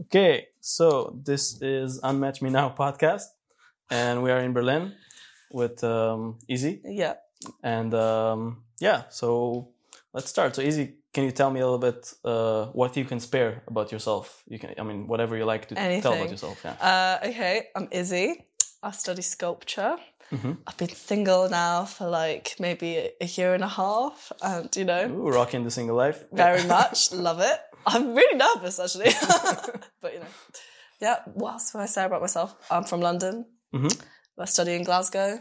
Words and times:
Okay, 0.00 0.48
so 0.60 1.16
this 1.24 1.62
is 1.62 2.00
Unmatch 2.02 2.42
Me 2.42 2.50
Now 2.50 2.68
podcast, 2.76 3.26
and 3.90 4.22
we 4.24 4.30
are 4.32 4.40
in 4.40 4.52
Berlin 4.52 4.92
with 5.52 5.84
um, 5.84 6.38
Izzy. 6.48 6.80
Yeah. 6.84 7.14
And 7.62 7.94
um, 7.94 8.64
yeah, 8.80 9.04
so 9.10 9.68
let's 10.12 10.28
start. 10.28 10.56
So 10.56 10.62
Izzy, 10.62 10.94
can 11.12 11.22
you 11.24 11.30
tell 11.30 11.50
me 11.50 11.60
a 11.60 11.64
little 11.64 11.78
bit 11.78 12.12
uh, 12.24 12.66
what 12.72 12.96
you 12.96 13.04
can 13.04 13.20
spare 13.20 13.62
about 13.68 13.92
yourself? 13.92 14.42
You 14.48 14.58
can, 14.58 14.74
I 14.78 14.82
mean, 14.82 15.06
whatever 15.06 15.36
you 15.36 15.44
like 15.44 15.68
to 15.68 15.74
tell 15.76 16.14
about 16.14 16.30
yourself. 16.30 16.60
Yeah. 16.64 16.72
Uh, 17.22 17.28
okay, 17.28 17.68
I'm 17.76 17.86
Izzy. 17.92 18.46
I 18.82 18.90
study 18.90 19.22
sculpture. 19.22 19.96
Mhm. 20.32 20.56
I've 20.66 20.76
been 20.76 20.88
single 20.88 21.48
now 21.50 21.84
for 21.84 22.08
like 22.08 22.56
maybe 22.58 22.96
a- 22.96 23.12
a 23.20 23.26
year 23.26 23.54
and 23.54 23.62
a 23.62 23.68
half, 23.68 24.32
and 24.42 24.74
you 24.74 24.84
know, 24.84 25.06
Ooh, 25.08 25.28
rocking 25.30 25.62
the 25.64 25.70
single 25.70 25.96
life. 25.96 26.24
very 26.32 26.64
much 26.64 27.12
love 27.12 27.38
it. 27.40 27.60
I'm 27.86 28.14
really 28.14 28.36
nervous 28.38 28.78
actually, 28.78 29.10
but 30.00 30.14
you 30.14 30.20
know, 30.20 30.26
yeah. 31.00 31.16
What 31.34 31.52
else 31.54 31.72
can 31.72 31.80
I 31.80 31.86
say 31.86 32.04
about 32.04 32.20
myself? 32.20 32.54
I'm 32.70 32.84
from 32.84 33.00
London. 33.00 33.46
Mhm. 33.74 33.92
I 34.38 34.44
study 34.46 34.74
in 34.74 34.84
Glasgow. 34.84 35.40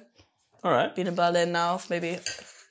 All 0.63 0.71
right. 0.71 0.95
Been 0.95 1.07
in 1.07 1.15
Berlin 1.15 1.51
now 1.51 1.77
for 1.77 1.93
maybe 1.93 2.19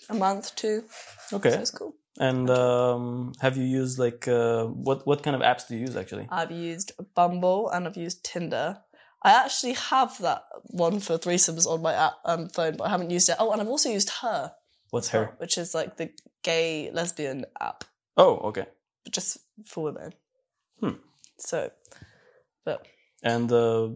a 0.09 0.15
month, 0.15 0.55
two. 0.57 0.85
So 1.29 1.37
Okay. 1.37 1.51
it's 1.55 1.71
cool. 1.71 1.95
And 2.21 2.51
um, 2.51 3.33
have 3.41 3.57
you 3.57 3.65
used 3.65 3.99
like 3.99 4.29
uh, 4.29 4.65
what 4.67 5.07
what 5.07 5.23
kind 5.23 5.35
of 5.35 5.43
apps 5.43 5.67
do 5.69 5.75
you 5.75 5.81
use 5.87 5.97
actually? 5.97 6.27
I've 6.31 6.53
used 6.53 6.93
Bumble 7.15 7.71
and 7.71 7.87
I've 7.87 7.97
used 7.97 8.25
Tinder. 8.25 8.79
I 9.25 9.31
actually 9.45 9.75
have 9.75 10.19
that 10.21 10.43
one 10.65 10.99
for 11.01 11.17
threesomes 11.17 11.67
on 11.67 11.81
my 11.81 11.95
app, 11.95 12.15
um, 12.25 12.49
phone, 12.49 12.77
but 12.77 12.85
I 12.85 12.91
haven't 12.91 13.11
used 13.11 13.29
it. 13.29 13.37
Oh, 13.39 13.53
and 13.53 13.61
I've 13.63 13.69
also 13.69 13.89
used 13.89 14.11
her, 14.21 14.53
What's 14.91 15.09
her? 15.11 15.33
which 15.39 15.57
is 15.59 15.75
like 15.75 15.97
the 15.97 16.11
gay 16.43 16.91
lesbian 16.93 17.45
app, 17.61 17.85
Oh, 18.17 18.37
okay. 18.51 18.67
Just 19.11 19.39
for 19.65 19.85
women. 19.85 20.13
Hmm. 20.81 20.97
So, 21.39 21.71
but 22.65 22.87
And 23.23 23.51
uh, 23.51 23.91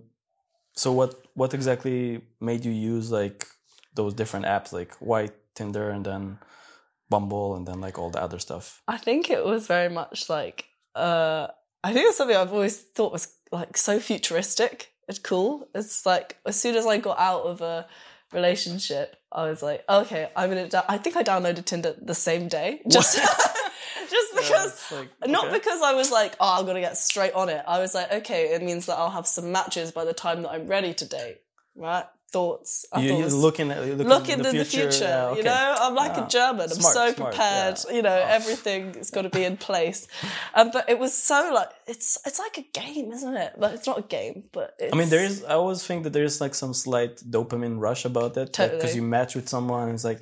so, 0.74 0.92
what 0.92 1.14
what 1.34 1.54
exactly 1.54 2.22
made 2.40 2.64
you 2.64 2.72
use 2.72 3.10
like 3.10 3.46
those 3.94 4.14
different 4.14 4.46
apps, 4.46 4.72
like 4.72 4.94
why 5.00 5.30
Tinder 5.54 5.90
and 5.90 6.04
then 6.04 6.38
Bumble 7.08 7.56
and 7.56 7.66
then 7.66 7.80
like 7.80 7.98
all 7.98 8.10
the 8.10 8.22
other 8.22 8.38
stuff? 8.38 8.82
I 8.88 8.98
think 8.98 9.30
it 9.30 9.44
was 9.44 9.66
very 9.66 9.88
much 9.88 10.28
like 10.28 10.66
uh 10.94 11.48
I 11.84 11.92
think 11.92 12.08
it's 12.08 12.16
something 12.16 12.36
I've 12.36 12.52
always 12.52 12.78
thought 12.80 13.12
was 13.12 13.28
like 13.52 13.76
so 13.76 14.00
futuristic 14.00 14.92
and 15.08 15.22
cool. 15.22 15.68
It's 15.74 16.04
like 16.04 16.36
as 16.44 16.60
soon 16.60 16.74
as 16.74 16.86
I 16.86 16.98
got 16.98 17.18
out 17.18 17.42
of 17.42 17.60
a 17.60 17.86
relationship, 18.36 19.16
I 19.32 19.48
was 19.48 19.62
like, 19.62 19.82
okay, 19.88 20.30
I'm 20.36 20.48
gonna. 20.48 20.68
Da- 20.68 20.84
I 20.88 20.98
think 20.98 21.16
I 21.16 21.24
downloaded 21.24 21.64
Tinder 21.64 21.94
the 22.00 22.14
same 22.14 22.46
day, 22.46 22.82
just 22.88 23.16
just 24.10 24.34
because. 24.36 24.72
it's 24.72 24.92
like, 24.92 25.08
Not 25.26 25.52
because 25.52 25.82
I 25.82 25.94
was 25.94 26.12
like, 26.12 26.36
oh, 26.38 26.58
I'm 26.58 26.66
gonna 26.66 26.80
get 26.80 26.96
straight 26.96 27.32
on 27.32 27.48
it. 27.48 27.64
I 27.66 27.80
was 27.80 27.94
like, 27.94 28.12
okay, 28.12 28.54
it 28.54 28.62
means 28.62 28.86
that 28.86 28.96
I'll 28.98 29.10
have 29.10 29.26
some 29.26 29.50
matches 29.50 29.90
by 29.90 30.04
the 30.04 30.14
time 30.14 30.42
that 30.42 30.50
I'm 30.50 30.66
ready 30.68 30.94
to 30.94 31.04
date. 31.04 31.38
Right? 31.74 32.04
Thoughts. 32.32 32.84
I 32.92 33.00
you, 33.00 33.08
thought 33.08 33.14
it 33.14 33.18
you're 33.18 33.24
was- 33.26 33.34
looking 33.34 33.70
at 33.70 33.86
you're 33.86 33.94
looking 33.96 34.08
look 34.08 34.28
in 34.28 34.40
into 34.44 34.58
the 34.58 34.64
future. 34.64 35.04
okay. 35.30 35.38
You 35.38 35.44
know, 35.44 35.76
I'm 35.78 35.94
like 35.94 36.16
Yeah. 36.16 36.26
a 36.26 36.28
German. 36.28 36.68
Smart, 36.68 36.76
I'm 36.86 36.92
so 36.92 37.14
smart, 37.14 37.32
prepared. 37.34 37.78
yeah. 37.88 37.94
You 37.96 38.02
know, 38.02 38.18
Oh. 38.22 38.28
everything's 38.38 39.10
got 39.10 39.22
to 39.22 39.30
be 39.30 39.44
in 39.44 39.56
place. 39.56 40.08
Um, 40.54 40.70
but 40.72 40.88
it 40.90 40.98
was 40.98 41.14
so 41.14 41.50
like 41.54 41.70
it's 41.86 42.18
it's 42.26 42.38
like 42.40 42.58
a 42.58 42.62
game, 42.80 43.12
isn't 43.12 43.36
it? 43.36 43.52
But 43.58 43.74
it's 43.74 43.86
not 43.86 43.98
a 43.98 44.02
game. 44.02 44.44
But 44.52 44.74
it's, 44.78 44.92
I 44.92 44.96
mean, 44.98 45.08
there 45.08 45.24
is. 45.24 45.44
I 45.44 45.54
always 45.54 45.84
think 45.86 46.02
that 46.04 46.12
there 46.12 46.24
is 46.24 46.40
like 46.40 46.54
some 46.54 46.74
slight 46.74 47.16
dopamine 47.18 47.78
rush 47.78 48.04
about 48.04 48.34
that, 48.34 48.46
because 48.52 48.70
Totally. 48.70 48.94
you 48.96 49.02
match 49.02 49.34
with 49.36 49.48
someone, 49.48 49.84
and 49.84 49.94
it's 49.94 50.04
like 50.04 50.20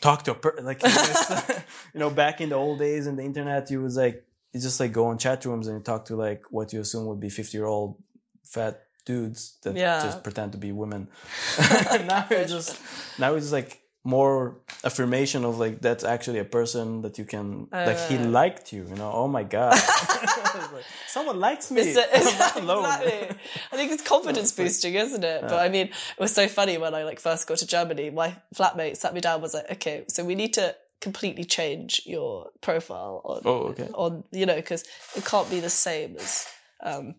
talk 0.00 0.22
to 0.24 0.30
a 0.32 0.34
person. 0.34 0.64
Like 0.64 0.82
you, 1.94 2.00
know, 2.00 2.10
back 2.10 2.40
in 2.40 2.48
the 2.48 2.56
old 2.56 2.78
days 2.78 3.06
in 3.06 3.16
the 3.16 3.22
internet, 3.22 3.70
you 3.70 3.82
was 3.82 3.96
like 3.98 4.24
you 4.52 4.60
just 4.60 4.80
like 4.80 4.92
go 4.92 5.06
on 5.06 5.18
chat 5.18 5.44
rooms 5.44 5.66
and 5.68 5.78
you 5.78 5.82
talk 5.84 6.06
to 6.06 6.16
like 6.16 6.42
what 6.50 6.72
you 6.72 6.80
assume 6.80 7.06
would 7.06 7.20
be 7.20 7.28
fifty 7.28 7.58
year 7.58 7.66
old 7.66 7.96
fat 8.44 8.83
dudes 9.04 9.58
that 9.62 9.76
Yeah. 9.76 10.02
just 10.02 10.22
pretend 10.22 10.52
to 10.52 10.58
be 10.58 10.72
women. 10.72 11.08
now 12.06 12.26
it's 12.30 12.50
just 12.52 12.78
now 13.18 13.34
it's 13.34 13.52
like 13.52 13.80
more 14.06 14.56
affirmation 14.84 15.44
of 15.46 15.58
like 15.58 15.80
that's 15.80 16.04
actually 16.04 16.38
a 16.38 16.44
person 16.44 17.00
that 17.02 17.16
you 17.18 17.24
can 17.24 17.68
like 17.72 17.96
he 17.98 18.16
Uh. 18.18 18.28
liked 18.40 18.70
you 18.72 18.82
you 18.90 18.96
know 18.96 19.10
oh 19.14 19.26
my 19.28 19.42
god 19.42 19.72
like, 20.74 20.84
someone 21.06 21.40
likes 21.40 21.70
me 21.70 21.80
It's, 21.80 22.38
not 22.38 22.56
alone. 22.56 22.84
exactly. 22.84 23.36
I 23.72 23.76
think 23.76 23.92
it's 23.92 24.02
confidence 24.02 24.52
boosting, 24.52 24.94
isn't 24.94 25.24
it? 25.24 25.40
But 25.42 25.58
I 25.66 25.68
mean, 25.68 25.86
it 25.88 26.20
was 26.20 26.32
so 26.34 26.48
funny 26.48 26.76
when 26.78 26.94
I 26.94 27.04
like 27.04 27.18
first 27.20 27.46
got 27.48 27.58
to 27.58 27.66
Germany. 27.66 28.10
My 28.10 28.36
flatmate 28.54 28.96
sat 28.96 29.14
me 29.14 29.20
down, 29.20 29.34
and 29.34 29.42
was 29.42 29.54
like, 29.54 29.70
"Okay, 29.72 30.04
so 30.08 30.22
we 30.24 30.34
need 30.34 30.52
to 30.54 30.74
completely 31.00 31.44
change 31.44 32.02
your 32.04 32.50
profile 32.60 33.20
on, 33.24 33.40
Oh, 33.44 33.68
okay. 33.72 33.88
on 33.94 34.24
you 34.32 34.46
know, 34.46 34.56
because 34.56 34.84
it 35.16 35.24
can't 35.24 35.48
be 35.50 35.60
the 35.60 35.70
same 35.70 36.16
as." 36.16 36.46
Um, 36.82 37.14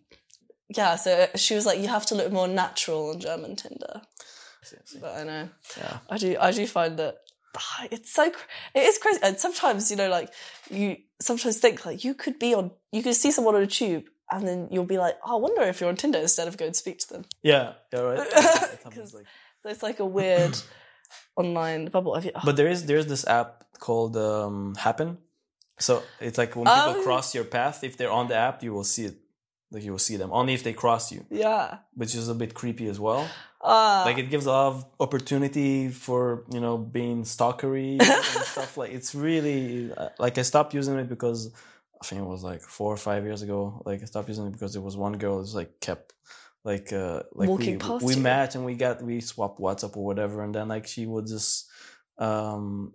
yeah, 0.68 0.96
so 0.96 1.28
she 1.36 1.54
was 1.54 1.64
like, 1.66 1.78
"You 1.80 1.88
have 1.88 2.06
to 2.06 2.14
look 2.14 2.32
more 2.32 2.48
natural 2.48 3.10
on 3.10 3.20
German 3.20 3.56
Tinder." 3.56 4.02
But 5.00 5.14
I 5.20 5.24
know, 5.24 5.48
Yeah. 5.76 5.98
I 6.10 6.18
do, 6.18 6.36
I 6.40 6.50
do 6.50 6.66
find 6.66 6.98
that 6.98 7.18
ah, 7.56 7.86
it's 7.90 8.12
so 8.12 8.24
it 8.74 8.82
is 8.82 8.98
crazy, 8.98 9.20
and 9.22 9.38
sometimes 9.38 9.90
you 9.90 9.96
know, 9.96 10.08
like 10.08 10.32
you 10.70 10.96
sometimes 11.20 11.58
think 11.58 11.86
like 11.86 12.02
you 12.04 12.14
could 12.14 12.38
be 12.38 12.52
on, 12.54 12.72
you 12.92 13.02
could 13.02 13.14
see 13.14 13.30
someone 13.30 13.54
on 13.54 13.62
a 13.62 13.66
tube, 13.68 14.04
and 14.30 14.46
then 14.46 14.68
you'll 14.72 14.84
be 14.84 14.98
like, 14.98 15.16
oh, 15.24 15.36
I 15.36 15.40
wonder 15.40 15.62
if 15.62 15.80
you're 15.80 15.88
on 15.88 15.96
Tinder 15.96 16.18
instead 16.18 16.48
of 16.48 16.56
going 16.56 16.72
to 16.72 16.78
speak 16.78 16.98
to 17.00 17.08
them. 17.12 17.24
Yeah, 17.42 17.74
yeah, 17.92 18.00
right. 18.00 18.18
It 18.18 18.32
happens, 18.32 18.94
'Cause- 18.94 19.14
like- 19.14 19.26
it's 19.64 19.82
like 19.82 20.00
a 20.00 20.06
weird 20.06 20.56
online 21.36 21.86
bubble. 21.86 22.18
You, 22.22 22.32
oh, 22.34 22.40
but 22.44 22.56
there 22.56 22.68
is 22.68 22.86
there's 22.86 23.06
this 23.06 23.26
app 23.26 23.64
called 23.78 24.16
um, 24.16 24.74
Happn. 24.78 25.18
So 25.78 26.02
it's 26.20 26.38
like 26.38 26.56
when 26.56 26.64
people 26.66 26.94
Oh. 27.00 27.02
cross 27.04 27.34
your 27.34 27.44
path, 27.44 27.84
if 27.84 27.96
they're 27.96 28.10
on 28.10 28.28
the 28.28 28.34
app, 28.36 28.62
you 28.62 28.72
will 28.72 28.84
see 28.84 29.04
it. 29.06 29.16
Like 29.70 29.82
you 29.82 29.90
will 29.90 29.98
see 29.98 30.16
them 30.16 30.30
only 30.32 30.54
if 30.54 30.62
they 30.62 30.72
cross 30.72 31.10
you, 31.12 31.26
yeah, 31.30 31.78
which 31.94 32.14
is 32.14 32.28
a 32.28 32.34
bit 32.34 32.54
creepy 32.54 32.86
as 32.88 33.00
well. 33.00 33.28
ah, 33.60 34.04
Like 34.06 34.18
it 34.18 34.30
gives 34.30 34.46
a 34.46 34.50
lot 34.52 34.66
of 34.68 34.86
opportunity 35.00 35.88
for 35.88 36.44
you 36.52 36.60
know 36.60 36.78
being 36.78 37.24
stalkery 37.24 37.98
and 38.00 38.44
stuff. 38.52 38.76
Like 38.76 38.92
it's 38.92 39.14
really 39.14 39.92
uh, 39.92 40.10
like 40.18 40.38
I 40.38 40.42
stopped 40.42 40.72
using 40.74 40.96
it 40.98 41.08
because 41.08 41.52
I 42.00 42.06
think 42.06 42.20
it 42.22 42.24
was 42.26 42.44
like 42.44 42.60
four 42.62 42.92
or 42.92 42.96
five 42.96 43.24
years 43.24 43.42
ago. 43.42 43.82
Like 43.84 44.02
I 44.02 44.04
stopped 44.06 44.28
using 44.28 44.46
it 44.46 44.52
because 44.52 44.72
there 44.74 44.82
was 44.82 44.96
one 44.96 45.18
girl 45.18 45.38
who's 45.38 45.54
like 45.54 45.80
kept 45.80 46.12
like 46.64 46.92
uh 46.92 47.22
like 47.32 47.48
Walking 47.48 47.78
we 47.78 48.06
we 48.06 48.14
you. 48.16 48.20
matched 48.22 48.54
and 48.54 48.64
we 48.64 48.74
got 48.74 49.02
we 49.02 49.20
swapped 49.20 49.58
WhatsApp 49.60 49.96
or 49.96 50.04
whatever, 50.04 50.44
and 50.44 50.54
then 50.54 50.68
like 50.68 50.86
she 50.86 51.06
would 51.06 51.26
just 51.26 51.68
um 52.18 52.92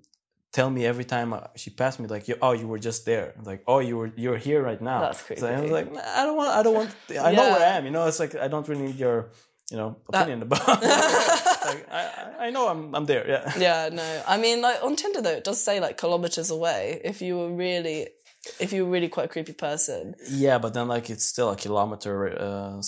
tell 0.52 0.70
me 0.70 0.86
every 0.86 1.06
time 1.06 1.34
uh, 1.34 1.40
she 1.56 1.70
passed 1.70 2.00
me 2.00 2.08
like 2.08 2.26
oh 2.42 2.52
you 2.62 2.68
were 2.68 2.80
just 2.80 3.06
there 3.06 3.34
like 3.44 3.62
oh 3.68 3.80
you 3.80 3.96
were 3.98 4.12
you're 4.18 4.38
here 4.38 4.62
right 4.62 4.82
now 4.82 5.00
That's 5.02 5.40
so 5.40 5.48
I 5.48 5.62
was 5.62 5.72
like 5.72 5.92
"Nah, 5.94 6.02
I 6.20 6.26
don't 6.26 6.38
want 6.38 6.50
I 6.60 6.62
don't 6.64 6.76
want 6.76 6.90
I 7.30 7.32
know 7.32 7.50
where 7.52 7.66
I 7.72 7.78
am 7.78 7.86
you 7.86 7.92
know 7.92 8.06
it's 8.08 8.20
like 8.20 8.36
I 8.36 8.48
don't 8.48 8.68
really 8.68 8.88
need 8.88 8.96
your 9.08 9.18
you 9.72 9.78
know 9.78 9.90
That- 10.12 10.24
opinion 10.24 10.42
about 10.48 10.68
like, 10.68 11.84
I, 11.92 12.48
I- 12.48 12.50
know 12.50 12.68
I'm 12.68 12.94
I'm 12.96 13.06
there. 13.06 13.26
Yeah. 13.34 13.44
yeah, 13.58 13.90
no. 13.94 14.04
I 14.28 14.36
mean, 14.38 14.62
like 14.62 14.84
on 14.84 14.96
Tinder 14.98 15.22
though, 15.22 15.38
it 15.42 15.46
does 15.46 15.62
say 15.64 15.80
like 15.80 15.96
kilometers 15.98 16.50
away. 16.52 17.00
If 17.12 17.22
you 17.22 17.38
were 17.40 17.52
really, 17.66 18.10
if 18.60 18.74
you 18.74 18.84
were 18.86 18.92
really 18.92 19.08
quite 19.08 19.26
a 19.26 19.30
creepy 19.30 19.54
person, 19.54 20.16
Yeah, 20.30 20.58
but 20.64 20.74
then 20.74 20.88
like 20.90 21.10
it's 21.10 21.24
still 21.34 21.50
a 21.52 21.56
kilometer 21.56 22.14
uh, 22.48 22.82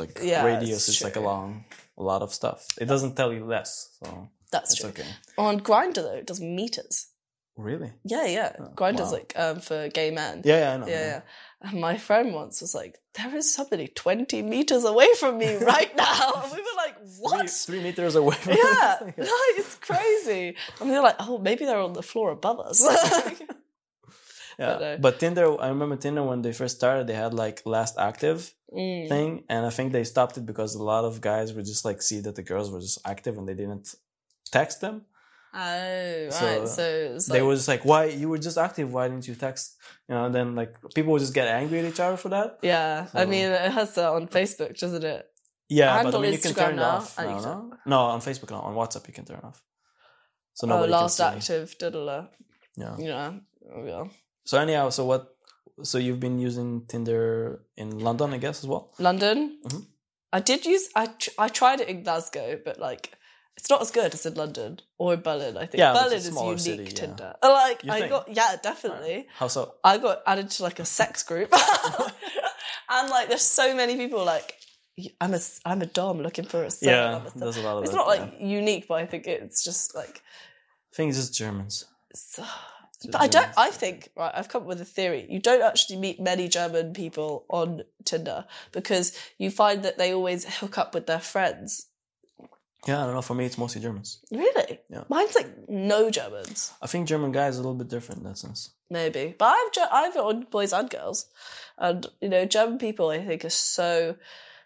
like 0.00 0.20
Yeah, 0.22 0.44
radius. 0.44 0.78
it's 0.78 0.88
It's 0.88 1.02
like 1.02 1.16
a 1.16 1.20
long, 1.32 1.64
a 1.96 2.02
lot 2.02 2.22
of 2.22 2.30
stuff. 2.32 2.66
It 2.80 2.86
doesn't 2.86 3.14
tell 3.16 3.32
you 3.32 3.44
less, 3.44 3.70
so 3.98 4.28
that's 4.50 4.72
it's 4.72 4.80
true. 4.80 4.90
okay. 4.90 5.06
On 5.36 5.60
Grindr 5.60 5.94
though, 5.96 6.14
it 6.14 6.26
does 6.26 6.40
meters. 6.40 7.08
Really? 7.56 7.90
Yeah, 8.04 8.24
yeah. 8.26 8.52
Grindr's 8.76 9.10
wow. 9.10 9.18
like 9.18 9.32
um, 9.36 9.58
for 9.60 9.88
gay 9.88 10.12
men. 10.12 10.42
Yeah, 10.44 10.58
yeah, 10.58 10.74
I 10.74 10.76
know. 10.76 10.86
yeah, 10.86 11.06
yeah. 11.06 11.20
And 11.60 11.80
my 11.80 11.96
friend 11.98 12.32
once 12.32 12.60
was 12.60 12.72
like, 12.72 12.98
"There 13.14 13.34
is 13.34 13.52
somebody 13.52 13.88
twenty 13.88 14.42
meters 14.42 14.84
away 14.84 15.08
from 15.18 15.38
me 15.38 15.56
right 15.74 15.94
now," 15.96 16.32
and 16.42 16.52
we 16.52 16.58
were 16.58 16.76
like, 16.76 16.96
Three, 16.98 17.16
"What?" 17.18 17.50
three 17.50 17.82
meters 17.82 18.14
away. 18.14 18.36
From 18.36 18.52
Yeah, 18.54 18.96
like, 19.02 19.16
it's 19.58 19.74
crazy. 19.76 20.54
And 20.80 20.88
were 20.88 21.00
like, 21.00 21.16
"Oh, 21.18 21.38
maybe 21.38 21.64
they're 21.64 21.80
on 21.80 21.94
the 21.94 22.02
floor 22.02 22.30
above 22.30 22.60
us." 22.60 22.80
yeah. 23.40 23.46
But, 24.58 24.82
uh, 24.82 24.96
But 25.00 25.18
Tinder, 25.20 25.60
I 25.60 25.68
remember 25.68 25.96
Tinder 25.96 26.22
when 26.22 26.42
they 26.42 26.52
first 26.52 26.76
started, 26.76 27.06
they 27.06 27.14
had 27.14 27.34
like 27.34 27.62
last 27.64 27.96
active 27.98 28.54
Mm. 28.70 29.08
thing, 29.08 29.44
and 29.48 29.64
I 29.64 29.70
think 29.70 29.92
they 29.92 30.04
stopped 30.04 30.36
it 30.36 30.44
because 30.44 30.74
a 30.74 30.82
lot 30.82 31.04
of 31.06 31.22
guys 31.22 31.54
would 31.54 31.64
just 31.64 31.86
like 31.86 32.02
see 32.02 32.20
that 32.20 32.34
the 32.34 32.42
girls 32.42 32.70
were 32.70 32.80
just 32.80 32.98
active 33.02 33.38
and 33.38 33.48
they 33.48 33.54
didn't 33.54 33.94
text 34.52 34.80
them. 34.80 35.02
Oh, 35.54 36.28
So, 36.30 36.46
right. 36.46 36.68
So, 36.68 36.82
it's 37.14 37.26
they 37.26 37.42
were 37.42 37.54
just 37.54 37.68
like, 37.68 37.84
"Why 37.84 38.04
you 38.06 38.28
were 38.28 38.38
just 38.38 38.58
active? 38.58 38.92
Why 38.92 39.08
didn't 39.08 39.26
you 39.26 39.34
text?" 39.34 39.76
You 40.08 40.14
know, 40.14 40.30
then 40.30 40.54
like 40.54 40.74
people 40.94 41.12
would 41.12 41.20
just 41.20 41.34
get 41.34 41.48
angry 41.48 41.78
at 41.80 41.86
each 41.86 42.00
other 42.00 42.16
for 42.16 42.28
that. 42.30 42.58
Yeah, 42.62 43.06
I 43.14 43.24
mean, 43.24 43.46
it 43.48 43.72
has 43.72 43.94
that 43.94 44.10
on 44.10 44.28
Facebook, 44.28 44.78
doesn't 44.78 45.04
it? 45.04 45.26
Yeah, 45.70 46.02
but 46.02 46.14
I 46.14 46.18
mean, 46.20 46.32
you 46.32 46.38
can 46.38 46.52
Instagram 46.52 46.56
turn 46.56 46.72
it 46.74 46.76
now, 46.76 46.96
off. 46.96 47.18
and 47.18 47.28
No, 47.30 47.40
no, 47.40 47.76
no, 47.86 47.98
on 48.14 48.20
Facebook, 48.20 48.50
no, 48.50 48.58
on 48.60 48.74
WhatsApp, 48.74 49.06
you 49.08 49.14
can 49.14 49.24
turn 49.24 49.38
it 49.38 49.44
off. 49.44 49.62
So 50.54 50.66
Oh, 50.66 50.70
nobody 50.70 50.92
last 50.92 51.18
can 51.18 51.40
see. 51.40 51.54
active, 51.54 51.78
da. 51.78 52.26
Yeah. 52.76 52.96
Yeah, 52.98 53.32
oh, 53.74 53.84
yeah. 53.84 54.04
So 54.44 54.58
anyhow, 54.58 54.90
so 54.90 55.04
what? 55.04 55.34
So 55.82 55.98
you've 55.98 56.20
been 56.20 56.38
using 56.38 56.86
Tinder 56.86 57.64
in 57.76 57.98
London, 57.98 58.32
I 58.34 58.38
guess, 58.38 58.62
as 58.64 58.66
well. 58.68 58.92
London. 58.98 59.58
Mhm. 59.64 59.86
I 60.32 60.40
did 60.40 60.66
use. 60.66 60.88
I 60.94 61.06
tr- 61.06 61.36
I 61.38 61.48
tried 61.48 61.80
it 61.80 61.88
in 61.88 62.02
Glasgow, 62.02 62.60
but 62.64 62.78
like. 62.78 63.12
It's 63.58 63.68
not 63.68 63.82
as 63.82 63.90
good 63.90 64.14
as 64.14 64.24
in 64.24 64.34
London 64.34 64.80
or 64.98 65.14
in 65.14 65.20
Berlin. 65.20 65.56
I 65.56 65.66
think 65.66 65.80
Yeah, 65.80 65.92
Berlin 65.92 66.16
is 66.18 66.26
unique 66.28 66.58
city, 66.60 66.84
yeah. 66.84 66.88
Tinder. 66.90 67.34
Uh, 67.42 67.50
like 67.50 67.82
You 67.84 67.90
I 67.92 67.98
think? 67.98 68.10
got, 68.12 68.34
yeah, 68.34 68.54
definitely. 68.62 69.26
How 69.36 69.48
so? 69.48 69.74
I 69.82 69.98
got 69.98 70.22
added 70.26 70.48
to 70.50 70.62
like 70.62 70.78
a 70.78 70.84
sex 70.84 71.24
group, 71.24 71.52
and 72.90 73.10
like, 73.10 73.28
there's 73.28 73.42
so 73.42 73.74
many 73.74 73.96
people 73.96 74.24
like. 74.24 74.54
I'm 75.20 75.32
a 75.34 75.38
I'm 75.64 75.80
a 75.82 75.86
dom 75.86 76.20
looking 76.22 76.44
for 76.44 76.64
a. 76.64 76.70
Yeah, 76.82 77.20
a 77.24 77.38
there's 77.38 77.56
a 77.56 77.62
lot 77.62 77.76
of 77.78 77.82
It's 77.84 77.92
that, 77.92 77.96
not 77.98 78.08
like 78.08 78.34
yeah. 78.40 78.46
unique, 78.46 78.86
but 78.88 78.94
I 78.94 79.06
think 79.06 79.26
it's 79.28 79.62
just 79.62 79.94
like. 79.94 80.22
I 80.92 80.96
think 80.96 81.10
it's 81.10 81.18
just 81.18 81.34
Germans. 81.34 81.84
it's- 82.10 82.38
uh, 82.40 82.48
It's 82.96 83.06
but 83.06 83.20
I 83.20 83.28
don't. 83.28 83.42
Germans. 83.42 83.54
I 83.58 83.70
think 83.70 84.08
right. 84.16 84.32
I've 84.34 84.48
come 84.48 84.62
up 84.62 84.68
with 84.68 84.80
a 84.80 84.84
theory. 84.84 85.24
You 85.30 85.38
don't 85.40 85.62
actually 85.62 85.98
meet 85.98 86.20
many 86.20 86.48
German 86.48 86.94
people 86.94 87.44
on 87.48 87.82
Tinder 88.04 88.44
because 88.72 89.16
you 89.38 89.50
find 89.52 89.84
that 89.84 89.98
they 89.98 90.12
always 90.12 90.44
hook 90.58 90.78
up 90.78 90.94
with 90.94 91.06
their 91.06 91.20
friends. 91.20 91.86
Yeah, 92.86 93.02
I 93.02 93.06
don't 93.06 93.14
know. 93.14 93.22
For 93.22 93.34
me, 93.34 93.44
it's 93.44 93.58
mostly 93.58 93.80
Germans. 93.82 94.20
Really? 94.30 94.80
Yeah. 94.88 95.04
Mine's 95.08 95.34
like 95.34 95.68
no 95.68 96.10
Germans. 96.10 96.72
I 96.80 96.86
think 96.86 97.08
German 97.08 97.32
guys 97.32 97.56
are 97.56 97.60
a 97.60 97.62
little 97.62 97.74
bit 97.74 97.88
different 97.88 98.20
in 98.22 98.28
that 98.28 98.38
sense. 98.38 98.70
maybe. 98.88 99.34
But 99.38 99.46
I've 99.46 99.72
Ge- 99.72 99.92
I've 99.92 100.16
on 100.16 100.46
boys 100.50 100.72
and 100.72 100.88
girls, 100.88 101.26
and 101.76 102.06
you 102.20 102.28
know, 102.28 102.44
German 102.44 102.78
people 102.78 103.10
I 103.10 103.24
think 103.24 103.44
are 103.44 103.50
so 103.50 104.14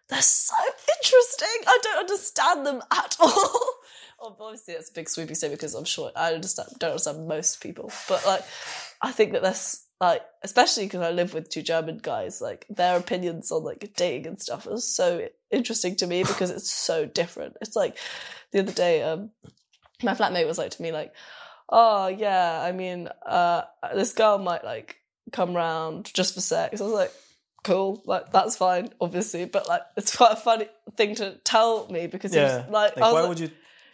they're 0.09 0.21
so 0.23 0.55
interesting. 0.97 1.49
I 1.67 1.79
don't 1.83 1.99
understand 2.01 2.67
them 2.67 2.83
at 2.91 3.17
all. 3.21 3.61
Obviously, 4.21 4.75
that's 4.75 4.91
a 4.91 4.93
big 4.93 5.09
sweeping 5.09 5.35
statement 5.35 5.59
because 5.61 5.75
I'm 5.75 5.85
sure 5.85 6.13
I 6.15 6.35
understand 6.35 6.69
don't 6.79 6.91
understand 6.91 7.27
most 7.27 7.61
people, 7.63 7.91
but 8.09 8.25
like 8.27 8.45
I 9.01 9.11
think 9.11 9.33
that 9.33 9.43
that's 9.43 9.87
like 10.03 10.23
especially 10.43 10.85
because 10.87 11.01
I 11.01 11.11
live 11.13 11.33
with 11.33 11.49
two 11.49 11.63
German 11.63 11.99
guys, 11.99 12.41
like 12.41 12.67
their 12.69 12.97
opinions 12.99 13.53
on 13.53 13.63
like 13.63 13.93
dating 13.97 14.27
and 14.27 14.43
stuff 14.43 14.67
is 14.67 14.85
so 14.95 15.29
interesting 15.51 15.95
to 15.97 16.07
me 16.07 16.25
because 16.31 16.51
it's 16.51 16.71
so 16.73 17.07
different. 17.07 17.57
It's 17.63 17.77
like 17.77 17.97
the 18.51 18.59
other 18.61 18.73
day, 18.73 19.03
um, 19.03 19.31
my 20.03 20.15
flatmate 20.15 20.47
was 20.47 20.59
like 20.59 20.73
to 20.73 20.83
me 20.83 20.91
like, 20.93 21.15
"Oh 21.69 22.09
yeah, 22.09 22.61
I 22.61 22.73
mean, 22.73 23.09
uh, 23.25 23.63
this 23.95 24.13
girl 24.13 24.39
might 24.39 24.65
like 24.65 24.97
come 25.31 25.55
round 25.55 26.13
just 26.13 26.35
for 26.35 26.41
sex." 26.41 26.81
I 26.81 26.85
was 26.85 26.93
like, 26.93 27.13
"Cool, 27.63 28.03
like 28.05 28.33
that's 28.33 28.57
fine, 28.57 28.91
obviously," 29.01 29.45
but 29.45 29.69
like 29.69 29.83
it's 29.97 30.17
quite 30.17 30.33
a 30.33 30.37
funny 30.37 30.67
thing 30.97 31.15
to 31.17 31.37
tell 31.45 31.87
me 31.89 32.09
because 32.09 32.33
he 32.33 32.41
Yeah. 32.41 32.65
was 32.65 32.71
like, 32.71 32.97
Like, 32.97 32.99
I 32.99 33.01
was 33.01 33.13
why 33.13 33.21
like, 33.21 33.29
would 33.29 33.39
you? 33.39 33.51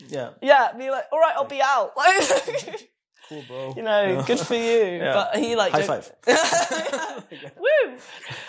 Yeah, 0.08 0.30
yeah, 0.40 0.72
be 0.72 0.90
like, 0.90 1.04
all 1.12 1.18
right, 1.18 1.34
I'll 1.36 1.44
be 1.44 1.60
out. 1.60 1.92
Like, 1.96 2.88
cool, 3.28 3.42
bro. 3.46 3.74
you 3.76 3.82
know, 3.82 4.04
Yeah. 4.18 4.24
good 4.26 4.40
for 4.40 4.54
you. 4.54 4.82
Yeah. 4.98 5.12
But 5.12 5.36
he 5.36 5.54
like 5.56 5.72
High 5.72 5.82
five. 5.82 6.10
Woo! 7.58 7.96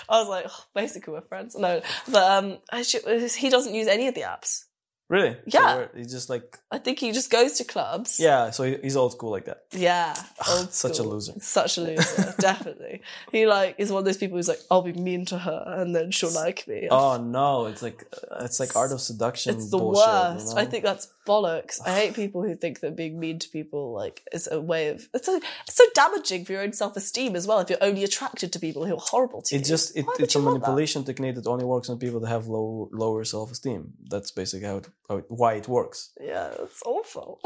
I 0.09 0.19
was 0.19 0.27
like, 0.27 0.45
oh, 0.49 0.63
basically 0.73 1.13
we're 1.13 1.21
friends. 1.21 1.55
No, 1.55 1.81
but 2.11 2.23
um, 2.31 2.57
actually, 2.71 3.27
he 3.29 3.49
doesn't 3.49 3.73
use 3.73 3.87
any 3.87 4.07
of 4.07 4.15
the 4.15 4.21
apps. 4.21 4.65
Really? 5.09 5.35
Yeah. 5.47 5.75
we're- 5.75 5.89
he's 5.95 6.11
just 6.11 6.29
like, 6.29 6.59
I 6.71 6.77
think 6.77 6.99
he 6.99 7.11
just 7.11 7.31
goes 7.31 7.53
to 7.53 7.63
clubs. 7.63 8.19
yeah. 8.19 8.51
So 8.51 8.63
he's 8.63 8.95
old 8.95 9.13
school 9.13 9.31
like 9.31 9.45
that. 9.45 9.63
Yeah. 9.71 10.13
Old 10.51 10.71
Such 10.71 10.99
a 10.99 11.03
loser. 11.03 11.33
Such 11.39 11.79
a 11.79 11.81
loser, 11.81 12.35
definitely. 12.39 13.01
He 13.31 13.47
like 13.47 13.73
is 13.79 13.91
one 13.91 13.99
of 14.01 14.05
those 14.05 14.17
people 14.17 14.37
who's 14.37 14.47
like, 14.47 14.59
I'll 14.69 14.83
be 14.83 14.93
mean 14.93 15.25
to 15.25 15.39
her 15.39 15.63
and 15.79 15.95
then 15.95 16.11
she'll 16.11 16.29
like 16.31 16.67
me. 16.67 16.87
Oh 16.91 17.17
no! 17.17 17.65
It's 17.65 17.81
like 17.81 18.05
uh, 18.31 18.43
it's 18.45 18.59
like 18.59 18.75
art 18.75 18.91
of 18.91 19.01
seduction. 19.01 19.55
it's 19.55 19.71
the 19.71 19.79
bullshit, 19.79 20.05
you 20.05 20.11
worst. 20.35 20.55
I 20.57 20.65
think 20.65 20.83
that's 20.83 21.07
bollocks. 21.29 21.79
I 21.85 21.91
hate 21.99 22.13
people 22.15 22.41
who 22.43 22.55
think 22.55 22.79
that 22.79 22.95
being 22.95 23.19
mean 23.19 23.37
to 23.39 23.49
people 23.49 23.93
like 23.93 24.17
is 24.33 24.47
a 24.51 24.59
way 24.59 24.89
of 24.89 25.07
it's, 25.13 25.27
so 25.27 25.39
it's 25.67 25.75
so 25.75 25.83
damaging 25.93 26.43
for 26.45 26.53
your 26.53 26.61
own 26.61 26.73
self 26.73 26.97
esteem 26.97 27.35
as 27.35 27.45
well 27.47 27.59
if 27.59 27.69
you're 27.69 27.83
only 27.89 28.03
attracted 28.03 28.51
to 28.53 28.59
people 28.59 28.85
who 28.85 28.95
are 28.95 29.05
horrible 29.11 29.41
to 29.43 29.55
you. 29.55 29.61
It 29.61 29.65
just 29.65 29.95
it, 29.95 30.05
it's 30.17 30.35
a 30.35 30.39
you 30.39 30.45
manipulation 30.45 31.03
technique 31.03 31.35
that 31.35 31.47
only 31.47 31.65
works 31.65 31.89
on 31.89 31.99
people 31.99 32.19
that 32.21 32.29
have 32.29 32.47
low 32.47 32.89
lower 32.91 33.23
self 33.23 33.51
esteem. 33.51 33.93
That's 34.09 34.31
basically 34.31 34.67
how 34.67 34.77
it, 34.77 34.87
how 35.07 35.17
it 35.17 35.25
why 35.29 35.53
it 35.53 35.67
works. 35.67 36.11
Yeah, 36.19 36.49
it's 36.59 36.81
awful. 36.85 37.39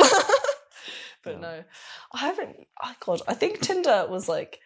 but 1.24 1.34
Yeah. 1.34 1.40
no, 1.40 1.64
I 2.14 2.18
haven't. 2.18 2.56
Oh 2.84 2.94
God, 3.06 3.22
I 3.28 3.34
think 3.34 3.60
Tinder 3.60 4.08
was 4.10 4.28
like. 4.30 4.60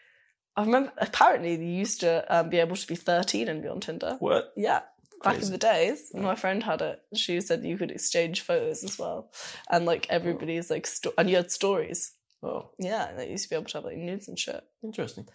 I 0.55 0.61
remember 0.63 0.91
apparently 0.97 1.53
you 1.53 1.71
used 1.85 1.99
to 1.99 2.25
um, 2.35 2.49
be 2.49 2.57
able 2.57 2.75
to 2.75 2.87
be 2.87 2.95
13 2.95 3.47
and 3.47 3.61
be 3.61 3.67
on 3.67 3.79
Tinder. 3.79 4.15
What? 4.17 4.53
Yeah, 4.57 4.79
back 5.23 5.41
in 5.41 5.51
the 5.51 5.57
days, 5.57 6.09
when 6.11 6.23
my 6.23 6.35
friend 6.35 6.63
had 6.63 6.81
it. 6.81 6.99
She 7.15 7.41
said 7.41 7.63
you 7.63 7.77
could 7.77 7.91
exchange 7.91 8.41
photos 8.41 8.83
as 8.83 8.97
well, 8.99 9.31
and 9.69 9.85
like 9.85 10.07
oh. 10.09 10.15
everybody's 10.15 10.69
like, 10.69 10.87
sto- 10.87 11.13
and 11.17 11.29
you 11.29 11.35
had 11.37 11.51
stories. 11.51 12.13
Oh, 12.43 12.69
Yeah, 12.77 13.09
and 13.09 13.17
they 13.17 13.29
used 13.29 13.45
to 13.45 13.49
be 13.49 13.55
able 13.55 13.65
to 13.65 13.77
have 13.77 13.85
like 13.85 13.97
nudes 13.97 14.27
and 14.27 14.37
shit. 14.37 14.63
interesting. 14.83 15.27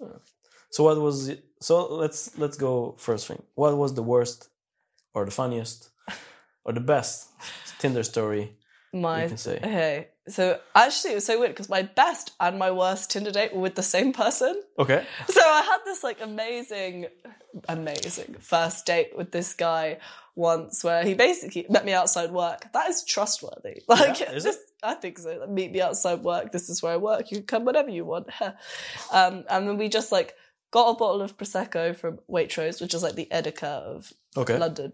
Yeah. 0.00 0.18
So 0.70 0.84
what 0.84 1.00
was 1.00 1.28
it? 1.28 1.44
So 1.60 1.94
let's 1.94 2.36
let's 2.38 2.56
go 2.56 2.96
first 2.98 3.28
thing. 3.28 3.42
What 3.54 3.76
was 3.76 3.94
the 3.94 4.02
worst, 4.02 4.48
or 5.14 5.24
the 5.24 5.30
funniest, 5.30 5.90
or 6.64 6.72
the 6.72 6.80
best 6.80 7.28
Tinder 7.78 8.02
story 8.02 8.56
My 8.92 9.22
you 9.22 9.28
can 9.28 9.36
say? 9.36 9.56
okay, 9.58 10.08
so 10.28 10.60
actually 10.74 11.12
it 11.12 11.16
was 11.16 11.26
so 11.26 11.38
weird 11.38 11.52
because 11.52 11.68
my 11.68 11.82
best 11.82 12.32
and 12.38 12.58
my 12.58 12.70
worst 12.70 13.10
Tinder 13.10 13.30
date 13.32 13.52
were 13.54 13.60
with 13.60 13.74
the 13.74 13.82
same 13.82 14.12
person. 14.12 14.60
Okay. 14.78 15.04
So 15.28 15.40
I 15.40 15.62
had 15.62 15.78
this 15.84 16.04
like 16.04 16.20
amazing, 16.20 17.06
amazing 17.68 18.36
first 18.40 18.86
date 18.86 19.16
with 19.16 19.32
this 19.32 19.54
guy 19.54 19.98
once 20.34 20.82
where 20.82 21.04
he 21.04 21.14
basically 21.14 21.66
met 21.68 21.84
me 21.84 21.92
outside 21.92 22.30
work. 22.30 22.66
That 22.72 22.88
is 22.88 23.04
trustworthy. 23.04 23.82
Like, 23.88 24.20
Yeah, 24.20 24.32
is 24.32 24.44
this, 24.44 24.58
I 24.82 24.94
think 24.94 25.18
so. 25.18 25.36
Like, 25.40 25.50
meet 25.50 25.72
me 25.72 25.80
outside 25.82 26.22
work. 26.22 26.52
This 26.52 26.70
is 26.70 26.82
where 26.82 26.92
I 26.94 26.96
work. 26.96 27.30
You 27.30 27.38
can 27.38 27.46
come 27.46 27.64
whenever 27.64 27.90
you 27.90 28.04
want. 28.04 28.28
um, 29.12 29.44
and 29.50 29.68
then 29.68 29.76
we 29.76 29.88
just 29.88 30.10
like 30.12 30.34
got 30.70 30.88
a 30.90 30.94
bottle 30.94 31.20
of 31.20 31.36
prosecco 31.36 31.94
from 31.94 32.18
Waitrose, 32.30 32.80
which 32.80 32.94
is 32.94 33.02
like 33.02 33.14
the 33.14 33.28
Edeka 33.30 33.64
of 33.64 34.12
Okay. 34.36 34.56
London. 34.56 34.92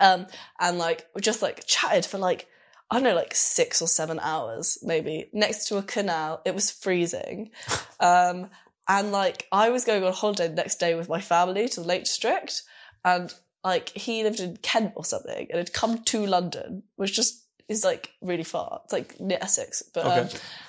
Um, 0.00 0.26
and 0.58 0.78
like 0.78 1.06
we 1.14 1.20
just 1.20 1.40
like 1.42 1.64
chatted 1.66 2.04
for 2.04 2.18
like 2.18 2.48
I 2.90 2.96
don't 2.96 3.04
know, 3.04 3.14
like 3.14 3.34
six 3.34 3.82
or 3.82 3.88
seven 3.88 4.18
hours 4.20 4.78
maybe 4.82 5.28
next 5.32 5.68
to 5.68 5.76
a 5.76 5.82
canal. 5.82 6.40
It 6.44 6.54
was 6.54 6.70
freezing, 6.70 7.50
um, 8.00 8.50
and 8.88 9.12
like 9.12 9.46
I 9.52 9.70
was 9.70 9.84
going 9.84 10.04
on 10.04 10.12
holiday 10.12 10.48
the 10.48 10.54
next 10.54 10.76
day 10.76 10.94
with 10.94 11.08
my 11.08 11.20
family 11.20 11.68
to 11.68 11.80
the 11.80 11.86
Lake 11.86 12.04
District, 12.04 12.62
and 13.04 13.32
like 13.62 13.90
he 13.90 14.22
lived 14.22 14.40
in 14.40 14.56
Kent 14.58 14.92
or 14.96 15.04
something, 15.04 15.48
and 15.50 15.58
had 15.58 15.72
come 15.72 16.02
to 16.04 16.24
London, 16.26 16.84
which 16.96 17.14
just 17.14 17.44
is 17.68 17.84
like 17.84 18.12
really 18.22 18.44
far. 18.44 18.80
It's 18.84 18.92
like 18.92 19.20
near 19.20 19.38
Essex, 19.40 19.82
but 19.92 20.06
um, 20.06 20.28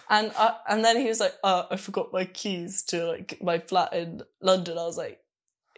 and 0.10 0.32
I, 0.38 0.56
and 0.68 0.84
then 0.84 0.98
he 0.98 1.08
was 1.08 1.20
like, 1.20 1.34
"Oh, 1.44 1.68
I 1.72 1.78
forgot 1.78 2.12
my 2.12 2.26
keys 2.26 2.84
to 2.88 3.06
like 3.06 3.42
my 3.42 3.60
flat 3.60 3.94
in 3.94 4.22
London." 4.42 4.78
I 4.78 4.84
was 4.84 4.98
like, 4.98 5.20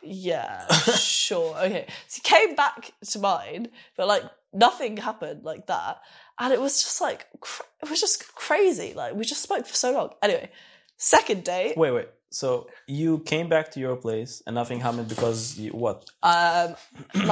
"Yeah, 0.02 0.68
sure, 0.96 1.56
okay." 1.58 1.86
So 2.08 2.22
he 2.24 2.30
came 2.30 2.56
back 2.56 2.92
to 3.12 3.20
mine, 3.20 3.68
but 3.96 4.08
like 4.08 4.24
nothing 4.54 4.98
happened 4.98 5.44
like 5.44 5.68
that, 5.68 6.02
and 6.42 6.52
it 6.54 6.60
was 6.60 6.82
just 6.84 7.00
like 7.08 7.28
cr- 7.40 7.64
it 7.84 7.90
was 7.90 8.02
just 8.02 8.36
crazy. 8.36 8.94
Like 8.94 9.14
we 9.16 9.24
just 9.24 9.44
spoke 9.44 9.66
for 9.66 9.76
so 9.76 9.94
long. 9.94 10.10
Anyway, 10.22 10.50
second 10.98 11.44
date, 11.46 11.78
Wait, 11.78 11.92
wait. 11.92 12.10
So 12.32 12.68
you 12.88 13.20
came 13.20 13.48
back 13.50 13.72
to 13.74 13.80
your 13.80 13.96
place 13.96 14.42
and 14.46 14.54
nothing 14.56 14.80
happened 14.80 15.08
because 15.10 15.58
you 15.58 15.72
what? 15.72 16.06
um, 16.24 16.76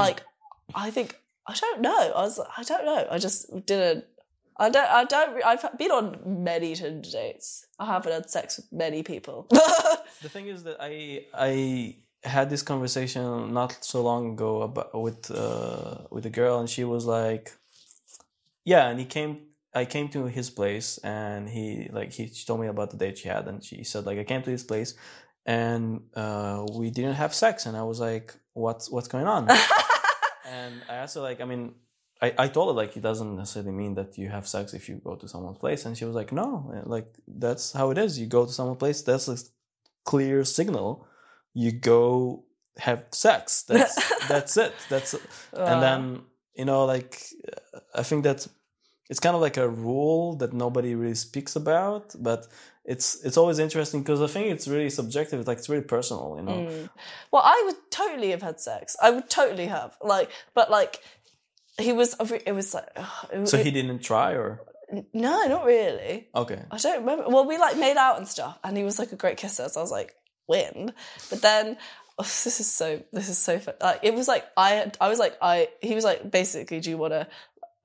like 0.03 0.19
I 0.75 0.91
think 0.91 1.15
I 1.47 1.53
don't 1.55 1.81
know. 1.81 2.01
I 2.15 2.21
was 2.21 2.39
I 2.57 2.63
don't 2.63 2.85
know. 2.85 3.07
I 3.09 3.17
just 3.17 3.65
didn't. 3.65 4.05
I 4.57 4.69
don't. 4.69 4.89
I 4.99 5.03
don't. 5.05 5.45
I've 5.45 5.77
been 5.77 5.91
on 5.91 6.43
many 6.43 6.75
Tinder 6.75 7.09
dates. 7.09 7.65
I 7.79 7.85
haven't 7.85 8.11
had 8.11 8.29
sex 8.29 8.57
with 8.57 8.71
many 8.71 9.03
people. 9.03 9.47
The 10.21 10.27
thing 10.27 10.47
is 10.47 10.63
that 10.63 10.77
I 10.81 11.25
I 11.33 11.95
had 12.23 12.49
this 12.49 12.61
conversation 12.61 13.53
not 13.53 13.71
so 13.91 14.01
long 14.01 14.33
ago 14.33 14.63
about 14.63 14.89
with 15.05 15.31
uh, 15.31 15.99
with 16.11 16.25
a 16.25 16.29
girl, 16.39 16.59
and 16.59 16.69
she 16.69 16.83
was 16.83 17.05
like, 17.05 17.45
"Yeah," 18.73 18.89
and 18.89 18.99
he 18.99 19.05
came. 19.05 19.31
I 19.81 19.85
came 19.85 20.07
to 20.09 20.21
his 20.25 20.49
place, 20.59 20.89
and 21.03 21.41
he 21.55 21.89
like 21.91 22.11
he 22.17 22.23
she 22.27 22.45
told 22.45 22.59
me 22.61 22.67
about 22.67 22.89
the 22.91 22.97
date 23.03 23.17
she 23.17 23.29
had, 23.35 23.47
and 23.49 23.63
she 23.63 23.83
said 23.83 24.05
like 24.05 24.19
I 24.23 24.25
came 24.31 24.43
to 24.43 24.51
his 24.57 24.65
place, 24.71 24.91
and 25.45 25.83
uh, 26.23 26.65
we 26.79 26.87
didn't 26.97 27.17
have 27.23 27.33
sex, 27.33 27.65
and 27.65 27.75
I 27.81 27.83
was 27.91 27.99
like, 27.99 28.27
"What's 28.53 28.85
what's 28.93 29.07
going 29.07 29.27
on?" 29.35 29.41
and 30.57 30.73
I 30.91 30.95
asked 31.01 31.15
her 31.15 31.21
like, 31.21 31.41
I 31.41 31.45
mean. 31.45 31.63
I, 32.21 32.33
I 32.37 32.47
told 32.49 32.67
her 32.67 32.75
like 32.81 32.97
it 32.97 33.03
doesn't 33.09 33.37
necessarily 33.37 33.71
mean 33.71 33.93
that 33.95 34.17
you 34.17 34.27
have 34.27 34.45
sex 34.45 34.73
if 34.73 34.89
you 34.89 34.95
go 35.09 35.15
to 35.15 35.25
someone's 35.33 35.57
place 35.57 35.85
and 35.85 35.97
she 35.97 36.03
was 36.03 36.15
like 36.15 36.33
no 36.33 36.49
like 36.95 37.07
that's 37.45 37.71
how 37.71 37.91
it 37.91 37.97
is 37.97 38.19
you 38.19 38.27
go 38.27 38.45
to 38.45 38.51
someone's 38.51 38.81
place 38.83 39.01
that's 39.01 39.29
a 39.29 39.37
clear 40.03 40.43
signal 40.43 41.07
you 41.53 41.71
go 41.71 42.43
have 42.77 43.05
sex 43.11 43.63
that's 43.63 43.95
that's 44.27 44.57
it 44.57 44.73
that's 44.89 45.13
and 45.53 45.81
then 45.81 46.21
you 46.55 46.65
know 46.65 46.83
like 46.83 47.23
i 47.95 48.03
think 48.03 48.23
that's 48.23 48.49
it's 49.09 49.19
kind 49.19 49.35
of 49.35 49.41
like 49.41 49.57
a 49.57 49.67
rule 49.67 50.35
that 50.35 50.53
nobody 50.53 50.95
really 50.95 51.15
speaks 51.15 51.55
about 51.55 52.15
but 52.19 52.47
it's 52.85 53.23
it's 53.23 53.37
always 53.37 53.59
interesting 53.59 54.01
because 54.01 54.21
i 54.21 54.27
think 54.27 54.47
it's 54.47 54.67
really 54.67 54.89
subjective 54.89 55.39
it's 55.39 55.47
like 55.47 55.57
it's 55.57 55.69
really 55.69 55.83
personal 55.83 56.35
you 56.37 56.43
know 56.43 56.51
Mm. 56.69 56.89
Well, 57.31 57.43
I 57.45 57.61
would 57.65 57.75
totally 57.91 58.29
have 58.31 58.41
had 58.41 58.59
sex. 58.59 58.95
I 59.01 59.11
would 59.11 59.29
totally 59.29 59.67
have. 59.67 59.95
Like, 60.01 60.29
but 60.53 60.69
like, 60.71 60.99
he 61.79 61.93
was. 61.93 62.15
It 62.45 62.51
was 62.53 62.73
like. 62.73 62.87
It, 63.31 63.47
so 63.47 63.57
he 63.57 63.71
didn't 63.71 63.99
try 63.99 64.33
or 64.33 64.61
No, 65.13 65.43
not 65.47 65.65
really. 65.65 66.27
okay 66.35 66.63
I 66.71 66.77
don't 66.77 66.99
remember. 67.01 67.25
Well, 67.29 67.45
we 67.45 67.57
like 67.57 67.77
made 67.77 67.97
out 67.97 68.17
and 68.17 68.27
stuff, 68.27 68.57
and 68.63 68.75
he 68.77 68.83
was 68.83 68.99
like 68.99 69.11
a 69.11 69.15
great 69.15 69.37
kisser. 69.37 69.69
So 69.69 69.79
I 69.79 69.83
was 69.83 69.91
like, 69.91 70.15
win. 70.47 70.91
But 71.29 71.41
then 71.41 71.77
oh, 72.17 72.23
this 72.23 72.59
is 72.59 72.71
so. 72.71 73.01
This 73.13 73.29
is 73.29 73.37
so. 73.37 73.59
Fun. 73.59 73.75
Like 73.81 73.99
it 74.03 74.13
was 74.13 74.27
like 74.27 74.45
I. 74.57 74.91
I 74.99 75.07
was 75.09 75.19
like 75.19 75.37
I. 75.41 75.69
He 75.81 75.95
was 75.95 76.03
like 76.03 76.29
basically, 76.29 76.79
do 76.79 76.89
you 76.89 76.97
want 76.97 77.13
to? 77.13 77.27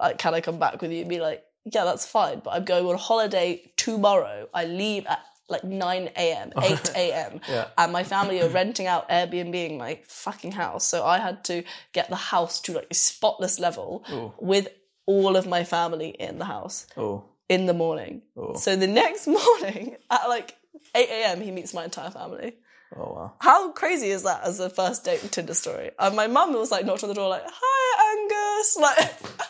Like, 0.00 0.18
can 0.18 0.34
I 0.34 0.40
come 0.40 0.58
back 0.58 0.80
with 0.82 0.90
you? 0.92 1.00
And 1.00 1.08
be 1.08 1.20
like, 1.20 1.44
yeah, 1.64 1.84
that's 1.84 2.06
fine. 2.06 2.40
But 2.40 2.50
I'm 2.54 2.64
going 2.64 2.86
on 2.86 2.96
holiday 2.98 3.62
tomorrow. 3.76 4.48
I 4.52 4.64
leave 4.66 5.06
at 5.06 5.20
like 5.48 5.64
9 5.64 6.10
a.m., 6.16 6.52
8 6.62 6.90
a.m. 6.96 7.40
Yeah. 7.48 7.68
And 7.78 7.92
my 7.92 8.02
family 8.04 8.40
are 8.42 8.48
renting 8.48 8.86
out 8.86 9.08
Airbnb 9.08 9.76
my 9.78 10.00
fucking 10.06 10.52
house. 10.52 10.86
So 10.86 11.04
I 11.04 11.18
had 11.18 11.44
to 11.44 11.62
get 11.92 12.08
the 12.10 12.16
house 12.16 12.60
to 12.62 12.72
like 12.72 12.86
a 12.90 12.94
spotless 12.94 13.58
level 13.60 14.04
Ooh. 14.10 14.32
with 14.40 14.68
all 15.06 15.36
of 15.36 15.46
my 15.46 15.64
family 15.64 16.08
in 16.08 16.38
the 16.38 16.46
house 16.46 16.86
Oh. 16.96 17.24
in 17.48 17.66
the 17.66 17.74
morning. 17.74 18.22
Oh. 18.36 18.54
So 18.56 18.74
the 18.74 18.86
next 18.86 19.26
morning 19.38 19.96
at 20.10 20.28
like 20.28 20.56
8 20.94 21.08
a.m., 21.10 21.40
he 21.40 21.50
meets 21.50 21.74
my 21.74 21.84
entire 21.84 22.10
family. 22.10 22.54
Oh 22.96 23.12
wow. 23.12 23.32
How 23.40 23.72
crazy 23.72 24.08
is 24.10 24.22
that 24.22 24.44
as 24.44 24.60
a 24.60 24.70
first 24.70 25.04
date 25.04 25.20
Tinder 25.32 25.54
story? 25.54 25.90
And 25.98 26.14
my 26.14 26.26
mum 26.28 26.52
was 26.52 26.70
like 26.70 26.84
knocked 26.86 27.02
on 27.02 27.08
the 27.08 27.14
door 27.14 27.28
like, 27.28 27.42
"Hi, 27.44 28.58
Angus," 28.60 28.76
like 28.80 29.43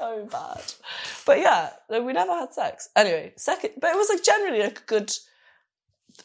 so 0.00 0.26
bad. 0.30 0.62
But 1.26 1.38
yeah, 1.38 1.70
no, 1.90 2.02
we 2.02 2.12
never 2.12 2.32
had 2.32 2.52
sex. 2.52 2.88
Anyway, 2.96 3.32
second, 3.36 3.72
but 3.80 3.90
it 3.90 3.96
was 3.96 4.08
like 4.08 4.24
generally 4.24 4.62
like 4.62 4.80
a 4.80 4.84
good. 4.86 5.12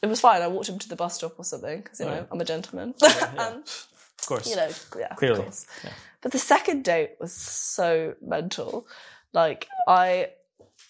It 0.01 0.07
was 0.07 0.19
fine. 0.21 0.41
I 0.41 0.47
walked 0.47 0.67
him 0.69 0.79
to 0.79 0.89
the 0.89 0.95
bus 0.95 1.15
stop 1.15 1.37
or 1.37 1.45
something 1.45 1.81
because 1.81 1.99
you 1.99 2.05
know 2.07 2.13
Right. 2.13 2.27
I'm 2.31 2.41
a 2.41 2.45
gentleman, 2.45 2.95
yeah. 3.01 3.31
and 3.37 3.63
Of 3.63 4.25
course. 4.27 4.49
you 4.49 4.55
know, 4.55 4.69
yeah, 4.97 5.07
of 5.11 5.17
Clearly. 5.17 5.43
course. 5.43 5.67
Yeah. 5.83 5.91
But 6.21 6.31
the 6.31 6.39
second 6.39 6.83
date 6.83 7.11
was 7.19 7.33
so 7.33 8.15
mental. 8.21 8.87
Like 9.33 9.67
I, 9.87 10.29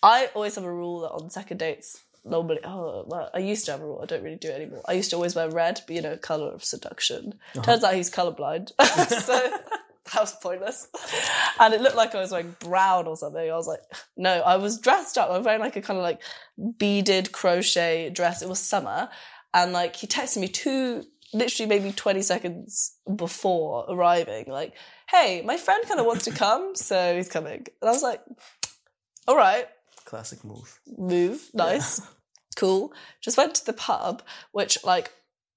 I 0.02 0.30
always 0.34 0.56
have 0.56 0.64
a 0.64 0.72
rule 0.74 1.02
that 1.02 1.10
on 1.12 1.30
second 1.30 1.58
dates, 1.58 2.02
normally, 2.24 2.60
oh, 2.64 3.04
well, 3.08 3.30
I 3.34 3.40
used 3.40 3.66
to 3.66 3.72
have 3.74 3.82
a 3.82 3.86
rule. 3.86 4.00
I 4.02 4.06
don't 4.06 4.24
really 4.24 4.38
do 4.38 4.50
it 4.50 4.56
anymore. 4.62 4.82
I 4.88 4.94
used 4.94 5.10
to 5.10 5.16
always 5.18 5.36
wear 5.36 5.50
red, 5.50 5.82
but 5.86 5.96
you 5.96 6.02
know, 6.02 6.16
color 6.18 6.48
of 6.52 6.64
seduction. 6.64 7.36
Uh-huh. 7.56 7.62
Turns 7.64 7.84
out 7.84 7.96
he's 7.96 8.10
colorblind, 8.10 8.72
so 9.24 9.58
that 10.14 10.22
was 10.22 10.34
pointless. 10.34 10.88
And 11.60 11.74
it 11.74 11.82
looked 11.82 11.96
like 11.96 12.14
I 12.14 12.22
was 12.22 12.32
wearing 12.32 12.56
brown 12.60 13.08
or 13.08 13.18
something. 13.18 13.50
I 13.50 13.56
was 13.56 13.68
like, 13.68 13.82
no, 14.16 14.42
I 14.42 14.58
was 14.58 14.80
dressed 14.80 15.18
up. 15.18 15.30
I 15.30 15.38
was 15.38 15.46
wearing 15.46 15.62
like 15.62 15.76
a 15.76 15.82
kind 15.82 15.98
of 15.98 16.04
like 16.04 16.22
beaded 16.78 17.32
crochet 17.32 18.10
dress. 18.12 18.42
It 18.42 18.50
was 18.50 18.60
summer, 18.60 19.10
and 19.54 19.74
like 19.74 19.96
he 19.96 20.06
texted 20.06 20.38
me 20.38 20.48
two, 20.48 21.04
literally 21.34 21.68
maybe 21.68 21.92
twenty 21.92 22.22
seconds 22.22 22.96
before 23.16 23.86
arriving, 23.90 24.46
like, 24.48 24.74
"Hey, 25.10 25.42
my 25.44 25.58
friend 25.58 25.84
kind 25.88 26.00
of 26.00 26.06
wants 26.06 26.26
to 26.26 26.32
come, 26.32 26.76
so 26.76 27.16
he's 27.16 27.30
coming." 27.30 27.66
And 27.82 27.90
I 27.90 27.92
was 27.92 28.04
like, 28.04 28.22
"All 29.28 29.36
right, 29.36 29.68
Classic 30.04 30.44
move. 30.44 30.80
move, 30.98 31.50
nice, 31.54 32.02
cool." 32.56 32.94
Just 33.22 33.38
went 33.38 33.56
to 33.56 33.66
the 33.66 33.74
pub, 33.74 34.22
which 34.52 34.84
like 34.84 35.12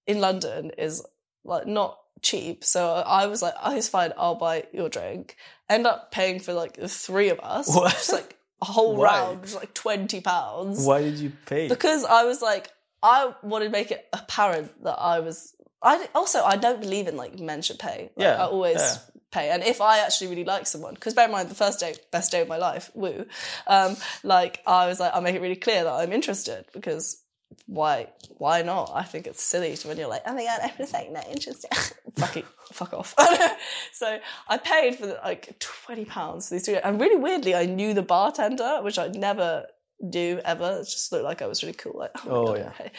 in 0.07 0.21
London 0.21 0.71
is 0.79 1.05
like 1.45 1.67
not 1.67 1.99
cheap. 2.23 2.65
So 2.65 2.93
I 2.95 3.27
was 3.27 3.43
like, 3.43 3.55
"Oh, 3.63 3.77
it's 3.77 3.89
fine. 3.89 4.13
I'll 4.19 4.35
buy 4.35 4.65
your 4.73 4.89
drink." 4.89 5.37
End 5.69 5.87
up 5.87 6.11
paying 6.11 6.41
for 6.41 6.53
like 6.55 6.75
the 6.75 6.89
three 6.89 7.29
of 7.31 7.41
us, 7.41 7.69
What? 7.69 7.93
just 7.93 8.13
like 8.13 8.37
a 8.63 8.65
whole 8.65 8.97
Why? 8.97 9.05
round, 9.05 9.43
was 9.43 9.55
like 9.55 9.75
twenty 9.75 10.21
pounds 10.21 10.85
Why 10.85 11.03
did 11.03 11.19
you 11.19 11.33
pay? 11.47 11.69
because 11.69 12.05
I 12.05 12.25
was 12.25 12.41
like, 12.43 12.71
I 13.03 13.33
wanted 13.43 13.67
to 13.67 13.71
make 13.71 13.91
it 13.91 14.07
apparent 14.13 14.83
that 14.85 14.99
I 14.99 15.21
was. 15.21 15.55
I 15.83 16.09
also 16.15 16.43
I 16.43 16.57
don't 16.57 16.81
believe 16.81 17.07
in 17.07 17.17
like 17.17 17.39
men 17.39 17.63
should 17.63 17.79
pay. 17.79 18.11
Like, 18.17 18.25
Yeah, 18.25 18.35
I 18.43 18.47
always 18.47 18.79
yeah. 18.79 18.97
pay, 19.31 19.51
and 19.51 19.63
if 19.63 19.81
I 19.81 20.01
actually 20.01 20.29
really 20.31 20.45
like 20.45 20.67
someone, 20.67 20.95
because 20.95 21.15
bear 21.15 21.27
in 21.27 21.31
mind 21.31 21.51
the 21.51 21.55
first 21.55 21.79
day, 21.79 21.95
best 22.11 22.33
day 22.33 22.41
of 22.41 22.49
my 22.49 22.57
life, 22.57 22.91
woo. 22.95 23.27
Um, 23.69 23.97
like 24.25 24.61
I 24.67 24.89
was 24.89 24.99
like, 24.99 25.13
I'll 25.15 25.21
make 25.21 25.37
it 25.37 25.41
really 25.43 25.55
clear 25.55 25.85
that 25.85 25.93
I'm 25.93 26.13
interested 26.13 26.65
because 26.73 27.23
why? 27.69 28.09
Why 28.39 28.63
not? 28.63 28.93
I 28.95 29.03
think 29.03 29.27
it's 29.27 29.43
silly 29.43 29.77
when 29.85 29.99
you're 29.99 30.09
like, 30.09 30.23
oh 30.27 30.35
my 30.35 30.43
god, 30.43 30.61
I'm 30.63 30.71
just 30.79 30.95
like 30.95 31.13
not 31.13 31.29
interested. 31.29 31.71
fuck 32.17 32.37
it, 32.39 32.47
fuck 32.73 32.95
off. 32.95 33.15
so 33.93 34.19
I 34.49 34.57
paid 34.57 34.97
for 34.97 35.07
like 35.23 35.59
twenty 35.59 36.07
pounds 36.07 36.49
for 36.49 36.55
these 36.55 36.65
three, 36.65 36.79
and 36.79 36.99
really 36.99 37.17
weirdly, 37.21 37.55
I 37.55 37.67
knew 37.67 37.93
the 37.93 38.03
bartender, 38.03 38.81
which 38.83 38.99
I'd 38.99 39.15
never 39.15 39.67
do 40.09 40.41
ever. 40.47 40.79
It 40.81 40.85
just 40.85 41.13
looked 41.13 41.25
like 41.25 41.43
I 41.43 41.47
was 41.47 41.63
really 41.63 41.75
cool. 41.75 41.99
Like, 41.99 42.13
oh, 42.25 42.31
Oh, 42.31 42.47
God, 42.47 42.59
yeah. 42.59 42.69
okay. 42.69 42.91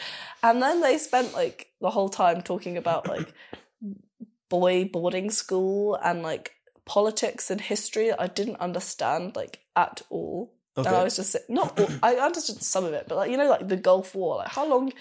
And 0.44 0.62
then 0.62 0.80
they 0.80 0.98
spent 0.98 1.34
like 1.34 1.66
the 1.80 1.90
whole 1.90 2.08
time 2.08 2.40
talking 2.40 2.76
about 2.76 3.08
like 3.08 3.32
boy 4.48 4.84
boarding 4.84 5.30
school 5.30 5.96
and 5.96 6.22
like 6.22 6.52
politics 6.86 7.50
and 7.50 7.60
history 7.60 8.08
that 8.10 8.20
I 8.20 8.26
didn't 8.28 8.56
understand 8.60 9.34
like 9.34 9.60
at 9.74 10.02
all. 10.10 10.54
Okay. 10.76 10.88
And 10.88 10.96
I 10.96 11.04
was 11.04 11.16
just 11.16 11.36
not. 11.48 11.78
all- 11.80 11.88
I 12.02 12.14
understood 12.16 12.62
some 12.62 12.84
of 12.84 12.92
it, 12.92 13.06
but 13.08 13.16
like 13.16 13.30
you 13.30 13.36
know, 13.36 13.48
like 13.48 13.66
the 13.68 13.76
Gulf 13.76 14.14
War. 14.14 14.36
Like 14.36 14.48
how 14.48 14.66
long? 14.68 14.92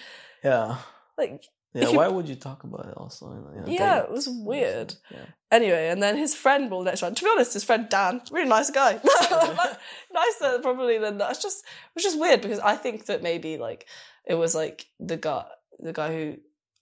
yeah. 0.43 0.77
Like 1.17 1.43
Yeah. 1.73 1.83
If 1.83 1.91
you- 1.91 1.97
Why 1.99 2.07
would 2.07 2.27
you 2.27 2.35
talk 2.35 2.63
about 2.63 2.87
it 2.87 2.95
also? 2.97 3.25
yeah, 3.67 3.99
it 4.03 4.09
was 4.11 4.27
weird. 4.27 4.95
Yeah. 5.11 5.25
Anyway, 5.51 5.89
and 5.89 6.01
then 6.01 6.15
his 6.17 6.33
friend 6.35 6.69
will 6.71 6.83
next 6.83 7.01
round. 7.03 7.17
To 7.17 7.23
be 7.23 7.29
honest, 7.31 7.53
his 7.53 7.63
friend 7.63 7.87
Dan, 7.89 8.21
really 8.31 8.47
nice 8.49 8.69
guy, 8.71 8.93
nicer 10.13 10.59
probably 10.61 10.97
than 10.97 11.17
that. 11.19 11.31
It's 11.31 11.41
just 11.41 11.63
it 11.65 11.95
was 11.95 12.03
just 12.03 12.19
weird 12.19 12.41
because 12.41 12.59
I 12.59 12.75
think 12.75 13.05
that 13.05 13.23
maybe 13.23 13.57
like 13.57 13.85
it 14.25 14.35
was 14.35 14.55
like 14.55 14.85
the 14.99 15.17
guy, 15.17 15.45
the 15.79 15.93
guy 15.93 16.09
who 16.13 16.37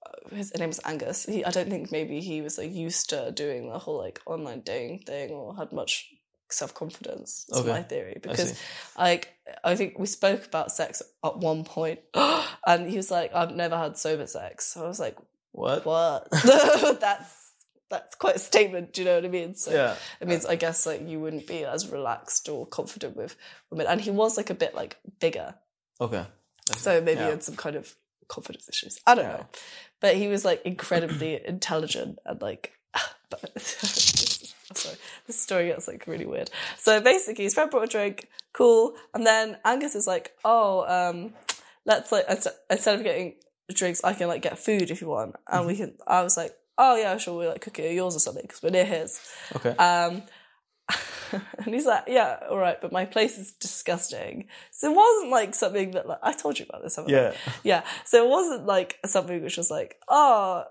uh, 0.06 0.36
his 0.36 0.56
name 0.58 0.70
was 0.70 0.79
Angus. 0.86 1.25
He, 1.25 1.44
I 1.46 1.51
don't 1.51 1.70
think 1.70 1.91
maybe 1.91 2.20
he 2.22 2.41
was 2.41 2.58
like 2.58 2.72
used 2.74 3.10
to 3.12 3.32
doing 3.32 3.70
the 3.70 3.79
whole 3.79 3.98
like 3.98 4.22
online 4.25 4.62
dating 4.62 5.00
thing 5.00 5.32
or 5.32 5.56
had 5.56 5.72
much 5.72 6.10
self 6.50 6.74
confidence. 6.74 7.46
That's 7.50 7.62
Okay. 7.62 7.70
my 7.72 7.84
theory 7.84 8.18
because 8.22 8.51
see. 8.51 8.58
like 8.98 9.34
I 9.63 9.75
think 9.75 9.98
we 10.00 10.06
spoke 10.08 10.46
about 10.46 10.72
sex 10.72 11.01
at 11.24 11.38
one 11.38 11.63
point, 11.63 12.00
and 12.66 12.89
he 12.89 12.98
was 12.98 13.12
like, 13.12 13.34
"I've 13.34 13.56
never 13.56 13.77
had 13.77 13.98
sober 13.98 14.27
sex." 14.27 14.66
So 14.74 14.84
I 14.84 14.88
was 14.88 15.00
like, 15.00 15.18
What? 15.51 15.86
what? 15.86 16.27
that's 17.00 17.54
that's 17.89 18.16
quite 18.16 18.36
a 18.36 18.39
statement. 18.39 18.94
Do 18.94 19.01
you 19.01 19.06
know 19.06 19.16
what 19.16 19.25
I 19.25 19.30
mean? 19.30 19.56
So 19.56 19.72
Yeah. 19.72 19.96
it 20.20 20.27
means 20.27 20.46
I 20.46 20.56
guess 20.56 20.86
like 20.86 21.08
you 21.08 21.20
wouldn't 21.20 21.48
be 21.48 21.63
as 21.63 21.88
relaxed 21.89 22.50
or 22.50 22.66
confident 22.66 23.16
with 23.16 23.36
women, 23.70 23.88
and 23.88 24.01
he 24.01 24.12
was 24.12 24.36
like 24.38 24.50
a 24.50 24.56
bit 24.56 24.75
like 24.75 24.98
bigger, 25.20 25.56
Okay. 26.01 26.25
I 26.70 26.75
so 26.75 27.00
maybe 27.01 27.20
Yeah. 27.20 27.24
he 27.25 27.30
had 27.32 27.44
some 27.44 27.56
kind 27.56 27.75
of 27.75 27.96
confidence 28.27 28.68
issues. 28.68 29.00
I 29.08 29.16
don't 29.16 29.25
Yeah. 29.25 29.38
know, 29.38 29.46
but 30.01 30.16
he 30.16 30.27
was 30.27 30.44
like 30.44 30.62
incredibly 30.66 31.46
intelligent 31.46 32.20
and 32.25 32.42
like. 32.42 32.74
But, 33.30 33.60
sorry, 34.74 34.96
this 35.27 35.39
story 35.39 35.68
gets 35.68 35.88
like 35.88 36.08
really 36.08 36.25
weird. 36.25 36.50
So 36.77 37.01
basically, 37.01 37.44
his 37.44 37.54
friend 37.54 37.70
brought 37.70 37.84
a 37.84 37.88
drink, 37.88 38.27
cool, 38.54 38.96
and 39.13 39.25
then 39.25 39.58
Angus 39.66 39.96
is 39.96 40.08
like, 40.08 40.32
"Oh, 40.46 40.86
um, 40.88 41.34
let's 41.86 42.12
like 42.12 42.25
instead 42.70 42.96
of 42.96 43.04
getting 43.04 43.36
drinks, 43.74 44.01
I 44.04 44.13
can 44.13 44.30
like 44.30 44.42
get 44.42 44.58
food 44.58 44.92
if 44.92 45.01
you 45.01 45.08
want." 45.08 45.36
And 45.51 45.68
we 45.68 45.75
can. 45.75 45.96
I 46.08 46.24
was 46.24 46.38
like, 46.38 46.54
"Oh 46.77 46.96
yeah, 46.96 47.18
sure, 47.18 47.38
we'll 47.38 47.50
like 47.50 47.62
cook 47.62 47.80
it 47.80 47.86
at 47.88 47.94
yours 47.94 48.16
or 48.16 48.20
something 48.20 48.44
because 48.44 48.63
we're 48.63 48.70
near 48.70 48.86
his." 48.86 49.20
Okay. 49.56 49.72
Um, 49.72 50.24
and 51.32 51.75
he's 51.75 51.86
like, 51.86 52.06
"Yeah, 52.08 52.39
all 52.50 52.58
right, 52.58 52.80
but 52.82 52.94
my 52.94 53.04
place 53.04 53.38
is 53.38 53.51
disgusting." 53.51 54.48
So 54.72 54.92
it 54.92 54.96
wasn't 54.96 55.32
like 55.32 55.54
something 55.54 55.92
that 55.92 56.08
like 56.08 56.20
I 56.24 56.32
told 56.32 56.60
you 56.60 56.66
about 56.70 56.84
this. 56.84 56.96
haven't 56.96 57.13
I? 57.13 57.18
yeah. 57.18 57.34
yeah. 57.63 57.84
So 58.06 58.25
it 58.25 58.30
wasn't 58.30 58.66
like 58.66 58.98
something 59.06 59.44
which 59.44 59.58
was 59.58 59.70
like, 59.70 59.98
oh, 60.08 60.63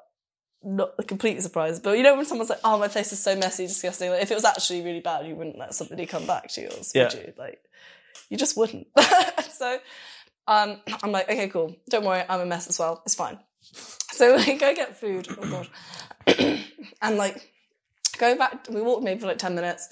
not 0.63 0.95
a 0.99 1.03
complete 1.03 1.43
surprise. 1.43 1.81
But 1.81 1.97
you 1.97 2.03
know 2.03 2.17
when 2.17 2.27
someone's 2.27 2.51
like, 2.51 2.61
oh, 2.65 2.79
my 2.79 2.89
place 2.89 3.13
is 3.13 3.23
so 3.23 3.37
messy, 3.37 3.67
disgusting. 3.67 4.11
Like 4.11 4.23
if 4.23 4.31
it 4.31 4.35
was 4.35 4.45
actually 4.45 4.83
really 4.83 5.01
bad, 5.01 5.27
you 5.27 5.35
wouldn't 5.35 5.59
let 5.59 5.75
somebody 5.75 6.07
come 6.07 6.27
back 6.27 6.49
to 6.49 6.63
yours, 6.63 6.93
would 6.95 7.13
you? 7.13 7.33
Like 7.37 7.61
you 8.29 8.37
just 8.37 8.57
wouldn't. 8.57 8.87
so 9.51 9.79
um, 10.47 10.81
I'm 11.03 11.13
like, 11.13 11.29
okay, 11.29 11.49
cool. 11.49 11.77
Don't 11.91 12.05
worry, 12.05 12.25
I'm 12.29 12.41
a 12.41 12.47
mess 12.47 12.69
as 12.69 12.79
well. 12.79 13.03
It's 13.05 13.15
fine. 13.15 13.39
So 14.13 14.37
we 14.47 14.57
go 14.57 14.75
get 14.75 14.97
food. 14.97 15.29
Oh 15.31 15.51
god. 15.51 15.69
and 17.03 17.17
like 17.17 17.53
go 18.19 18.37
back. 18.37 18.67
We 18.71 18.83
walk 18.83 19.03
maybe 19.03 19.21
for 19.21 19.27
like 19.27 19.39
ten 19.39 19.55
minutes, 19.55 19.89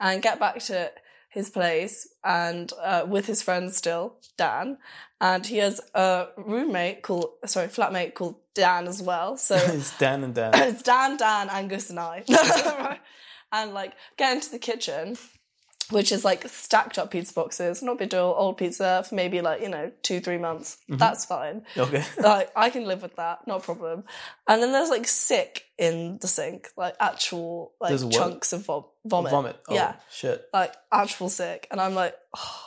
and 0.00 0.22
get 0.22 0.38
back 0.38 0.58
to 0.64 0.90
his 1.28 1.50
place 1.50 2.08
and 2.24 2.72
uh, 2.82 3.04
with 3.06 3.26
his 3.26 3.42
friend 3.42 3.72
still, 3.72 4.16
Dan, 4.36 4.78
and 5.20 5.46
he 5.46 5.58
has 5.58 5.80
a 5.94 6.28
roommate 6.36 7.02
called 7.02 7.30
sorry 7.46 7.68
flatmate 7.68 8.14
called 8.14 8.36
Dan 8.54 8.86
as 8.86 9.02
well. 9.02 9.36
So 9.36 9.56
it's 9.60 9.96
Dan 9.98 10.24
and 10.24 10.34
Dan. 10.34 10.52
it's 10.54 10.82
Dan, 10.82 11.16
Dan, 11.16 11.48
Angus, 11.50 11.90
and 11.90 12.00
I. 12.00 12.24
and 13.52 13.74
like 13.74 13.94
get 14.16 14.34
into 14.34 14.50
the 14.50 14.58
kitchen, 14.58 15.16
which 15.90 16.12
is 16.12 16.24
like 16.24 16.46
stacked 16.48 16.98
up 16.98 17.10
pizza 17.10 17.32
boxes, 17.32 17.82
not 17.82 17.92
a 17.92 17.96
big 17.96 18.10
deal, 18.10 18.34
old 18.36 18.58
pizza 18.58 19.04
for 19.08 19.14
maybe 19.14 19.40
like, 19.40 19.62
you 19.62 19.68
know, 19.68 19.90
two, 20.02 20.20
three 20.20 20.38
months. 20.38 20.76
Mm-hmm. 20.88 20.98
That's 20.98 21.24
fine. 21.24 21.64
Okay. 21.76 22.04
Like 22.18 22.50
I 22.54 22.70
can 22.70 22.84
live 22.84 23.02
with 23.02 23.16
that, 23.16 23.46
no 23.46 23.58
problem. 23.58 24.04
And 24.46 24.62
then 24.62 24.72
there's 24.72 24.90
like 24.90 25.06
sick 25.06 25.64
in 25.78 26.18
the 26.20 26.28
sink, 26.28 26.68
like 26.76 26.94
actual 27.00 27.72
like 27.80 27.90
There's 27.90 28.06
chunks 28.08 28.52
of 28.52 28.64
vom- 28.66 28.84
vomit. 29.06 29.30
Vomit. 29.30 29.56
Oh, 29.68 29.74
Yeah. 29.74 29.94
Shit. 30.10 30.46
Like 30.52 30.74
actual 30.92 31.28
sick. 31.28 31.66
And 31.70 31.80
I'm 31.80 31.94
like, 31.94 32.14
oh, 32.36 32.60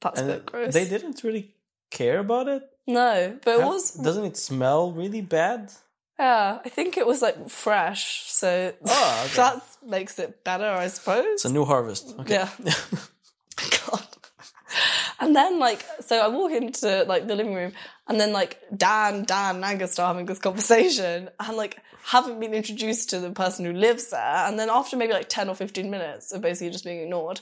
that's 0.00 0.20
a 0.20 0.24
bit 0.24 0.46
gross. 0.46 0.72
they 0.74 0.88
didn't 0.88 1.22
really 1.24 1.54
care 1.90 2.18
about 2.20 2.48
it. 2.48 2.62
No, 2.86 3.38
but 3.44 3.60
it 3.60 3.64
was 3.66 3.92
Doesn't 3.92 4.24
it 4.24 4.36
smell 4.36 4.92
really 4.92 5.20
bad? 5.20 5.72
Yeah, 6.18 6.58
I 6.64 6.68
think 6.68 6.96
it 6.96 7.06
was 7.06 7.22
like 7.22 7.48
fresh, 7.48 8.24
so 8.30 8.72
Oh, 8.86 9.22
okay. 9.26 9.36
that 9.36 9.62
makes 9.84 10.18
it 10.18 10.44
better, 10.44 10.66
I 10.68 10.88
suppose. 10.88 11.24
It's 11.26 11.44
a 11.44 11.52
new 11.52 11.64
harvest. 11.64 12.14
Okay. 12.20 12.34
Yeah. 12.34 12.50
God. 13.86 14.06
And 15.20 15.34
then 15.34 15.58
like 15.58 15.84
so 16.00 16.18
I 16.20 16.28
walk 16.28 16.52
into 16.52 17.04
like 17.04 17.26
the 17.26 17.34
living 17.34 17.54
room 17.54 17.72
and 18.06 18.20
then 18.20 18.32
like 18.32 18.60
Dan, 18.76 19.24
Dan 19.24 19.64
Angus 19.64 19.92
start 19.92 20.14
having 20.14 20.26
this 20.26 20.38
conversation 20.38 21.30
and 21.40 21.56
like 21.56 21.78
haven't 22.04 22.40
been 22.40 22.54
introduced 22.54 23.10
to 23.10 23.20
the 23.20 23.30
person 23.30 23.64
who 23.64 23.72
lives 23.72 24.10
there. 24.10 24.20
And 24.46 24.58
then 24.58 24.70
after 24.70 24.96
maybe 24.96 25.12
like 25.12 25.28
10 25.28 25.48
or 25.48 25.54
15 25.54 25.90
minutes 25.90 26.32
of 26.32 26.40
basically 26.40 26.70
just 26.70 26.84
being 26.84 27.00
ignored, 27.00 27.40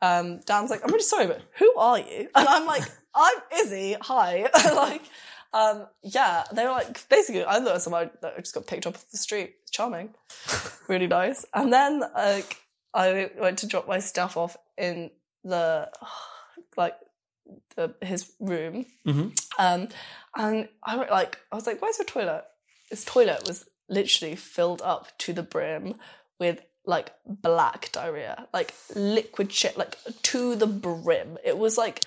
um, 0.00 0.40
Dan's 0.46 0.70
like, 0.70 0.82
I'm 0.84 0.90
really 0.90 1.02
sorry, 1.02 1.26
but 1.26 1.42
who 1.58 1.74
are 1.76 1.98
you? 1.98 2.28
And 2.34 2.48
I'm 2.48 2.66
like, 2.66 2.84
I'm 3.14 3.36
Izzy. 3.60 3.96
Hi. 4.00 4.48
like, 4.74 5.02
um, 5.52 5.86
yeah, 6.02 6.44
they 6.52 6.64
were 6.64 6.70
like, 6.70 7.08
basically, 7.08 7.44
I 7.44 7.60
thought 7.60 7.80
someone 7.82 8.10
that 8.22 8.36
just 8.38 8.54
got 8.54 8.66
picked 8.66 8.86
up 8.86 8.94
off 8.94 9.10
the 9.10 9.16
street. 9.16 9.54
Charming. 9.70 10.10
really 10.88 11.06
nice. 11.06 11.44
And 11.54 11.72
then, 11.72 12.00
like, 12.14 12.56
I 12.94 13.30
went 13.38 13.58
to 13.58 13.66
drop 13.66 13.86
my 13.86 13.98
stuff 13.98 14.36
off 14.36 14.56
in 14.76 15.10
the, 15.44 15.90
like, 16.76 16.96
the, 17.76 17.94
his 18.02 18.32
room. 18.40 18.86
hmm 19.04 19.28
Um, 19.58 19.88
and 20.36 20.68
I 20.84 20.96
went 20.96 21.10
like, 21.10 21.38
I 21.50 21.56
was 21.56 21.66
like, 21.66 21.80
where's 21.82 21.98
your 21.98 22.06
toilet? 22.06 22.44
His 22.90 23.04
toilet 23.04 23.46
was 23.46 23.64
literally 23.88 24.36
filled 24.36 24.82
up 24.82 25.16
to 25.18 25.32
the 25.32 25.42
brim 25.42 25.94
with 26.38 26.60
like 26.84 27.12
black 27.26 27.90
diarrhea, 27.92 28.46
like 28.52 28.74
liquid 28.94 29.52
shit, 29.52 29.76
like 29.76 29.96
to 30.22 30.56
the 30.56 30.66
brim. 30.66 31.38
It 31.44 31.58
was 31.58 31.76
like, 31.76 32.04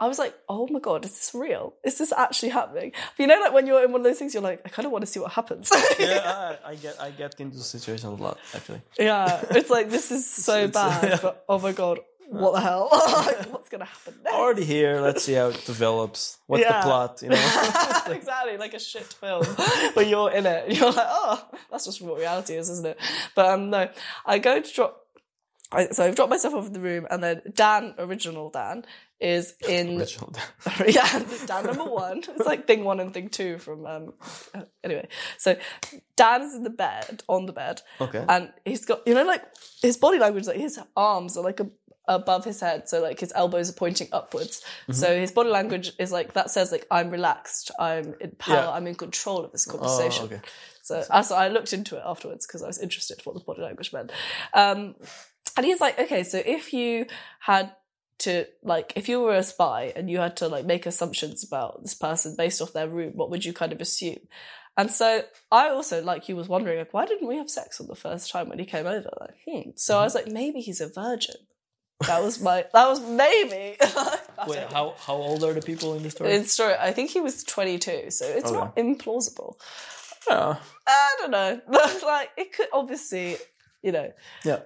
I 0.00 0.08
was 0.08 0.18
like, 0.18 0.34
oh 0.48 0.66
my 0.70 0.80
god, 0.80 1.04
is 1.04 1.12
this 1.12 1.30
real? 1.34 1.74
Is 1.84 1.98
this 1.98 2.12
actually 2.12 2.48
happening? 2.50 2.92
But 3.16 3.22
you 3.22 3.26
know, 3.28 3.38
like 3.40 3.52
when 3.52 3.66
you're 3.66 3.84
in 3.84 3.92
one 3.92 4.00
of 4.00 4.04
those 4.04 4.18
things, 4.18 4.34
you're 4.34 4.42
like, 4.42 4.60
I 4.64 4.68
kind 4.68 4.86
of 4.86 4.92
want 4.92 5.02
to 5.02 5.06
see 5.10 5.20
what 5.20 5.32
happens. 5.32 5.70
Yeah, 5.98 6.56
I, 6.64 6.70
I 6.70 6.74
get 6.74 7.00
I 7.00 7.10
get 7.10 7.40
into 7.40 7.58
situations 7.58 8.18
a 8.20 8.22
lot 8.22 8.38
actually. 8.54 8.82
yeah, 8.98 9.44
it's 9.50 9.70
like 9.70 9.90
this 9.90 10.10
is 10.10 10.28
so 10.28 10.66
bad, 10.80 11.08
yeah. 11.08 11.18
but 11.22 11.44
oh 11.48 11.58
my 11.60 11.70
god, 11.72 12.00
what 12.28 12.54
the 12.54 12.60
hell? 12.60 12.88
like, 12.92 13.52
what's 13.52 13.68
gonna 13.68 13.84
happen 13.84 14.14
next? 14.24 14.34
Already 14.34 14.64
here. 14.64 15.00
Let's 15.00 15.22
see 15.22 15.34
how 15.34 15.48
it 15.48 15.62
develops. 15.64 16.38
What's 16.48 16.62
Yeah. 16.64 16.80
the 16.80 16.84
plot? 16.86 17.22
You 17.22 17.28
know. 17.28 17.36
exactly, 18.08 18.56
like 18.58 18.74
a 18.74 18.80
shit 18.80 19.04
film 19.04 19.44
but 19.94 20.08
you're 20.08 20.30
in 20.32 20.44
it. 20.46 20.72
You're 20.76 20.90
like, 20.90 21.06
oh, 21.08 21.46
that's 21.70 21.84
just 21.84 22.02
what 22.02 22.18
reality 22.18 22.54
is, 22.54 22.68
isn't 22.68 22.86
it? 22.86 22.98
But 23.36 23.46
um, 23.46 23.70
no, 23.70 23.88
I 24.26 24.38
go 24.38 24.60
to 24.60 24.74
drop. 24.74 25.00
I, 25.72 25.86
so 25.88 26.04
I've 26.04 26.14
dropped 26.14 26.30
myself 26.30 26.54
off 26.54 26.66
in 26.66 26.72
the 26.72 26.80
room, 26.80 27.06
and 27.10 27.22
then 27.22 27.42
Dan, 27.52 27.94
original 27.98 28.48
Dan, 28.50 28.84
is 29.24 29.54
in. 29.68 29.98
Yeah, 30.86 31.22
Dan 31.46 31.64
number 31.66 31.84
one. 31.84 32.18
It's 32.18 32.46
like 32.46 32.66
thing 32.66 32.84
one 32.84 33.00
and 33.00 33.12
thing 33.14 33.28
two 33.28 33.58
from. 33.58 33.86
um 33.86 34.12
uh, 34.54 34.62
Anyway, 34.84 35.08
so 35.38 35.56
Dan 36.16 36.42
is 36.42 36.54
in 36.54 36.62
the 36.62 36.70
bed, 36.70 37.22
on 37.28 37.46
the 37.46 37.52
bed, 37.52 37.80
Okay. 38.00 38.24
and 38.28 38.52
he's 38.64 38.84
got 38.84 39.00
you 39.06 39.14
know 39.14 39.24
like 39.24 39.42
his 39.82 39.96
body 39.96 40.18
language, 40.18 40.46
like 40.46 40.58
his 40.58 40.78
arms 40.96 41.36
are 41.38 41.44
like 41.44 41.60
a, 41.60 41.68
above 42.06 42.44
his 42.44 42.60
head, 42.60 42.86
so 42.88 43.00
like 43.00 43.18
his 43.18 43.32
elbows 43.34 43.70
are 43.70 43.78
pointing 43.84 44.08
upwards. 44.12 44.62
So 44.92 45.06
his 45.18 45.32
body 45.32 45.48
language 45.48 45.92
is 45.98 46.12
like 46.12 46.34
that 46.34 46.50
says 46.50 46.70
like 46.70 46.86
I'm 46.90 47.08
relaxed, 47.10 47.70
I'm 47.78 48.14
in 48.20 48.32
power, 48.32 48.56
Yeah. 48.56 48.70
I'm 48.70 48.86
in 48.86 48.94
control 48.94 49.42
of 49.44 49.52
this 49.52 49.66
Oh, 49.68 49.72
conversation. 49.72 50.26
okay. 50.26 50.40
So 50.82 51.02
as 51.10 51.32
I 51.32 51.48
looked 51.48 51.72
into 51.72 51.96
it 51.96 52.02
afterwards 52.04 52.46
because 52.46 52.62
I 52.62 52.66
was 52.66 52.78
interested 52.78 53.16
what 53.24 53.34
the 53.34 53.40
body 53.40 53.62
language 53.62 53.90
meant. 53.94 54.12
Um, 54.52 54.96
and 55.56 55.64
he's 55.64 55.80
like, 55.80 55.98
okay, 55.98 56.24
so 56.24 56.42
if 56.44 56.74
you 56.74 57.06
had 57.40 57.72
to 58.20 58.46
like, 58.62 58.92
if 58.96 59.08
you 59.08 59.20
were 59.20 59.34
a 59.34 59.42
spy 59.42 59.92
and 59.94 60.08
you 60.10 60.18
had 60.18 60.36
to 60.38 60.48
like 60.48 60.64
make 60.64 60.86
assumptions 60.86 61.44
about 61.44 61.82
this 61.82 61.94
person 61.94 62.34
based 62.36 62.62
off 62.62 62.72
their 62.72 62.88
room, 62.88 63.12
what 63.14 63.30
would 63.30 63.44
you 63.44 63.52
kind 63.52 63.72
of 63.72 63.80
assume? 63.80 64.18
And 64.76 64.90
so 64.90 65.22
I 65.52 65.68
also, 65.68 66.02
like 66.02 66.28
you, 66.28 66.34
was 66.36 66.48
wondering, 66.48 66.78
like, 66.78 66.92
why 66.92 67.06
didn't 67.06 67.28
we 67.28 67.36
have 67.36 67.48
sex 67.48 67.80
on 67.80 67.86
the 67.86 67.94
first 67.94 68.30
time 68.30 68.48
when 68.48 68.58
he 68.58 68.64
came 68.64 68.86
over? 68.86 69.08
Like, 69.20 69.36
hmm. 69.48 69.70
So 69.76 69.98
I 69.98 70.02
was 70.02 70.14
like, 70.14 70.26
maybe 70.26 70.60
he's 70.60 70.80
a 70.80 70.88
virgin. 70.88 71.36
That 72.06 72.22
was 72.22 72.40
my. 72.40 72.64
That 72.72 72.88
was 72.88 73.00
maybe. 73.00 73.76
Wait, 74.48 74.72
how 74.72 74.94
how 74.98 75.14
old 75.14 75.44
are 75.44 75.52
the 75.52 75.62
people 75.62 75.94
in 75.94 76.02
the 76.02 76.10
story? 76.10 76.34
In 76.34 76.44
story, 76.44 76.74
I 76.78 76.92
think 76.92 77.10
he 77.10 77.20
was 77.20 77.44
22, 77.44 78.10
so 78.10 78.26
it's 78.26 78.50
Okay. 78.50 78.56
not 78.56 78.76
implausible. 78.76 79.54
Yeah. 80.28 80.56
I 80.86 81.16
don't 81.20 81.30
know. 81.30 81.60
Like 82.04 82.30
it 82.36 82.52
could 82.52 82.68
obviously, 82.72 83.36
you 83.82 83.92
know, 83.92 84.12
Yeah. 84.44 84.60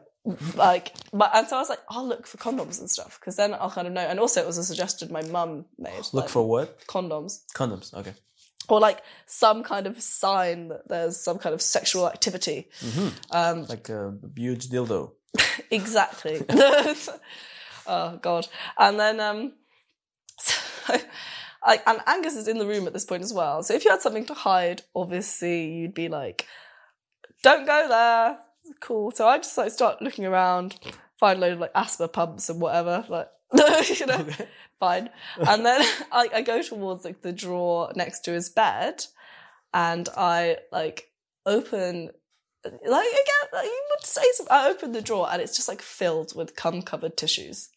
Like 0.57 0.95
but 1.13 1.31
and 1.35 1.47
so 1.49 1.57
I 1.57 1.61
was 1.61 1.69
like, 1.69 1.81
I'll 1.89 2.07
look 2.07 2.27
for 2.27 2.37
condoms 2.39 2.79
and 2.81 2.91
stuff 2.91 3.19
because 3.21 3.37
then 3.37 3.55
I'll 3.55 3.71
kind 3.71 3.87
of 3.87 3.93
know. 3.95 4.01
And 4.07 4.21
also, 4.21 4.41
it 4.41 4.47
was 4.47 4.59
a 4.59 4.65
suggestion 4.65 5.11
my 5.13 5.23
mum 5.23 5.65
made. 5.79 5.97
Look 6.13 6.15
like, 6.25 6.29
for 6.29 6.47
what? 6.47 6.87
condoms 6.87 7.41
Condoms. 7.55 7.95
Okay. 7.95 8.15
or 8.69 8.81
like 8.81 9.01
some 9.27 9.63
kind 9.63 9.87
of 9.87 10.01
sign 10.03 10.69
that 10.69 10.89
there's 10.89 11.17
some 11.19 11.39
kind 11.39 11.55
of 11.55 11.63
sexual 11.63 12.07
activity. 12.07 12.69
hmm 12.81 13.09
Um, 13.31 13.65
Like 13.67 13.89
a 13.89 14.15
huge 14.37 14.69
dildo. 14.69 15.13
exactly. 15.71 16.43
oh 17.87 18.19
god. 18.21 18.49
And 18.77 18.99
then 19.01 19.21
um, 19.21 19.53
so, 20.39 20.97
like, 21.67 21.83
and 21.87 22.01
Angus 22.07 22.37
is 22.37 22.49
in 22.49 22.59
the 22.59 22.67
room 22.67 22.87
at 22.87 22.93
this 22.93 23.05
point 23.05 23.23
as 23.23 23.33
well. 23.33 23.63
So 23.63 23.75
if 23.75 23.85
you 23.85 23.91
had 23.91 24.01
something 24.03 24.27
to 24.27 24.35
hide, 24.35 24.83
obviously 24.95 25.73
you'd 25.73 25.95
be 25.95 26.09
like, 26.09 26.47
"Don't 27.43 27.67
go 27.67 27.89
there." 27.89 28.39
Cool. 28.81 29.11
So 29.13 29.27
I 29.27 29.39
just 29.39 29.57
like 29.59 29.71
start 29.71 30.03
looking 30.03 30.25
around, 30.27 30.79
find 31.19 31.39
a 31.39 31.41
load 31.41 31.53
of 31.55 31.61
like 31.61 31.73
asthma 31.75 32.09
pumps 32.09 32.49
and 32.49 32.61
whatever, 32.61 33.05
like 33.09 33.29
you 33.99 34.07
know, 34.07 34.15
Okay. 34.21 34.49
fine. 34.81 35.11
And 35.39 35.65
then 35.65 35.81
I, 36.13 36.29
I 36.35 36.43
go 36.43 36.63
towards 36.63 37.05
like 37.05 37.23
the 37.23 37.33
drawer 37.33 37.93
next 37.97 38.21
to 38.21 38.33
his 38.33 38.49
bed, 38.49 39.05
and 39.73 40.09
I 40.17 40.59
like 40.73 41.11
open. 41.47 42.11
Like 42.65 42.75
again, 43.07 43.49
like, 43.53 43.65
you 43.65 43.83
would 43.91 44.05
say 44.05 44.23
some. 44.35 44.47
I 44.51 44.69
open 44.69 44.93
the 44.93 45.01
drawer 45.01 45.29
and 45.31 45.41
it's 45.41 45.57
just 45.57 45.69
like 45.69 45.81
filled 45.81 46.35
with 46.35 46.57
cum 46.57 46.83
covered 46.83 47.17
tissues. 47.17 47.71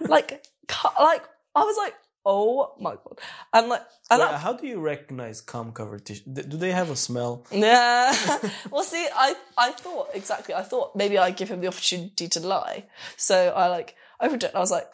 like, 0.00 0.44
cu- 0.68 1.02
like 1.02 1.24
I 1.54 1.64
was 1.64 1.76
like, 1.76 1.94
oh 2.24 2.74
my 2.80 2.92
god, 2.92 3.18
and 3.52 3.68
like, 3.68 3.82
and 4.10 4.20
Wait, 4.20 4.34
how 4.34 4.52
do 4.52 4.66
you 4.66 4.78
recognize 4.80 5.40
cum 5.40 5.72
covered 5.72 6.04
tissue? 6.06 6.22
Do 6.32 6.56
they 6.56 6.72
have 6.72 6.90
a 6.90 6.96
smell? 6.96 7.46
yeah. 7.52 8.14
well, 8.70 8.82
see, 8.84 9.06
I 9.14 9.34
I 9.56 9.72
thought 9.72 10.08
exactly. 10.14 10.54
I 10.54 10.62
thought 10.62 10.94
maybe 10.96 11.18
I'd 11.18 11.36
give 11.36 11.48
him 11.48 11.60
the 11.60 11.68
opportunity 11.68 12.28
to 12.28 12.40
lie. 12.40 12.84
So 13.16 13.52
I 13.56 13.68
like 13.68 13.94
opened 14.20 14.44
it 14.44 14.48
and 14.48 14.56
I 14.56 14.60
was 14.60 14.70
like, 14.70 14.88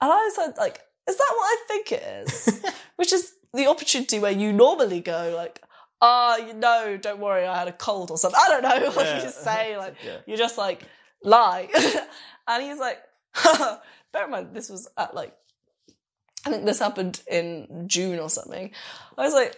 and 0.00 0.12
I 0.12 0.16
was 0.36 0.54
like, 0.58 0.80
is 1.08 1.16
that 1.16 1.32
what 1.36 1.44
I 1.44 1.56
think 1.68 1.92
it 1.92 2.02
is? 2.02 2.64
Which 2.96 3.12
is 3.12 3.32
the 3.54 3.66
opportunity 3.66 4.18
where 4.18 4.30
you 4.32 4.52
normally 4.52 5.00
go 5.00 5.32
like, 5.36 5.60
ah, 6.00 6.36
you 6.36 6.52
know, 6.54 6.96
don't 7.00 7.18
worry, 7.18 7.46
I 7.46 7.58
had 7.58 7.68
a 7.68 7.72
cold 7.72 8.10
or 8.10 8.18
something. 8.18 8.38
I 8.40 8.48
don't 8.48 8.62
know 8.62 8.90
what 8.92 9.06
Yeah. 9.06 9.24
you 9.24 9.30
say. 9.30 9.76
Like 9.76 9.96
Yeah. 10.04 10.18
you 10.26 10.36
just 10.36 10.58
like 10.58 10.82
lie. 11.24 11.68
and 12.46 12.62
he's 12.62 12.78
like, 12.78 12.98
bear 14.12 14.24
in 14.26 14.30
mind 14.30 14.48
this 14.54 14.68
was 14.70 14.88
at 14.96 15.14
like, 15.14 15.34
I 16.48 16.50
think 16.50 16.64
this 16.64 16.78
happened 16.78 17.20
in 17.30 17.84
June 17.86 18.18
or 18.18 18.30
something. 18.30 18.70
I 19.18 19.22
was 19.22 19.34
like, 19.34 19.54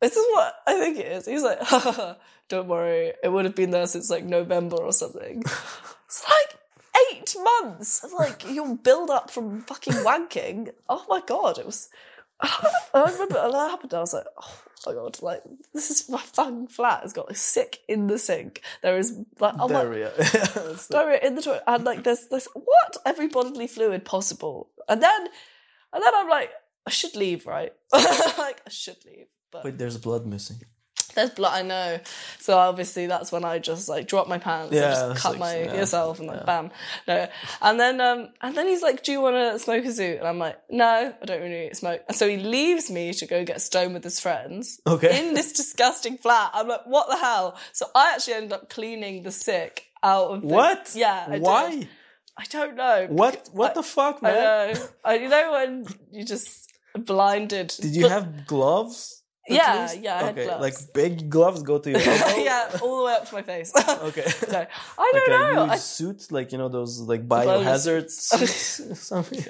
this 0.00 0.16
is 0.16 0.26
what 0.32 0.54
I 0.66 0.78
think 0.78 0.98
it 0.98 1.06
is. 1.06 1.26
He's 1.26 1.44
like, 1.44 1.60
don't 2.48 2.66
worry, 2.66 3.12
it 3.22 3.28
would 3.30 3.44
have 3.44 3.54
been 3.54 3.70
there 3.70 3.86
since 3.86 4.10
like 4.10 4.24
November 4.24 4.76
or 4.76 4.92
something. 4.92 5.42
It's 6.12 6.24
like 6.28 6.58
eight 7.10 7.34
months. 7.42 8.04
Like 8.12 8.44
your 8.46 8.76
build 8.76 9.08
up 9.08 9.30
from 9.30 9.62
fucking 9.62 9.94
wanking. 10.04 10.68
Oh 10.86 11.06
my 11.08 11.22
god, 11.26 11.56
it 11.56 11.64
was. 11.64 11.88
I 12.42 12.70
remember 12.94 13.40
when 13.40 13.52
that 13.52 13.70
happened. 13.70 13.94
I 13.94 14.00
was 14.00 14.12
like, 14.12 14.26
oh 14.36 14.54
my 14.84 14.92
god, 14.92 15.22
like 15.22 15.42
this 15.72 15.90
is 15.90 16.10
my 16.10 16.18
fucking 16.18 16.66
flat 16.66 17.00
It's 17.02 17.14
got 17.14 17.28
like, 17.28 17.38
sick 17.38 17.78
in 17.88 18.08
the 18.08 18.18
sink. 18.18 18.60
There 18.82 18.98
is 18.98 19.16
like 19.40 19.54
oh 19.58 19.68
my 19.68 19.84
Diarrhea. 19.84 20.12
Like- 20.18 20.88
diarrhea 20.90 21.20
in 21.22 21.34
the 21.34 21.40
toilet, 21.40 21.62
and 21.66 21.84
like 21.84 22.04
there's 22.04 22.26
there's 22.28 22.48
what 22.52 22.98
every 23.06 23.28
bodily 23.28 23.68
fluid 23.68 24.04
possible, 24.04 24.68
and 24.86 25.02
then 25.02 25.28
and 25.92 26.02
then 26.02 26.12
I'm 26.14 26.28
like, 26.28 26.50
I 26.86 26.90
should 26.90 27.14
leave, 27.16 27.46
right? 27.46 27.72
like 27.92 28.60
I 28.66 28.70
should 28.70 28.96
leave, 29.06 29.26
but 29.50 29.64
Wait, 29.64 29.78
there's 29.78 29.98
blood 29.98 30.26
missing. 30.26 30.60
there's 31.14 31.30
blood. 31.30 31.52
I 31.54 31.62
know. 31.62 32.00
So 32.40 32.56
obviously 32.56 33.06
that's 33.06 33.30
when 33.30 33.44
I 33.44 33.58
just 33.58 33.88
like 33.88 34.08
drop 34.08 34.26
my 34.28 34.38
pants, 34.38 34.72
Yeah, 34.74 35.04
and 35.04 35.12
just 35.12 35.22
cut 35.22 35.32
like- 35.32 35.40
my 35.40 35.58
yeah, 35.62 35.74
yourself, 35.74 36.18
and 36.18 36.26
like 36.28 36.38
yeah. 36.40 36.44
bam, 36.44 36.70
no. 37.06 37.28
And 37.60 37.78
then 37.78 38.00
um 38.00 38.28
and 38.40 38.56
then 38.56 38.66
he's 38.66 38.82
like, 38.82 39.02
"Do 39.04 39.12
you 39.12 39.20
want 39.20 39.36
to 39.36 39.58
smoke 39.58 39.84
a 39.84 39.92
zoo?" 39.92 40.16
And 40.18 40.26
I'm 40.26 40.38
like, 40.38 40.58
"No, 40.70 41.14
I 41.20 41.24
don't 41.24 41.42
really 41.42 41.72
smoke." 41.74 42.00
And 42.08 42.16
so 42.16 42.26
he 42.28 42.38
leaves 42.38 42.90
me 42.90 43.12
to 43.14 43.26
go 43.26 43.44
get 43.44 43.60
stoned 43.60 43.94
with 43.94 44.04
his 44.04 44.18
friends 44.20 44.80
Okay. 44.86 45.12
in 45.28 45.34
this 45.34 45.52
disgusting 45.52 46.16
flat. 46.18 46.50
I'm 46.54 46.66
like, 46.66 46.86
"What 46.86 47.08
the 47.10 47.16
hell?" 47.18 47.56
So 47.72 47.86
I 47.94 48.12
actually 48.14 48.34
ended 48.34 48.52
up 48.54 48.70
cleaning 48.70 49.22
the 49.22 49.30
sick 49.32 49.86
out 50.02 50.30
of 50.30 50.40
the, 50.40 50.46
What? 50.48 50.92
Yeah, 50.96 51.26
I 51.28 51.38
did. 51.38 51.88
I 52.42 52.44
don't 52.50 52.74
know. 52.76 53.06
What? 53.08 53.48
What 53.52 53.70
I- 53.72 53.74
the 53.74 53.82
fuck, 53.96 54.16
man? 54.22 54.34
I 54.34 54.72
know. 54.72 54.86
I, 55.04 55.14
you 55.22 55.28
know 55.28 55.52
when 55.52 55.86
you 56.10 56.24
just 56.24 56.72
blinded. 56.98 57.68
Did 57.80 57.94
you 57.94 58.02
But- 58.02 58.10
have 58.16 58.46
gloves? 58.46 59.18
Yeah, 59.48 59.82
least? 59.82 60.00
yeah, 60.04 60.14
I 60.18 60.22
had 60.22 60.34
okay, 60.38 60.44
gloves. 60.46 60.62
like 60.66 60.76
big 60.94 61.28
gloves 61.28 61.62
go 61.64 61.76
to 61.78 61.90
your 61.90 61.98
elbow. 62.12 62.42
yeah, 62.42 62.78
all 62.80 62.98
the 63.00 63.04
way 63.06 63.14
up 63.14 63.26
to 63.28 63.34
my 63.34 63.42
face. 63.42 63.72
Okay. 64.08 64.24
no, 64.54 64.66
I 64.98 65.12
don't 65.14 65.28
a 65.28 65.54
know. 65.54 65.62
huge 65.64 65.72
I, 65.72 65.76
suit, 65.78 66.20
like 66.30 66.52
you 66.52 66.58
know 66.58 66.68
those 66.68 67.00
like 67.00 67.26
Bowler 67.26 67.58
biohazard 67.58 68.08
suits, 68.08 68.78
or 68.80 68.94
something. 69.10 69.44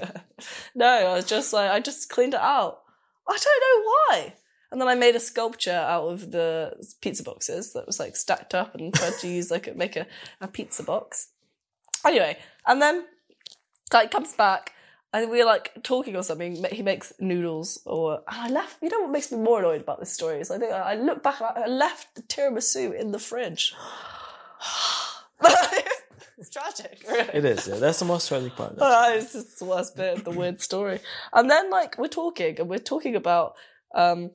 no, 0.74 0.87
I 0.87 1.14
was 1.14 1.26
just 1.26 1.52
like 1.52 1.70
I 1.70 1.78
just 1.81 2.09
cleaned 2.09 2.33
it 2.35 2.40
out. 2.40 2.81
I 3.28 3.37
don't 3.44 3.62
know 3.66 3.90
why. 3.90 4.35
And 4.70 4.81
then 4.81 4.88
I 4.88 4.94
made 4.94 5.14
a 5.14 5.20
sculpture 5.20 5.72
out 5.94 6.05
of 6.09 6.31
the 6.31 6.72
pizza 7.02 7.22
boxes 7.22 7.74
that 7.74 7.87
was 7.87 8.00
like 8.00 8.16
stacked 8.16 8.55
up 8.55 8.74
and 8.74 8.94
tried 8.94 9.18
to 9.20 9.28
use 9.28 9.50
like 9.50 9.66
a, 9.68 9.74
make 9.74 9.96
a, 9.96 10.07
a 10.40 10.48
pizza 10.48 10.83
box. 10.83 11.28
Anyway, 12.06 12.36
and 12.66 12.82
then 12.82 13.04
like 13.92 14.10
comes 14.10 14.32
back 14.32 14.72
and 15.12 15.30
we're 15.30 15.46
like 15.46 15.72
talking 15.82 16.16
or 16.16 16.22
something. 16.22 16.64
He 16.72 16.82
makes 16.82 17.12
noodles 17.20 17.80
or 17.84 18.22
and 18.26 18.40
I 18.40 18.48
left. 18.48 18.82
You 18.82 18.88
know 18.88 19.00
what 19.00 19.10
makes 19.10 19.30
me 19.30 19.38
more 19.38 19.60
annoyed 19.60 19.82
about 19.82 20.00
this 20.00 20.12
story 20.12 20.40
is 20.40 20.50
I 20.50 20.58
think 20.58 20.72
I 20.72 20.94
look 20.94 21.22
back 21.22 21.40
and 21.40 21.64
I 21.64 21.66
left 21.68 22.14
the 22.14 22.22
tiramisu 22.22 22.98
in 22.98 23.12
the 23.12 23.18
fridge. 23.18 23.74
it's 26.38 26.50
tragic. 26.50 27.04
Really. 27.08 27.28
It 27.34 27.44
is. 27.44 27.68
Yeah, 27.68 27.76
that's 27.76 27.98
the 27.98 28.04
most 28.04 28.28
tragic 28.28 28.56
part. 28.56 28.76
Uh, 28.80 29.10
it's 29.14 29.32
just 29.32 29.58
the 29.58 29.64
worst 29.64 29.96
bit 29.96 30.18
of 30.18 30.24
the 30.24 30.30
weird 30.30 30.60
story. 30.60 31.00
And 31.32 31.50
then 31.50 31.70
like 31.70 31.98
we're 31.98 32.08
talking 32.08 32.58
and 32.58 32.68
we're 32.68 32.78
talking 32.78 33.16
about 33.16 33.54
um 33.94 34.30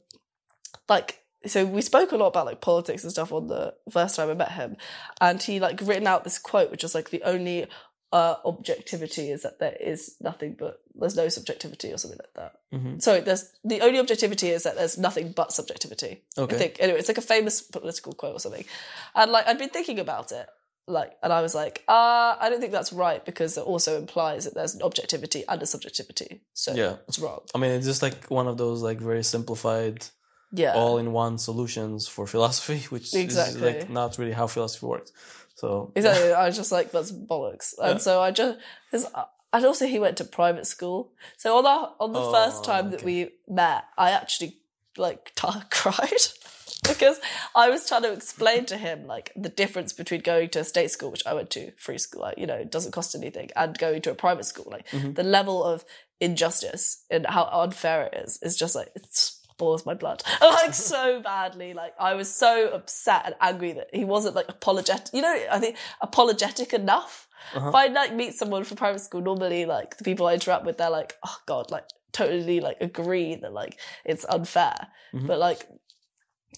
like 0.87 1.23
so 1.45 1.65
we 1.65 1.81
spoke 1.81 2.11
a 2.11 2.17
lot 2.17 2.27
about 2.27 2.45
like 2.45 2.61
politics 2.61 3.03
and 3.03 3.11
stuff 3.11 3.31
on 3.31 3.47
the 3.47 3.73
first 3.91 4.15
time 4.15 4.29
I 4.29 4.33
met 4.33 4.51
him, 4.53 4.75
and 5.21 5.41
he 5.41 5.59
like 5.59 5.79
written 5.81 6.07
out 6.07 6.23
this 6.23 6.39
quote 6.39 6.71
which 6.71 6.83
was 6.83 6.95
like 6.95 7.09
the 7.09 7.23
only 7.23 7.67
uh 8.13 8.35
objectivity 8.45 9.31
is 9.31 9.41
that 9.43 9.59
there 9.59 9.75
is 9.81 10.15
nothing 10.21 10.55
but 10.57 10.79
there's 10.95 11.17
no 11.17 11.27
subjectivity 11.27 11.91
or 11.91 11.97
something 11.97 12.19
like 12.19 12.33
that. 12.35 12.53
hmm 12.77 12.99
Sorry, 12.99 13.19
there's 13.19 13.51
the 13.65 13.81
only 13.81 13.99
objectivity 13.99 14.49
is 14.49 14.63
that 14.63 14.75
there's 14.77 14.97
nothing 14.97 15.31
but 15.33 15.51
subjectivity. 15.51 16.23
Okay. 16.37 16.55
I 16.55 16.57
think 16.57 16.77
anyway, 16.79 16.99
it's 16.99 17.09
like 17.09 17.17
a 17.17 17.21
famous 17.21 17.61
political 17.61 18.13
quote 18.13 18.35
or 18.35 18.39
something. 18.39 18.65
And 19.13 19.31
like 19.31 19.45
I'd 19.47 19.57
been 19.59 19.69
thinking 19.69 19.99
about 19.99 20.31
it, 20.31 20.47
like, 20.87 21.11
and 21.21 21.33
I 21.33 21.41
was 21.41 21.53
like, 21.53 21.83
uh, 21.89 22.37
I 22.39 22.47
don't 22.49 22.61
think 22.61 22.71
that's 22.71 22.93
right 22.93 23.23
because 23.25 23.57
it 23.57 23.65
also 23.65 23.97
implies 23.97 24.45
that 24.45 24.55
there's 24.55 24.73
an 24.73 24.81
objectivity 24.83 25.43
and 25.47 25.61
a 25.61 25.65
subjectivity. 25.65 26.41
So 26.53 26.73
Yeah. 26.73 26.95
it's 27.09 27.19
wrong. 27.19 27.41
I 27.53 27.57
mean, 27.57 27.71
it's 27.71 27.85
just 27.85 28.01
like 28.01 28.31
one 28.31 28.47
of 28.47 28.57
those 28.57 28.81
like 28.81 28.99
very 29.01 29.23
simplified, 29.23 30.05
Yeah. 30.51 30.73
all-in-one 30.75 31.37
solutions 31.37 32.07
for 32.07 32.25
philosophy, 32.35 32.79
which 32.89 33.13
is 33.13 33.61
like 33.61 33.89
not 33.89 34.17
really 34.17 34.31
how 34.33 34.47
philosophy 34.47 34.85
works. 34.85 35.11
So 35.55 35.91
Exactly. 35.95 36.33
I 36.33 36.45
was 36.45 36.55
just 36.55 36.71
like, 36.71 36.91
that's 36.91 37.11
bollocks. 37.11 37.73
And 37.81 37.93
Yeah. 37.95 37.97
so 37.97 38.21
I 38.21 38.31
just, 38.31 38.59
and 38.93 39.65
also 39.65 39.87
he 39.87 39.99
went 39.99 40.17
to 40.17 40.23
private 40.23 40.67
school. 40.67 41.11
So 41.37 41.57
on 41.57 41.63
the, 41.63 41.89
on 42.03 42.13
the 42.13 42.19
Oh, 42.21 42.31
first 42.31 42.63
time 42.63 42.91
that 42.91 43.03
we 43.03 43.31
met, 43.47 43.85
I 43.97 44.11
actually 44.11 44.57
like 44.97 45.33
t- 45.35 45.47
cried 45.71 46.21
because 46.87 47.19
I 47.55 47.69
was 47.69 47.87
trying 47.87 48.03
to 48.03 48.13
explain 48.13 48.65
to 48.67 48.77
him 48.77 49.07
like 49.07 49.31
the 49.35 49.49
difference 49.49 49.93
between 49.93 50.21
going 50.21 50.49
to 50.49 50.59
a 50.59 50.63
state 50.63 50.91
school, 50.91 51.11
which 51.11 51.25
I 51.25 51.33
went 51.33 51.49
to, 51.51 51.71
free 51.77 51.97
school, 51.97 52.21
like, 52.21 52.37
you 52.37 52.45
know, 52.45 52.55
it 52.55 52.71
doesn't 52.71 52.91
cost 52.91 53.15
anything, 53.15 53.49
and 53.55 53.77
going 53.77 54.01
to 54.03 54.11
a 54.11 54.15
private 54.15 54.45
school. 54.45 54.67
Like 54.69 54.87
Mhm. 54.89 55.15
the 55.15 55.23
level 55.23 55.63
of 55.63 55.83
injustice 56.19 57.03
and 57.09 57.25
how 57.27 57.45
unfair 57.51 58.03
it 58.07 58.13
is 58.25 58.39
is 58.41 58.55
just 58.57 58.75
like, 58.75 58.91
it's 58.95 59.36
boils 59.57 59.85
my 59.85 59.93
blood 59.93 60.21
like 60.41 60.73
so 60.73 61.19
badly 61.21 61.73
like 61.73 61.93
i 61.99 62.13
was 62.13 62.33
so 62.33 62.69
upset 62.69 63.23
and 63.25 63.35
angry 63.41 63.73
that 63.73 63.87
he 63.93 64.05
wasn't 64.05 64.35
like 64.35 64.45
apologetic 64.49 65.13
you 65.13 65.21
know 65.21 65.37
i 65.51 65.59
think 65.59 65.75
apologetic 66.01 66.73
enough 66.73 67.27
Uh-huh. 67.53 67.69
if 67.69 67.75
i 67.75 67.87
like 67.87 68.13
meet 68.13 68.33
someone 68.35 68.63
from 68.63 68.77
private 68.77 68.99
school 68.99 69.21
normally 69.21 69.65
like 69.65 69.97
the 69.97 70.03
people 70.03 70.27
i 70.27 70.33
interact 70.33 70.65
with 70.65 70.77
they're 70.77 70.89
like 70.89 71.15
oh 71.25 71.37
god 71.45 71.71
like 71.71 71.85
totally 72.11 72.59
like 72.59 72.77
agree 72.81 73.35
that 73.35 73.53
like 73.53 73.77
it's 74.05 74.25
unfair 74.29 74.87
Mhm. 75.13 75.27
but 75.27 75.39
like 75.39 75.65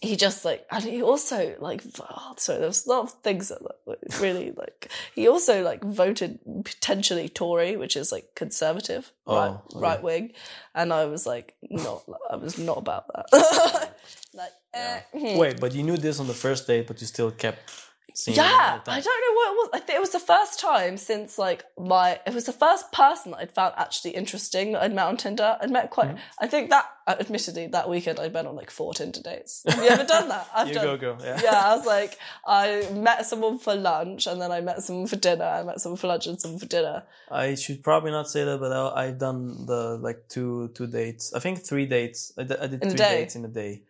he 0.02 0.16
just 0.16 0.46
like 0.46 0.66
and 0.72 0.84
he 0.84 1.02
also 1.02 1.56
like 1.60 1.84
oh, 2.00 2.34
sorry 2.38 2.60
there's 2.60 2.86
a 2.86 2.90
lot 2.90 3.04
of 3.04 3.12
things 3.22 3.50
that 3.50 3.60
like, 3.86 4.00
really 4.20 4.52
like 4.58 4.90
he 5.14 5.28
also 5.28 5.64
like 5.64 5.84
voted 5.84 6.40
potentially 6.64 7.28
tory 7.28 7.76
which 7.76 7.96
is 7.98 8.12
like 8.12 8.34
conservative 8.36 9.12
Oh, 9.28 9.36
right 9.36 9.50
okay. 9.50 9.80
right 9.80 10.04
wing 10.04 10.32
and 10.74 10.92
i 10.94 11.06
was 11.06 11.26
like 11.28 11.56
not 11.70 12.04
i 12.32 12.36
was 12.36 12.58
not 12.58 12.78
about 12.78 13.06
that 13.14 13.98
like 14.34 14.52
eh, 14.74 15.00
hmm. 15.12 15.38
wait, 15.38 15.60
but 15.60 15.74
you 15.74 15.84
knew 15.84 15.98
this 15.98 16.20
on 16.20 16.28
the 16.28 16.34
first 16.34 16.68
date, 16.68 16.88
but 16.88 17.02
you 17.02 17.08
still 17.08 17.32
kept 17.32 17.60
seeing. 17.70 17.74
it 17.74 17.74
all 17.74 17.89
yeah. 18.28 18.80
I 18.88 19.00
don't 19.02 19.06
know 19.06 19.36
what 19.36 19.50
it 19.52 19.56
was. 19.56 19.70
I 19.74 19.80
think 19.80 19.98
it 19.98 20.02
was 20.02 20.10
the 20.12 20.20
first 20.20 20.60
time 20.60 20.98
since 20.98 21.38
like 21.38 21.64
my. 21.78 22.20
It 22.26 22.34
was 22.34 22.46
the 22.46 22.54
first 22.54 22.92
person 22.92 23.32
that 23.32 23.38
I'd 23.38 23.52
found 23.52 23.74
actually 23.78 24.12
interesting 24.12 24.74
that 24.74 24.84
I'd 24.84 24.94
met 24.94 25.06
on 25.06 25.18
Tinder. 25.18 25.58
I'd 25.62 25.72
met 25.72 25.90
quite. 25.90 26.10
Mm-hmm. 26.10 26.18
I 26.40 26.48
think 26.48 26.70
that, 26.72 26.86
uh, 27.08 27.16
admittedly, 27.20 27.68
that 27.68 27.90
weekend 27.90 28.20
I'd 28.20 28.34
been 28.34 28.48
on 28.48 28.56
like 28.56 28.72
four 28.72 28.94
Tinder 28.94 29.22
dates. 29.22 29.64
Have 29.68 29.84
you 29.84 29.90
ever 29.90 30.04
done 30.04 30.30
that? 30.30 30.48
I've 30.54 30.68
You 30.68 30.74
done. 30.74 30.86
go, 30.86 30.98
go. 30.98 31.18
Yeah. 31.24 31.40
Yeah, 31.44 31.62
I 31.66 31.76
was 31.76 31.86
like, 31.98 32.18
I 32.46 32.88
met 32.94 33.26
someone 33.26 33.58
for 33.60 33.76
lunch, 33.76 34.28
and 34.28 34.42
then 34.42 34.52
I 34.52 34.62
met 34.62 34.82
someone 34.82 35.08
for 35.08 35.16
dinner. 35.16 35.46
I 35.46 35.64
met 35.64 35.80
someone 35.82 35.98
for 35.98 36.08
lunch 36.08 36.28
and 36.28 36.40
someone 36.40 36.60
for 36.60 36.66
dinner. 36.66 37.04
I 37.32 37.56
should 37.56 37.84
probably 37.84 38.12
not 38.12 38.30
say 38.30 38.44
that, 38.44 38.60
but 38.60 38.72
I, 38.72 39.06
I've 39.08 39.20
done 39.20 39.66
the 39.66 39.98
like 40.02 40.28
two 40.30 40.72
two 40.74 40.88
dates. 40.88 41.34
I 41.34 41.40
think 41.40 41.60
three 41.66 41.86
dates. 41.86 42.34
I 42.38 42.44
did, 42.44 42.60
I 42.60 42.68
did 42.68 42.84
In 42.84 42.90
three 42.90 42.98
dates 42.98 43.36
in 43.36 43.46
a 43.46 43.48
day. 43.50 43.84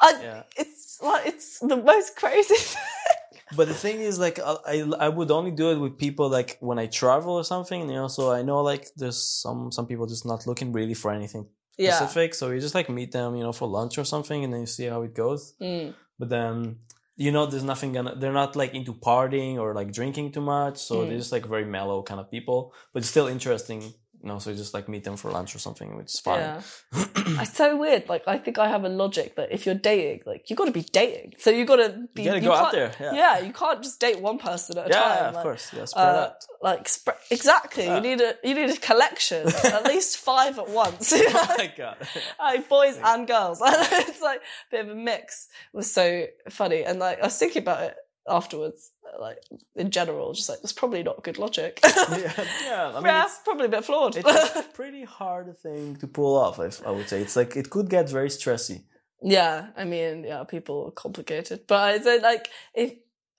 I, 0.00 0.12
Yeah. 0.22 0.42
It's 0.56 1.00
like 1.02 1.26
it's 1.26 1.58
the 1.60 1.76
most 1.76 2.16
crazy. 2.16 2.54
But 3.56 3.68
the 3.68 3.74
thing 3.74 4.00
is, 4.00 4.18
like, 4.18 4.38
I 4.38 4.56
I 4.66 4.76
I 5.06 5.08
would 5.08 5.30
only 5.30 5.50
do 5.50 5.70
it 5.72 5.78
with 5.78 5.98
people 5.98 6.28
like 6.28 6.58
when 6.60 6.78
I 6.78 6.86
travel 6.86 7.34
or 7.34 7.44
something. 7.44 7.80
You 7.88 7.94
know, 7.94 8.08
so 8.08 8.32
I 8.32 8.42
know 8.42 8.62
like 8.62 8.88
there's 8.96 9.22
some 9.22 9.70
some 9.72 9.86
people 9.86 10.06
just 10.06 10.24
not 10.26 10.46
looking 10.46 10.72
really 10.72 10.94
for 10.94 11.10
anything 11.12 11.46
yeah. 11.78 11.96
specific. 11.96 12.34
So 12.34 12.50
you 12.50 12.60
just 12.60 12.74
like 12.74 12.88
meet 12.88 13.12
them, 13.12 13.36
you 13.36 13.42
know, 13.42 13.52
for 13.52 13.68
lunch 13.68 13.98
or 13.98 14.04
something, 14.04 14.44
and 14.44 14.52
then 14.52 14.60
you 14.60 14.66
see 14.66 14.86
how 14.86 15.02
it 15.02 15.14
goes. 15.14 15.54
Mm. 15.60 15.94
But 16.18 16.28
then 16.28 16.78
you 17.16 17.30
know, 17.30 17.44
there's 17.46 17.62
nothing 17.62 17.92
gonna. 17.92 18.14
They're 18.16 18.32
not 18.32 18.56
like 18.56 18.74
into 18.74 18.94
partying 18.94 19.56
or 19.58 19.74
like 19.74 19.92
drinking 19.92 20.32
too 20.32 20.40
much. 20.40 20.78
So 20.78 20.94
Mm. 20.96 21.08
they're 21.08 21.18
just 21.18 21.32
like 21.32 21.46
very 21.46 21.64
mellow 21.64 22.02
kind 22.02 22.20
of 22.20 22.30
people, 22.30 22.72
but 22.92 23.04
still 23.04 23.26
interesting. 23.26 23.92
Know, 24.24 24.38
so 24.38 24.50
you 24.50 24.56
just 24.56 24.72
like 24.72 24.88
meet 24.88 25.02
them 25.02 25.16
for 25.16 25.30
lunch 25.32 25.54
or 25.56 25.58
something, 25.58 25.96
which 25.96 26.14
is 26.14 26.20
fine. 26.20 26.38
Yeah. 26.40 26.62
It's 27.42 27.56
so 27.56 27.76
weird. 27.76 28.08
Like 28.08 28.24
I 28.26 28.36
think 28.38 28.58
I 28.58 28.68
have 28.68 28.84
a 28.84 28.88
logic 28.88 29.36
that 29.36 29.52
if 29.52 29.64
you're 29.66 29.74
dating, 29.76 30.22
like 30.26 30.50
you 30.50 30.56
got 30.56 30.66
to 30.66 30.72
be 30.72 30.82
dating. 30.82 31.34
So 31.38 31.50
you 31.50 31.64
got 31.64 31.76
to 31.76 32.06
be. 32.14 32.22
You 32.22 32.28
gotta 32.30 32.40
go 32.40 32.52
out 32.52 32.72
there. 32.72 32.92
Yeah. 33.00 33.38
you 33.40 33.52
can't 33.52 33.82
just 33.82 33.98
date 34.00 34.20
one 34.20 34.38
person 34.38 34.78
at 34.78 34.86
a 34.86 34.90
Yeah, 34.90 34.98
time. 35.00 35.16
yeah, 35.16 35.28
of 35.28 35.34
like, 35.34 35.42
course. 35.42 35.72
Yeah, 35.76 35.84
spread 35.86 36.04
Uh, 36.06 36.18
out. 36.20 36.34
like 36.62 36.88
sp- 36.90 37.18
exactly, 37.30 37.84
Yeah. 37.84 37.96
you 37.96 38.00
need 38.02 38.20
a 38.20 38.34
you 38.44 38.54
need 38.54 38.70
a 38.70 38.76
collection, 38.76 39.46
at 39.64 39.84
least 39.86 40.18
five 40.18 40.58
at 40.58 40.68
once. 40.68 41.12
oh 41.14 41.54
my 41.58 41.72
god. 41.76 41.96
like 42.38 42.68
boys 42.68 42.98
and 43.02 43.26
girls. 43.26 43.60
it's 43.64 44.20
like 44.20 44.40
a 44.40 44.70
bit 44.70 44.84
of 44.84 44.90
a 44.90 44.94
mix. 44.94 45.48
It 45.72 45.76
was 45.76 45.90
so 45.92 46.26
funny, 46.50 46.84
and 46.84 46.98
like 46.98 47.20
I 47.20 47.24
was 47.26 47.38
thinking 47.38 47.62
about 47.62 47.82
it 47.84 47.96
afterwards. 48.28 48.92
Uh, 49.04 49.20
like 49.20 49.38
in 49.76 49.90
general, 49.90 50.32
just 50.32 50.48
like 50.48 50.58
it's 50.62 50.72
probably 50.72 51.02
not 51.02 51.22
good 51.22 51.38
logic. 51.38 51.80
yeah, 51.84 52.32
yeah. 52.64 52.88
I 52.88 52.94
mean, 52.94 53.06
yeah, 53.06 53.24
it's, 53.24 53.38
probably 53.44 53.66
a 53.66 53.70
bit 53.70 53.84
flawed. 53.84 54.16
it's 54.16 54.56
a 54.56 54.62
pretty 54.74 55.04
hard 55.04 55.56
thing 55.58 55.96
to 55.96 56.06
pull 56.06 56.36
off. 56.36 56.58
I, 56.58 56.70
I 56.86 56.90
would 56.90 57.08
say 57.08 57.20
it's 57.20 57.36
like 57.36 57.56
it 57.56 57.70
could 57.70 57.88
get 57.88 58.08
very 58.08 58.28
stressy. 58.28 58.82
Yeah, 59.22 59.68
I 59.76 59.84
mean, 59.84 60.24
yeah, 60.24 60.42
people 60.44 60.86
are 60.86 60.90
complicated, 60.90 61.64
but 61.68 61.80
I 61.80 61.98
said 62.00 62.22
like 62.22 62.48
if 62.74 62.92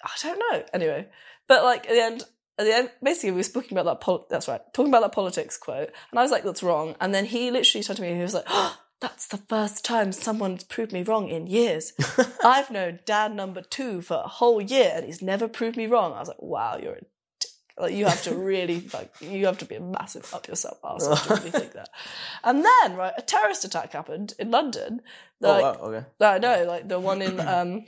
I 0.04 0.12
don't 0.22 0.40
know. 0.40 0.64
Anyway, 0.74 1.08
but 1.48 1.64
like 1.64 1.88
at 1.88 1.94
the 1.94 2.04
end, 2.04 2.24
at 2.58 2.66
the 2.66 2.76
end, 2.76 2.92
basically 3.02 3.32
we 3.32 3.38
were 3.38 3.44
speaking 3.44 3.78
about 3.78 3.86
that. 3.86 4.02
Pol- 4.02 4.28
that's 4.30 4.48
right, 4.48 4.62
talking 4.74 4.92
about 4.92 5.02
that 5.02 5.12
politics 5.12 5.58
quote, 5.58 5.92
and 6.12 6.20
I 6.20 6.22
was 6.22 6.32
like, 6.32 6.44
"That's 6.44 6.64
wrong." 6.64 6.96
And 7.02 7.14
then 7.14 7.26
he 7.26 7.52
literally 7.52 7.82
said 7.82 7.96
to 7.98 8.02
me, 8.02 8.14
he 8.14 8.22
was 8.22 8.34
like, 8.34 8.46
oh, 8.48 8.78
"That's 9.00 9.28
the 9.28 9.38
first 9.38 9.84
time 9.84 10.12
someone's 10.12 10.64
proved 10.64 10.92
me 10.92 11.04
wrong 11.04 11.30
in 11.30 11.48
years. 11.48 11.94
I've 12.44 12.72
known 12.72 13.00
Dan 13.06 13.36
number 13.36 13.62
two 13.62 14.02
for 14.02 14.22
a 14.24 14.28
whole 14.28 14.62
year, 14.62 14.92
and 14.96 15.06
he's 15.06 15.22
never 15.22 15.48
proved 15.48 15.78
me 15.78 15.88
wrong." 15.88 16.14
I 16.14 16.20
was 16.20 16.28
like, 16.30 16.42
"Wow, 16.42 16.78
you're 16.82 16.94
a." 16.94 17.00
dick." 17.00 17.10
Like 17.78 17.94
you 17.96 18.06
have 18.06 18.22
to 18.24 18.36
really 18.36 18.88
like 18.94 19.14
you 19.20 19.48
have 19.48 19.58
to 19.60 19.66
be 19.66 19.76
a 19.76 19.82
massive 19.82 20.32
up 20.34 20.48
yourself 20.48 20.80
arsehole 20.84 21.22
to 21.24 21.34
really 21.36 21.52
think 21.52 21.74
that. 21.74 21.90
And 22.44 22.64
then 22.64 22.96
right, 22.96 23.14
a 23.18 23.22
terrorist 23.22 23.66
attack 23.66 23.94
happened 23.94 24.34
in 24.38 24.52
London. 24.52 25.02
oh, 25.42 25.62
wow, 25.62 25.74
okay. 25.82 26.06
I 26.22 26.38
know, 26.38 26.66
like 26.66 26.88
the 26.88 27.00
one 27.00 27.22
in 27.22 27.40
um, 27.40 27.86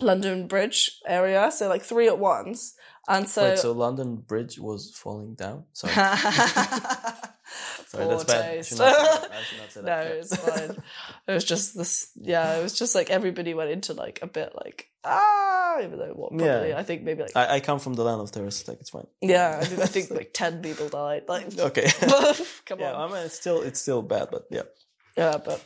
London 0.00 0.46
Bridge 0.46 1.00
area. 1.06 1.50
So 1.50 1.68
like 1.68 1.82
three 1.82 2.06
at 2.06 2.18
once, 2.18 2.76
and 3.08 3.28
so. 3.28 3.50
Wait, 3.50 3.58
so 3.58 3.72
London 3.72 4.16
Bridge 4.16 4.58
was 4.58 4.92
falling 4.94 5.34
down? 5.34 5.64
Sorry, 5.72 5.92
sorry, 7.86 8.04
Poor 8.04 8.12
that's 8.16 8.24
bad. 8.24 8.52
Taste. 8.52 8.78
not 8.78 8.94
that. 8.94 9.30
Not 9.30 9.70
say 9.72 9.80
no, 9.84 9.98
it's 9.98 10.36
fine. 10.36 10.76
It 11.28 11.32
was 11.32 11.44
just 11.44 11.76
this. 11.76 12.10
Yeah, 12.16 12.56
it 12.56 12.62
was 12.62 12.78
just 12.78 12.94
like 12.94 13.10
everybody 13.10 13.54
went 13.54 13.70
into 13.70 13.92
like 13.92 14.18
a 14.22 14.26
bit 14.26 14.52
like 14.54 14.88
ah, 15.04 15.78
even 15.82 15.98
though 15.98 16.12
what 16.14 16.30
probably 16.30 16.68
Yeah. 16.70 16.78
I 16.78 16.82
think 16.82 17.02
maybe 17.02 17.22
like 17.22 17.36
I, 17.36 17.56
I 17.56 17.60
come 17.60 17.78
from 17.78 17.94
the 17.94 18.04
land 18.04 18.20
of 18.20 18.30
terrorists. 18.30 18.66
Like 18.68 18.80
it's 18.80 18.90
fine. 18.90 19.06
yeah, 19.20 19.58
I 19.60 19.64
think, 19.64 19.80
I 19.80 19.86
think 19.86 20.10
like 20.10 20.30
ten 20.32 20.62
people 20.62 20.88
died. 20.88 21.24
Like 21.28 21.58
Okay. 21.58 21.90
come 22.66 22.80
yeah, 22.80 22.92
on. 22.92 23.10
I 23.10 23.14
mean 23.14 23.24
it's 23.26 23.34
still 23.34 23.62
it's 23.62 23.80
still 23.80 24.02
bad, 24.02 24.28
but 24.30 24.46
yeah. 24.50 24.62
Yeah, 25.16 25.36
but 25.44 25.62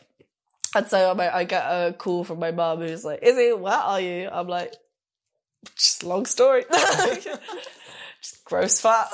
and 0.75 0.87
so 0.87 1.13
I, 1.13 1.39
I 1.39 1.45
get 1.45 1.63
a 1.65 1.95
call 1.97 2.25
from 2.25 2.39
my 2.39 2.51
mum 2.51 2.81
who's 2.81 3.05
like, 3.05 3.21
"Izzy, 3.23 3.53
where 3.55 3.73
are 3.73 4.01
you?" 4.01 4.29
I'm 4.31 4.47
like, 4.49 4.75
"Just 5.77 6.05
long 6.05 6.27
story, 6.27 6.65
just 8.23 8.45
gross 8.45 8.81
fat." 8.81 9.09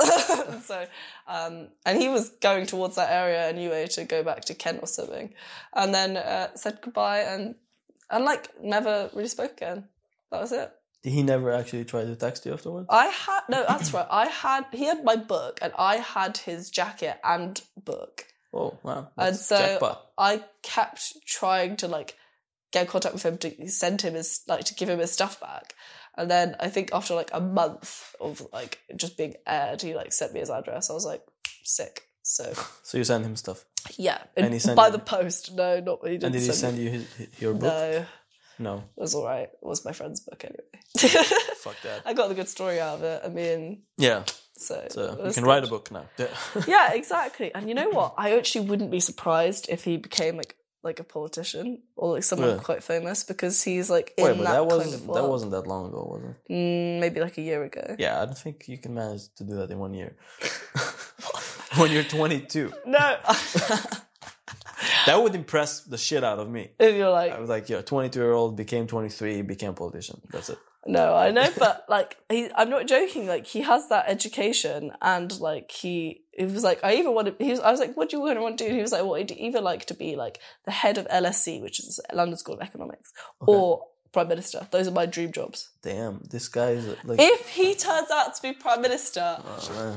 and 0.49 0.63
so, 0.63 0.87
um, 1.27 1.69
and 1.85 2.01
he 2.01 2.09
was 2.09 2.31
going 2.41 2.67
towards 2.67 2.97
that 2.97 3.11
area 3.11 3.49
anyway 3.49 3.87
to 3.89 4.05
go 4.05 4.23
back 4.23 4.45
to 4.47 4.55
Kent 4.55 4.81
or 4.83 4.87
something, 4.87 5.35
and 5.75 5.95
then 5.95 6.17
uh, 6.17 6.55
said 6.55 6.79
goodbye 6.83 7.21
and 7.21 7.55
and 8.11 8.25
like 8.25 8.49
never 8.63 9.11
really 9.15 9.29
spoke 9.29 9.53
again. 9.53 9.85
That 10.31 10.41
was 10.41 10.53
it. 10.53 10.73
Did 11.03 11.13
he 11.13 11.23
never 11.23 11.53
actually 11.53 11.85
tried 11.85 12.07
to 12.07 12.17
text 12.17 12.47
you 12.47 12.55
afterwards. 12.55 12.87
I 12.89 13.07
had 13.07 13.41
no, 13.51 13.65
that's 13.69 13.93
right. 13.93 14.07
I 14.11 14.27
had 14.27 14.65
he 14.73 14.87
had 14.87 15.05
my 15.05 15.17
book 15.17 15.59
and 15.61 15.73
I 15.79 15.97
had 15.97 16.39
his 16.39 16.71
jacket 16.71 17.19
and 17.23 17.61
book. 17.77 18.25
Oh 18.55 18.79
wow! 18.83 19.09
And 19.19 19.37
so 19.37 19.59
jackpot. 19.59 20.07
I 20.17 20.43
kept 20.63 21.27
trying 21.27 21.77
to 21.77 21.89
like 21.89 22.17
get 22.73 22.83
in 22.83 22.87
contact 22.89 23.15
with 23.15 23.25
him 23.25 23.37
to 23.39 23.69
send 23.69 24.01
him 24.01 24.15
his 24.15 24.41
like 24.49 24.65
to 24.65 24.75
give 24.75 24.89
him 24.89 24.99
his 24.99 25.13
stuff 25.13 25.41
back. 25.41 25.75
And 26.17 26.31
then 26.31 26.57
I 26.61 26.69
think 26.69 26.91
after 26.93 27.15
like 27.15 27.31
a 27.33 27.41
month 27.41 28.15
of 28.21 28.47
like 28.53 28.79
just 28.97 29.17
being 29.17 29.35
aired, 29.47 29.83
he 29.83 29.95
like 29.95 30.13
sent 30.13 30.33
me 30.33 30.41
his 30.41 30.51
address. 30.51 30.91
I 30.91 30.93
was 30.95 31.05
like, 31.07 31.23
sick. 31.65 32.03
So 32.23 32.53
So 32.83 32.99
you 32.99 33.05
sent 33.05 33.25
him 33.25 33.37
stuff, 33.37 33.65
yeah, 33.99 34.19
And 34.37 34.53
he 34.53 34.59
sent 34.59 34.77
by 34.77 34.87
you- 34.87 34.93
the 34.93 34.99
post. 34.99 35.53
No, 35.55 35.81
not 35.81 35.99
he 36.05 36.13
didn't 36.13 36.25
and 36.25 36.33
did 36.35 36.43
he 36.43 36.53
send 36.53 36.79
you 36.79 36.91
his, 36.91 37.13
his- 37.15 37.41
your 37.41 37.53
book? 37.55 37.63
No, 37.63 38.07
No. 38.59 38.77
it 38.97 39.01
was 39.01 39.15
all 39.15 39.25
right. 39.27 39.49
It 39.49 39.59
was 39.63 39.85
my 39.85 39.93
friend's 39.93 40.21
book 40.21 40.45
anyway. 40.45 40.65
Fuck 41.59 41.77
that. 41.83 42.03
I 42.07 42.15
got 42.15 42.29
the 42.29 42.35
good 42.35 42.49
story 42.49 42.81
out 42.81 42.99
of 42.99 43.03
it. 43.03 43.23
I 43.25 43.29
mean, 43.29 43.83
Yeah. 43.99 44.23
So, 44.57 44.87
So 44.89 45.03
it 45.03 45.19
you 45.19 45.25
was 45.25 45.35
can 45.35 45.43
good. 45.45 45.49
write 45.51 45.65
a 45.65 45.67
book 45.67 45.91
now. 45.91 46.07
Yeah. 46.17 46.29
Yeah, 46.69 46.93
exactly. 46.93 47.53
And 47.55 47.69
you 47.69 47.75
know 47.75 47.91
what? 47.91 48.15
I 48.17 48.37
actually 48.39 48.67
wouldn't 48.69 48.91
be 48.93 49.01
surprised 49.01 49.67
if 49.69 49.83
he 49.85 49.97
became 49.97 50.37
like 50.37 50.55
like 50.85 51.01
a 51.01 51.05
politician 51.05 51.83
or 51.97 52.13
like 52.15 52.23
someone 52.23 52.49
Really? 52.51 52.61
quite 52.61 52.83
famous 52.85 53.25
because 53.25 53.63
he's 53.63 53.89
like 53.91 54.13
in 54.19 54.25
Wait, 54.25 54.37
but 54.37 54.45
that, 54.45 54.53
that 54.53 54.67
was 54.67 54.83
kind 54.83 54.95
of 54.95 55.15
that 55.15 55.29
wasn't 55.29 55.51
that 55.53 55.67
long 55.67 55.89
ago, 55.89 56.03
was 56.13 56.23
it? 56.31 56.53
Mm, 56.53 57.01
maybe 57.01 57.21
like 57.21 57.39
a 57.39 57.43
year 57.43 57.65
ago. 57.65 57.97
Yeah, 57.99 58.21
I 58.21 58.27
don't 58.27 58.37
think 58.39 58.69
you 58.69 58.79
can 58.79 58.95
manage 58.95 59.33
to 59.37 59.45
do 59.45 59.55
that 59.57 59.71
in 59.71 59.79
one 59.79 59.95
year. 59.95 60.15
when 61.79 61.91
you're 61.91 62.05
22, 62.05 62.73
No, 62.87 63.17
that 65.07 65.23
would 65.23 65.35
impress 65.35 65.81
the 65.81 65.99
shit 65.99 66.23
out 66.25 66.39
of 66.39 66.49
me. 66.51 66.71
if 66.79 66.95
you're 66.95 67.11
like 67.11 67.33
I 67.33 67.41
was 67.41 67.49
like, 67.49 67.69
yeah, 67.69 67.81
22 67.83 68.19
year 68.21 68.33
old 68.33 68.57
became 68.57 68.87
23, 68.87 69.43
became 69.43 69.75
politician. 69.75 70.21
That's 70.31 70.51
it. 70.51 70.59
No, 70.87 71.15
I 71.15 71.31
know, 71.31 71.49
but 71.59 71.87
like 71.89 72.19
he, 72.29 72.51
I'm 72.55 72.69
not 72.69 72.87
joking. 72.87 73.27
Like 73.27 73.47
he 73.47 73.63
has 73.63 73.89
that 73.89 74.05
education, 74.09 74.93
and 75.01 75.39
like 75.41 75.71
he, 75.71 76.24
he 76.37 76.45
was 76.45 76.65
like, 76.65 76.81
I 76.83 76.95
even 76.95 77.15
wanted. 77.15 77.37
He 77.39 77.51
was, 77.51 77.61
I 77.61 77.71
was 77.71 77.81
like, 77.81 77.97
what 77.97 78.11
do 78.11 78.17
you 78.17 78.23
want 78.23 78.59
to 78.59 78.65
do? 78.65 78.69
And 78.69 78.77
he 78.77 78.83
was 78.83 78.93
like, 78.93 79.03
well, 79.03 79.15
I'd 79.15 79.31
either 79.33 79.61
like 79.61 79.85
to 79.87 79.95
be 79.95 80.17
like 80.17 80.41
the 80.65 80.71
head 80.71 80.99
of 80.99 81.07
LSE, 81.09 81.63
which 81.63 81.81
is 81.81 82.01
London 82.13 82.37
School 82.37 82.57
of 82.57 82.61
Economics, 82.61 83.13
or 83.41 83.87
prime 84.13 84.29
minister. 84.29 84.67
Those 84.71 84.89
are 84.89 84.93
my 84.93 85.07
dream 85.07 85.33
jobs. 85.33 85.71
Damn, 85.83 86.21
this 86.31 86.49
guy 86.49 86.71
is 86.71 86.87
like. 87.05 87.21
If 87.21 87.49
he 87.51 87.75
turns 87.75 88.11
out 88.11 88.35
to 88.35 88.43
be 88.43 88.53
prime 88.53 88.81
minister, 88.81 89.21
uh, 89.21 89.97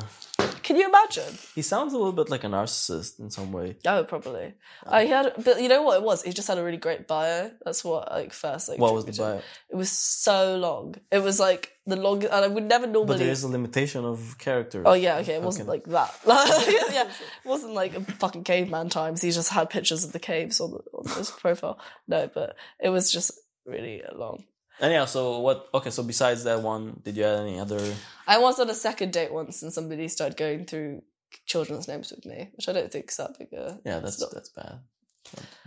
can 0.68 0.76
you 0.76 0.86
imagine? 0.90 1.34
he 1.56 1.62
sounds 1.62 1.94
a 1.94 1.98
little 1.98 2.12
bit 2.12 2.30
like 2.30 2.44
a 2.44 2.48
narcissist 2.48 3.20
in 3.22 3.30
some 3.32 3.54
way. 3.54 3.78
Oh, 3.88 4.04
probably. 4.04 4.54
I 4.86 5.06
had, 5.06 5.34
but 5.46 5.62
you 5.62 5.70
know 5.70 5.82
what 5.82 5.96
it 5.96 6.04
was? 6.04 6.24
He 6.24 6.34
just 6.34 6.50
had 6.50 6.58
a 6.58 6.64
really 6.64 6.76
great 6.78 7.08
bio. 7.08 7.50
That's 7.64 7.86
what 7.86 8.12
like 8.12 8.34
first 8.34 8.68
like. 8.68 8.78
What 8.78 8.94
was 8.94 9.06
the 9.06 9.14
to 9.14 9.22
bio? 9.22 9.42
It 9.70 9.76
was 9.78 9.90
so 9.90 10.58
long. 10.58 10.96
It 11.10 11.20
was 11.20 11.40
like 11.40 11.72
the 11.86 11.96
longest, 11.96 12.34
and 12.34 12.44
I 12.44 12.50
would 12.50 12.66
never 12.66 12.86
normally. 12.86 13.14
But 13.14 13.20
there 13.20 13.32
is 13.32 13.44
a 13.44 13.48
limitation 13.48 14.04
of 14.04 14.36
characters. 14.40 14.84
Oh 14.86 14.94
yeah, 14.94 15.20
okay. 15.20 15.36
It 15.36 15.42
wasn't 15.42 15.70
Okay. 15.70 15.78
like 15.78 15.86
that. 15.86 16.14
yeah, 16.94 17.04
it 17.08 17.48
wasn't 17.48 17.74
like 17.74 17.96
a 17.96 18.02
fucking 18.02 18.44
caveman 18.44 18.90
times. 18.90 19.22
He 19.22 19.32
just 19.32 19.50
had 19.50 19.70
pictures 19.70 20.04
of 20.04 20.12
the 20.12 20.20
caves 20.20 20.60
on, 20.60 20.72
the, 20.72 20.80
on 20.94 21.18
his 21.18 21.32
profile. 21.32 21.80
No, 22.10 22.30
but 22.34 22.58
it 22.80 22.90
was 22.90 23.10
just 23.10 23.32
really 23.66 24.04
long. 24.14 24.44
Anyhow, 24.80 25.06
so 25.06 25.40
what? 25.40 25.70
Okay, 25.74 25.90
so 25.90 26.04
besides 26.04 26.44
that 26.44 26.62
one, 26.62 27.02
did 27.04 27.18
you 27.18 27.24
have 27.24 27.40
any 27.40 27.60
other? 27.60 27.80
I 28.28 28.38
was 28.40 28.60
on 28.60 28.70
a 28.70 28.76
second 28.76 29.14
date 29.14 29.34
once, 29.34 29.64
and 29.64 29.74
somebody 29.74 30.08
started 30.08 30.38
going 30.38 30.66
through 30.66 31.02
children's 31.46 31.88
names 31.88 32.12
with 32.12 32.26
me, 32.26 32.50
which 32.56 32.70
I 32.70 32.74
don't 32.74 32.92
think 32.92 33.10
is 33.10 33.18
that 33.18 33.38
big 33.40 33.54
a. 33.54 33.80
Yeah, 33.86 34.00
that's 34.00 34.20
not- 34.22 34.32
that's 34.34 34.50
bad. 34.50 34.80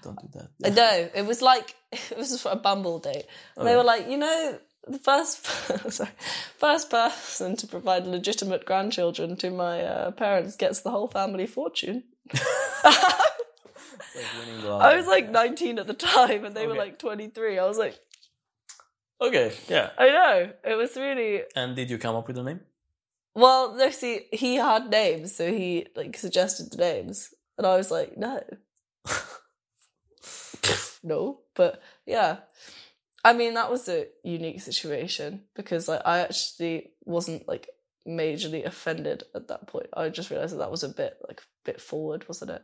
Don't, 0.02 0.16
don't 0.16 0.32
do 0.32 0.38
that. 0.38 0.48
I 0.64 0.74
know 0.74 1.10
it 1.14 1.26
was 1.26 1.42
like 1.42 1.74
it 1.92 2.16
was 2.16 2.40
for 2.40 2.52
a 2.52 2.56
Bumble 2.56 2.98
date. 2.98 3.26
And 3.56 3.66
They 3.66 3.76
were 3.76 3.84
like, 3.84 4.08
you 4.08 4.16
know, 4.16 4.58
the 4.88 4.98
first 4.98 5.44
sorry, 5.92 6.10
first 6.56 6.88
person 6.88 7.56
to 7.56 7.66
provide 7.66 8.06
legitimate 8.06 8.64
grandchildren 8.64 9.36
to 9.36 9.50
my 9.50 9.82
uh, 9.82 10.10
parents 10.12 10.56
gets 10.56 10.80
the 10.80 10.90
whole 10.90 11.08
family 11.08 11.46
fortune. 11.46 12.04
Like 14.62 14.82
I 14.82 14.96
was 14.96 15.06
like 15.06 15.30
19 15.30 15.78
at 15.78 15.86
the 15.86 15.94
time, 15.94 16.44
and 16.44 16.54
they 16.54 16.66
were 16.66 16.74
like 16.74 16.98
23. 16.98 17.58
I 17.58 17.66
was 17.66 17.78
like, 17.78 17.98
okay, 19.20 19.52
yeah. 19.68 19.90
I 19.98 20.08
know 20.08 20.52
it 20.64 20.74
was 20.76 20.96
really 20.96 21.42
And 21.54 21.76
did 21.76 21.90
you 21.90 21.98
come 21.98 22.16
up 22.16 22.26
with 22.26 22.38
a 22.38 22.42
name? 22.42 22.60
well. 23.34 23.74
No, 23.74 23.90
see, 23.90 24.26
he 24.32 24.56
had 24.56 24.90
names, 24.90 25.34
so 25.34 25.52
he 25.52 25.86
like 25.96 26.16
suggested 26.16 26.70
the 26.70 26.78
names, 26.78 27.34
and 27.58 27.66
I 27.66 27.76
was 27.76 27.90
like, 27.90 28.16
no, 28.16 28.42
no. 31.02 31.40
But 31.54 31.82
yeah, 32.06 32.38
I 33.24 33.32
mean 33.32 33.54
that 33.54 33.70
was 33.70 33.88
a 33.88 34.06
unique 34.24 34.60
situation 34.60 35.42
because 35.54 35.88
like 35.88 36.02
I 36.04 36.20
actually 36.20 36.92
wasn't 37.04 37.46
like 37.46 37.68
majorly 38.06 38.64
offended 38.64 39.24
at 39.34 39.48
that 39.48 39.66
point. 39.66 39.88
I 39.94 40.08
just 40.08 40.30
realized 40.30 40.54
that 40.54 40.58
that 40.58 40.70
was 40.70 40.82
a 40.82 40.88
bit 40.88 41.18
like 41.26 41.40
a 41.40 41.64
bit 41.64 41.80
forward, 41.80 42.26
wasn't 42.28 42.52
it? 42.52 42.62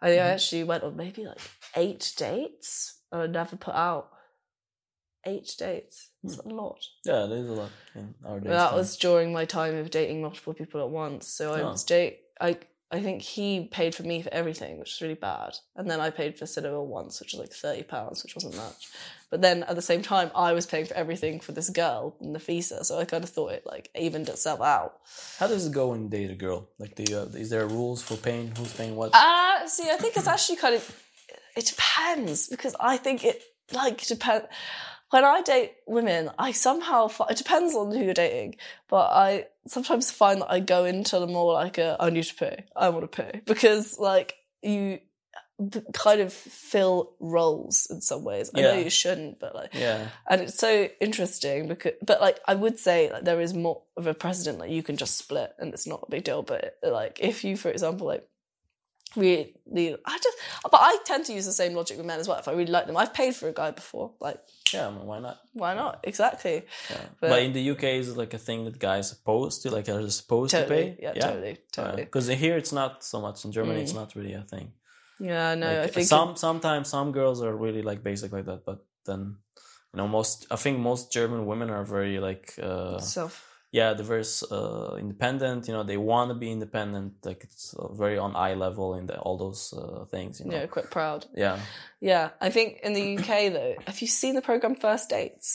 I 0.00 0.08
think 0.08 0.20
I 0.20 0.24
mm-hmm. 0.24 0.34
actually 0.34 0.64
went 0.64 0.84
on 0.84 0.96
maybe 0.96 1.26
like 1.26 1.40
eight 1.74 2.12
dates 2.16 3.00
and 3.10 3.22
I 3.22 3.26
never 3.26 3.56
put 3.56 3.74
out 3.74 4.10
eight 5.26 5.54
dates. 5.58 6.10
It's 6.24 6.38
a 6.38 6.48
lot. 6.48 6.78
Yeah, 7.04 7.26
there's 7.26 7.48
a 7.48 7.52
lot 7.52 7.70
in 7.94 8.14
our 8.24 8.40
days. 8.40 8.50
that 8.50 8.68
time. 8.70 8.76
was 8.78 8.96
during 8.96 9.32
my 9.32 9.44
time 9.44 9.76
of 9.76 9.90
dating 9.90 10.22
multiple 10.22 10.54
people 10.54 10.80
at 10.80 10.88
once. 10.90 11.28
So 11.28 11.52
I 11.52 11.60
Oh. 11.62 11.70
was 11.72 11.84
date. 11.84 12.20
I 12.40 12.58
I 12.88 13.02
think 13.02 13.20
he 13.22 13.66
paid 13.66 13.96
for 13.96 14.04
me 14.04 14.22
for 14.22 14.32
everything, 14.32 14.78
which 14.78 14.90
was 14.92 15.02
really 15.02 15.14
bad, 15.32 15.56
and 15.74 15.90
then 15.90 16.00
I 16.00 16.10
paid 16.10 16.38
for 16.38 16.46
cinema 16.46 16.80
once, 16.80 17.18
which 17.20 17.32
was 17.32 17.40
like 17.40 17.52
thirty 17.52 17.82
pounds, 17.82 18.22
which 18.22 18.36
wasn't 18.36 18.54
much. 18.56 18.86
But 19.28 19.42
then 19.42 19.64
at 19.64 19.74
the 19.74 19.82
same 19.82 20.02
time, 20.02 20.30
I 20.36 20.52
was 20.52 20.66
paying 20.66 20.86
for 20.86 20.94
everything 20.94 21.40
for 21.40 21.50
this 21.50 21.68
girl 21.68 22.16
in 22.20 22.32
the 22.32 22.38
visa, 22.38 22.84
so 22.84 22.96
I 23.00 23.04
kind 23.04 23.24
of 23.24 23.30
thought 23.30 23.50
it 23.52 23.66
like 23.66 23.90
evened 23.98 24.28
itself 24.28 24.60
out. 24.60 25.00
How 25.40 25.48
does 25.48 25.66
it 25.66 25.72
go 25.72 25.88
when 25.88 26.04
you 26.04 26.08
date 26.08 26.30
a 26.30 26.36
girl? 26.36 26.68
Like, 26.78 26.94
do 26.94 27.02
you 27.08 27.16
have, 27.16 27.34
is 27.34 27.50
there 27.50 27.66
rules 27.66 28.02
for 28.02 28.16
paying? 28.16 28.54
Who's 28.56 28.72
paying 28.72 28.94
what? 28.94 29.10
Uh 29.12 29.66
see, 29.66 29.90
I 29.90 29.96
think 29.96 30.16
it's 30.16 30.28
actually 30.28 30.56
kind 30.58 30.76
of 30.76 30.84
it 31.56 31.66
depends 31.66 32.46
because 32.48 32.76
I 32.78 32.98
think 32.98 33.24
it 33.24 33.42
like 33.72 34.06
depend. 34.06 34.44
When 35.16 35.24
I 35.24 35.40
date 35.40 35.72
women, 35.86 36.28
I 36.38 36.52
somehow 36.52 37.08
fi- 37.08 37.28
it 37.30 37.38
depends 37.38 37.74
on 37.74 37.90
who 37.90 38.04
you're 38.04 38.12
dating, 38.12 38.56
but 38.86 39.08
I 39.12 39.46
sometimes 39.66 40.10
find 40.10 40.42
that 40.42 40.50
I 40.50 40.60
go 40.60 40.84
into 40.84 41.18
the 41.18 41.26
more 41.26 41.54
like 41.54 41.78
a 41.78 41.96
I 41.98 42.10
need 42.10 42.24
to 42.24 42.34
pay, 42.34 42.66
I 42.76 42.90
want 42.90 43.10
to 43.10 43.22
pay 43.22 43.40
because 43.46 43.98
like 43.98 44.34
you 44.60 44.98
kind 45.94 46.20
of 46.20 46.34
fill 46.34 47.14
roles 47.18 47.86
in 47.90 48.02
some 48.02 48.24
ways. 48.24 48.50
I 48.54 48.60
know 48.60 48.74
you 48.74 48.90
shouldn't, 48.90 49.40
but 49.40 49.54
like 49.54 49.72
yeah, 49.72 50.08
and 50.28 50.42
it's 50.42 50.58
so 50.58 50.86
interesting 51.00 51.66
because 51.66 51.92
but 52.04 52.20
like 52.20 52.38
i 52.46 52.54
would 52.54 52.78
say 52.78 53.10
like 53.10 53.24
there 53.24 53.40
is 53.40 53.54
more 53.54 53.80
of 53.96 54.06
a 54.06 54.12
precedent 54.12 54.58
like 54.58 54.70
you 54.70 54.82
can 54.82 54.98
just 54.98 55.16
split 55.16 55.54
and 55.58 55.72
it's 55.72 55.86
not 55.86 56.04
a 56.06 56.10
big 56.10 56.24
deal 56.24 56.42
but 56.42 56.76
like 56.82 57.20
if 57.22 57.42
you 57.42 57.56
for 57.56 57.70
example 57.70 58.06
like 58.06 58.28
really 59.16 59.54
i 60.04 60.18
just 60.18 60.36
but 60.64 60.80
i 60.82 60.98
tend 61.06 61.24
to 61.24 61.32
use 61.32 61.46
the 61.46 61.52
same 61.52 61.72
logic 61.74 61.96
with 61.96 62.04
men 62.04 62.20
as 62.20 62.28
well 62.28 62.38
if 62.38 62.48
i 62.48 62.52
really 62.52 62.70
like 62.70 62.86
them. 62.86 62.96
I've 62.98 63.14
paid 63.14 63.34
for 63.34 63.48
a 63.48 63.52
guy 63.52 63.70
before 63.70 64.12
like 64.20 64.38
yeah. 64.74 64.88
I 64.88 64.90
mean, 64.90 65.06
why 65.06 65.18
not? 65.20 65.36
why 65.62 65.74
not 65.74 66.00
exactly 66.04 66.56
Yeah. 66.90 67.04
But- 67.20 67.30
But, 67.30 67.42
in 67.46 67.52
the 67.52 67.70
UK, 67.72 67.84
is 68.00 68.08
it 68.08 68.16
like 68.16 68.34
a 68.34 68.38
thing 68.38 68.64
that 68.66 68.78
guys 68.78 69.04
are 69.12 69.14
supposed 69.14 69.62
to 69.62 69.70
like 69.76 69.88
are 69.88 70.08
supposed 70.10 70.50
totally 70.52 70.84
to 70.84 70.96
pay? 70.96 71.02
yeah, 71.02 71.12
totally 71.26 71.54
totally 71.72 72.04
Because 72.04 72.26
here 72.28 72.56
it's 72.56 72.72
not 72.72 73.04
so 73.04 73.20
much. 73.20 73.44
In 73.44 73.52
Germany, 73.52 73.78
Mm. 73.80 73.82
it's 73.84 73.94
not 73.94 74.14
really 74.16 74.34
a 74.34 74.42
thing. 74.42 74.72
yeah 75.18 75.54
no 75.54 75.66
Like, 75.66 75.84
i 75.88 75.88
think 75.94 76.06
some 76.06 76.30
sometimes 76.36 76.88
some 76.96 77.08
girls 77.18 77.38
are 77.46 77.54
really 77.66 77.82
like 77.90 78.00
basic 78.10 78.30
like 78.36 78.44
that, 78.50 78.60
but 78.68 78.78
then 79.08 79.20
you 79.92 79.96
know 79.98 80.08
most 80.18 80.46
I 80.50 80.56
think 80.56 80.78
most 80.90 81.02
German 81.18 81.40
women 81.50 81.68
are 81.76 81.84
very 81.96 82.16
like 82.28 82.46
uh 82.70 82.98
self 83.00 83.34
yeah 83.78 83.90
they're 83.96 84.24
uh, 84.58 84.96
independent. 85.04 85.60
You 85.68 85.74
know 85.76 85.84
they 85.90 86.00
want 86.12 86.28
to 86.32 86.36
be 86.44 86.50
independent. 86.58 87.10
Like 87.28 87.40
it's 87.48 87.66
uh, 87.74 87.92
very 88.02 88.18
on 88.24 88.32
eye 88.46 88.54
level 88.66 88.88
in 88.98 89.04
the, 89.08 89.16
all 89.24 89.36
those 89.46 89.62
uh, 89.80 90.04
things. 90.14 90.32
You 90.40 90.46
know 90.46 90.56
yeah 90.56 90.66
quite 90.76 90.90
proud 90.98 91.20
yeah. 91.44 91.56
yeah 92.10 92.26
i 92.46 92.48
think 92.56 92.68
in 92.86 92.92
the 92.98 93.04
uk 93.16 93.30
though 93.56 93.74
have 93.88 93.98
you 94.02 94.08
seen 94.20 94.34
the 94.38 94.42
program 94.50 94.74
first 94.86 95.04
dates 95.16 95.46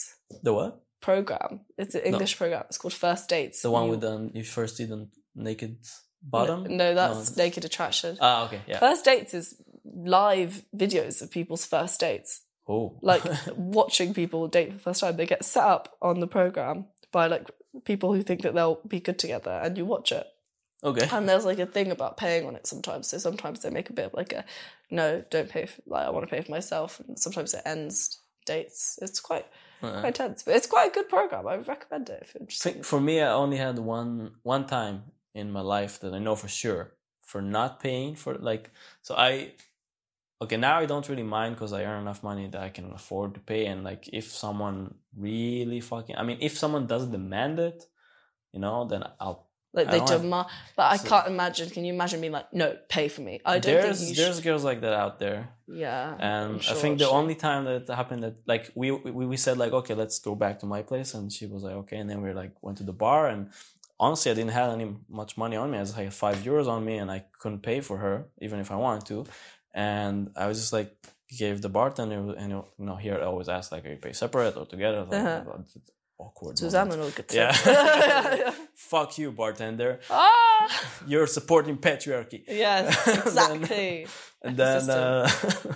The 0.46 0.52
what? 0.58 0.72
program 1.08 1.50
it's 1.82 1.94
an 1.98 2.02
english 2.10 2.34
program 2.40 2.64
it's 2.68 2.78
called 2.82 2.94
first 3.06 3.24
dates 3.34 3.58
The 3.66 3.70
one 3.78 3.84
You- 3.84 3.90
with 3.92 4.02
the 4.06 4.14
you 4.38 4.44
first 4.58 4.72
see 4.76 4.86
the 4.92 5.00
naked 5.48 5.74
bottom. 6.34 6.58
no 6.82 6.88
that's 6.98 7.36
naked 7.44 7.64
attraction 7.70 8.12
Ah 8.20 8.38
okay 8.46 8.60
yeah. 8.70 8.78
First 8.86 9.02
dates 9.10 9.32
is 9.40 9.46
live 9.94 10.52
videos 10.84 11.22
of 11.22 11.28
people's 11.38 11.64
first 11.74 12.00
dates. 12.06 12.30
oh 12.68 12.84
Like 13.02 13.22
watching 13.80 14.14
people 14.14 14.40
date 14.48 14.68
for 14.70 14.76
the 14.78 14.84
first 14.88 15.00
time. 15.00 15.16
They 15.16 15.26
get 15.26 15.44
set 15.44 15.64
up 15.64 15.84
on 16.00 16.20
the 16.20 16.28
program 16.38 16.76
by 17.10 17.26
like 17.34 17.46
people 17.84 18.14
who 18.14 18.22
think 18.22 18.42
that 18.42 18.54
they'll 18.54 18.80
be 18.86 19.00
good 19.00 19.18
together 19.18 19.50
and 19.62 19.76
you 19.78 19.84
watch 19.86 20.12
it. 20.12 20.26
okay. 20.84 21.08
And 21.10 21.28
there's 21.28 21.44
like 21.44 21.58
a 21.58 21.66
thing 21.66 21.90
about 21.90 22.16
paying 22.16 22.46
on 22.46 22.56
it 22.56 22.66
sometimes. 22.66 23.08
So 23.08 23.18
sometimes 23.18 23.60
they 23.60 23.70
make 23.70 23.90
a 23.90 23.92
bit 23.92 24.06
of 24.06 24.14
like 24.14 24.32
a 24.32 24.44
no, 24.90 25.24
don't 25.30 25.48
pay 25.48 25.66
for 25.66 25.80
like 25.86 26.06
I 26.06 26.10
want 26.10 26.28
to 26.28 26.34
pay 26.34 26.42
for 26.42 26.50
myself 26.50 27.00
and 27.00 27.18
sometimes 27.18 27.54
it 27.54 27.62
ends 27.64 28.18
dates. 28.46 28.98
It's 29.02 29.20
quite 29.20 29.46
Uh, 29.82 30.00
quite 30.00 30.14
tense. 30.14 30.42
But 30.44 30.54
it's 30.56 30.66
quite 30.68 30.90
a 30.90 30.94
good 30.94 31.08
program. 31.08 31.46
I 31.46 31.56
would 31.56 31.68
recommend 31.68 32.08
it 32.08 32.20
if 32.22 32.34
you're 32.34 32.42
interested. 32.42 32.72
think 32.72 32.84
for 32.84 33.00
me, 33.00 33.20
I 33.20 33.32
only 33.32 33.56
had 33.56 33.78
one 33.78 34.32
one 34.42 34.66
time 34.66 34.96
in 35.34 35.50
my 35.50 35.60
life 35.76 35.98
that 36.00 36.12
I 36.14 36.18
know 36.18 36.36
for 36.36 36.48
sure 36.48 36.82
for 37.30 37.40
not 37.42 37.80
paying 37.80 38.14
for 38.16 38.34
like. 38.50 38.70
So 39.02 39.14
I, 39.16 39.54
okay, 40.42 40.56
now 40.56 40.78
I 40.78 40.86
don't 40.86 41.08
really 41.08 41.22
mind 41.38 41.54
because 41.54 41.72
I 41.72 41.84
earn 41.84 42.02
enough 42.02 42.22
money 42.22 42.46
that 42.52 42.60
I 42.68 42.70
can 42.76 42.86
afford 42.92 43.34
to 43.34 43.40
pay. 43.40 43.66
And 43.66 43.84
like, 43.84 44.08
if 44.12 44.26
someone 44.44 44.94
really 45.16 45.80
fucking, 45.80 46.16
I 46.16 46.22
mean, 46.22 46.38
if 46.40 46.58
someone 46.58 46.86
doesn't 46.86 47.12
demand 47.12 47.58
it, 47.58 47.78
you 48.52 48.60
know, 48.60 48.86
then 48.90 49.02
I'll. 49.20 49.48
Like 49.74 49.88
I 49.88 49.92
they 49.92 50.04
demand 50.04 50.48
but 50.76 50.92
I 50.92 50.96
so- 50.98 51.08
can't 51.08 51.28
imagine 51.28 51.70
can 51.70 51.82
you 51.86 51.94
imagine 51.94 52.20
being 52.20 52.34
like, 52.34 52.52
no, 52.52 52.76
pay 52.90 53.08
for 53.08 53.22
me. 53.22 53.40
I 53.42 53.58
don't 53.58 53.72
there's 53.72 54.04
think 54.04 54.16
there's 54.18 54.34
should 54.36 54.44
girls 54.44 54.64
like 54.64 54.82
that 54.82 54.92
out 54.92 55.18
there, 55.18 55.48
Yeah. 55.66 56.12
and 56.30 56.56
I'm 56.56 56.56
I 56.72 56.74
think 56.82 56.98
the 56.98 57.06
sure. 57.06 57.14
only 57.20 57.34
time 57.34 57.64
that 57.64 57.76
it 57.82 57.88
happened 57.88 58.22
that 58.22 58.34
like 58.52 58.64
we, 58.74 58.90
we 58.90 59.24
we 59.32 59.38
said 59.38 59.56
like 59.56 59.72
okay 59.72 59.94
let's 59.94 60.18
go 60.18 60.34
back 60.34 60.58
to 60.58 60.66
my 60.66 60.82
place 60.82 61.14
and 61.14 61.32
she 61.32 61.46
was 61.46 61.62
like 61.62 61.76
okay 61.82 61.96
and 61.96 62.10
then 62.10 62.20
we 62.20 62.34
like 62.34 62.52
went 62.60 62.76
to 62.82 62.84
the 62.84 62.92
bar 63.04 63.22
and 63.32 63.48
honestly 63.98 64.30
I 64.30 64.34
didn't 64.34 64.50
have 64.60 64.70
any 64.78 64.94
much 65.08 65.38
money 65.38 65.56
on 65.56 65.70
me 65.70 65.78
I 65.78 66.02
had 66.08 66.12
five 66.12 66.36
euros 66.48 66.68
on 66.68 66.84
me 66.84 66.98
and 66.98 67.10
I 67.10 67.24
couldn't 67.40 67.62
pay 67.62 67.80
for 67.80 67.96
her 68.04 68.26
even 68.42 68.60
if 68.60 68.70
I 68.70 68.76
wanted 68.76 69.06
to 69.06 69.24
and 69.74 70.30
I 70.36 70.46
was 70.46 70.58
just 70.60 70.72
like 70.72 70.90
gave 71.38 71.62
the 71.62 71.68
bartender 71.68 72.34
and 72.36 72.50
you 72.52 72.64
know 72.78 72.96
here 72.96 73.16
I 73.20 73.24
always 73.24 73.48
ask 73.48 73.72
like 73.72 73.84
are 73.86 73.90
you 73.90 73.96
pay 73.96 74.12
separate 74.12 74.56
or 74.56 74.66
together 74.66 75.04
Like, 75.04 75.20
Uh-huh. 75.24 75.58
it's 75.60 75.76
awkward 76.18 76.50
or 76.62 77.10
good 77.10 77.30
Yeah. 77.32 77.52
fuck 78.74 79.18
you, 79.18 79.32
bartender. 79.32 80.00
Ah, 80.10 80.68
You're 81.06 81.26
supporting 81.26 81.76
patriarchy. 81.78 82.44
yes, 82.46 82.84
exactly. 83.26 84.06
And 84.44 84.56
then, 84.56 84.80
System. 84.80 84.98
uh, 84.98 85.74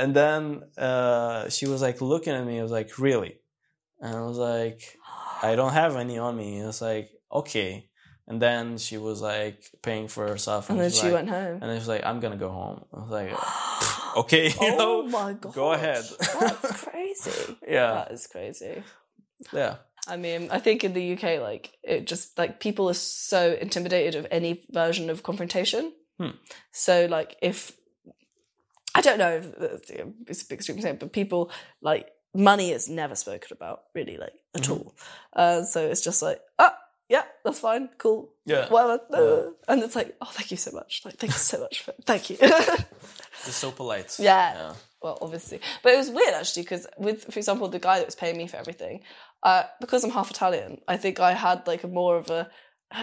and 0.00 0.14
then 0.14 0.62
uh, 0.78 1.48
she 1.48 1.66
was 1.66 1.82
like 1.82 2.00
looking 2.00 2.34
at 2.34 2.44
me. 2.46 2.60
I 2.60 2.62
was 2.62 2.70
like, 2.70 2.98
really? 3.00 3.40
And 4.00 4.14
I 4.16 4.20
was 4.20 4.38
like, 4.38 4.80
I 5.42 5.56
don't 5.56 5.72
have 5.72 5.96
any 5.96 6.16
on 6.16 6.36
me. 6.36 6.62
I 6.62 6.66
was 6.66 6.80
like, 6.80 7.10
okay. 7.40 7.88
And 8.28 8.42
then 8.42 8.76
she 8.78 8.98
was 8.98 9.22
like 9.22 9.70
paying 9.82 10.08
for 10.08 10.26
herself. 10.26 10.68
and 10.68 10.80
then 10.80 10.90
she's 10.90 10.98
she 11.00 11.06
like- 11.06 11.14
went 11.14 11.28
home. 11.30 11.58
And 11.62 11.70
she 11.70 11.78
was 11.78 11.88
like, 11.88 12.04
I'm 12.04 12.18
gonna 12.20 12.36
go 12.36 12.50
home. 12.50 12.84
I 12.92 13.00
was 13.00 13.10
like, 13.10 14.16
okay, 14.16 14.48
you 14.48 14.54
oh 14.60 14.76
know, 14.76 15.02
my 15.08 15.32
god! 15.34 15.54
go 15.54 15.72
ahead. 15.72 16.04
That's 16.40 16.84
crazy. 16.84 17.56
yeah, 17.68 17.92
That 17.94 18.10
is 18.12 18.26
crazy. 18.26 18.82
yeah, 19.52 19.76
I 20.08 20.16
mean, 20.16 20.48
I 20.50 20.58
think 20.58 20.82
in 20.82 20.92
the 20.92 21.12
UK, 21.14 21.40
like 21.40 21.76
it 21.84 22.06
just 22.06 22.36
like 22.38 22.58
people 22.58 22.88
are 22.90 22.94
so 22.94 23.52
intimidated 23.60 24.14
of 24.16 24.26
any 24.30 24.64
version 24.70 25.08
of 25.10 25.22
confrontation. 25.22 25.92
Hmm. 26.18 26.30
So 26.72 27.06
like 27.06 27.36
if 27.42 27.72
I 28.94 29.02
don't 29.02 29.18
know 29.18 29.36
if 29.36 29.54
it's 29.60 29.90
a 30.40 30.44
big 30.48 30.58
extreme 30.58 30.80
thing, 30.80 30.96
but 30.98 31.12
people 31.12 31.50
like 31.80 32.08
money 32.34 32.70
is 32.72 32.88
never 32.88 33.14
spoken 33.14 33.50
about 33.52 33.82
really 33.94 34.16
like 34.16 34.32
at 34.54 34.62
Mhm. 34.62 34.70
all. 34.70 34.94
Uh, 35.32 35.62
so 35.62 35.86
it's 35.86 36.00
just 36.00 36.22
like 36.22 36.40
ah 36.58 36.74
yeah 37.08 37.22
that's 37.44 37.60
fine 37.60 37.88
cool 37.98 38.32
yeah. 38.44 38.68
whatever 38.68 39.00
Yeah. 39.12 39.50
and 39.72 39.82
it's 39.82 39.94
like 39.96 40.16
oh 40.20 40.30
thank 40.32 40.50
you 40.50 40.56
so 40.56 40.72
much 40.72 41.02
like 41.04 41.16
thank 41.16 41.32
you 41.32 41.38
so 41.38 41.60
much 41.60 41.82
for 41.82 41.92
thank 42.04 42.30
you. 42.30 42.36
Just 43.44 43.58
so 43.58 43.70
polite. 43.70 44.16
Yeah. 44.18 44.54
yeah. 44.54 44.72
well, 45.02 45.18
obviously. 45.20 45.60
But 45.82 45.92
it 45.92 45.98
was 45.98 46.10
weird 46.10 46.34
actually 46.34 46.62
because 46.62 46.86
with, 46.98 47.24
for 47.32 47.38
example, 47.38 47.68
the 47.68 47.78
guy 47.78 47.98
that 47.98 48.06
was 48.06 48.14
paying 48.16 48.36
me 48.36 48.46
for 48.48 48.56
everything, 48.56 49.02
uh, 49.42 49.64
because 49.80 50.02
I'm 50.02 50.10
half 50.10 50.30
Italian, 50.30 50.80
I 50.88 50.96
think 50.96 51.20
I 51.20 51.32
had 51.34 51.66
like 51.66 51.84
a 51.84 51.88
more 51.88 52.16
of 52.16 52.30
a. 52.30 52.48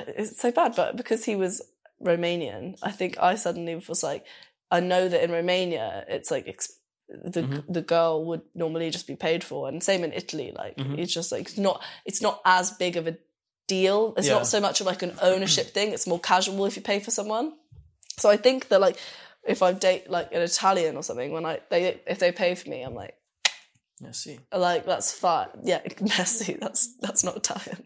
It's 0.08 0.42
so 0.42 0.52
bad, 0.52 0.76
but 0.76 0.98
because 0.98 1.24
he 1.24 1.36
was 1.36 1.62
Romanian, 2.04 2.78
I 2.82 2.92
think 2.92 3.18
I 3.22 3.36
suddenly 3.36 3.76
was 3.88 4.02
like, 4.04 4.26
I 4.72 4.80
know 4.80 5.08
that 5.08 5.24
in 5.24 5.32
Romania 5.32 6.04
it's 6.10 6.32
like 6.32 6.48
ex- 6.48 6.80
the 7.10 7.44
Mhm. 7.44 7.64
the 7.70 7.82
girl 7.82 8.26
would 8.26 8.42
normally 8.56 8.90
just 8.90 9.08
be 9.08 9.16
paid 9.16 9.44
for, 9.44 9.68
and 9.70 9.84
same 9.84 10.04
in 10.04 10.14
Italy. 10.14 10.52
Like 10.54 10.78
Mhm. 10.78 10.98
it's 10.98 11.14
just 11.14 11.32
like 11.32 11.42
it's 11.48 11.58
not 11.60 11.82
it's 12.06 12.22
not 12.22 12.42
as 12.44 12.72
big 12.72 12.98
of 12.98 13.08
a 13.08 13.18
deal. 13.68 14.14
It's 14.18 14.28
Yeah. 14.28 14.34
not 14.34 14.48
so 14.48 14.60
much 14.60 14.82
of 14.82 14.88
like 14.88 15.02
an 15.04 15.16
ownership 15.22 15.68
thing. 15.74 15.92
It's 15.94 16.08
more 16.08 16.20
casual 16.20 16.66
if 16.66 16.76
you 16.76 16.82
pay 16.82 17.00
for 17.00 17.12
someone. 17.12 17.54
So 18.18 18.30
I 18.30 18.38
think 18.38 18.68
that 18.70 18.80
like 18.82 18.98
if 19.44 19.62
I 19.62 19.74
date 19.74 20.10
like 20.10 20.32
an 20.32 20.42
Italian 20.42 20.96
or 20.98 21.04
something, 21.04 21.32
when 21.32 21.46
I 21.46 21.60
they 21.70 22.00
if 22.08 22.20
they 22.20 22.32
pay 22.32 22.56
for 22.56 22.70
me, 22.70 22.82
I'm 22.82 22.94
like 22.96 23.16
see. 24.12 24.40
like 24.54 24.86
that's 24.86 25.12
fine. 25.12 25.48
Yeah, 25.64 25.82
messy. 26.02 26.54
That's 26.54 26.96
that's 26.98 27.24
not 27.24 27.38
Italian. 27.38 27.84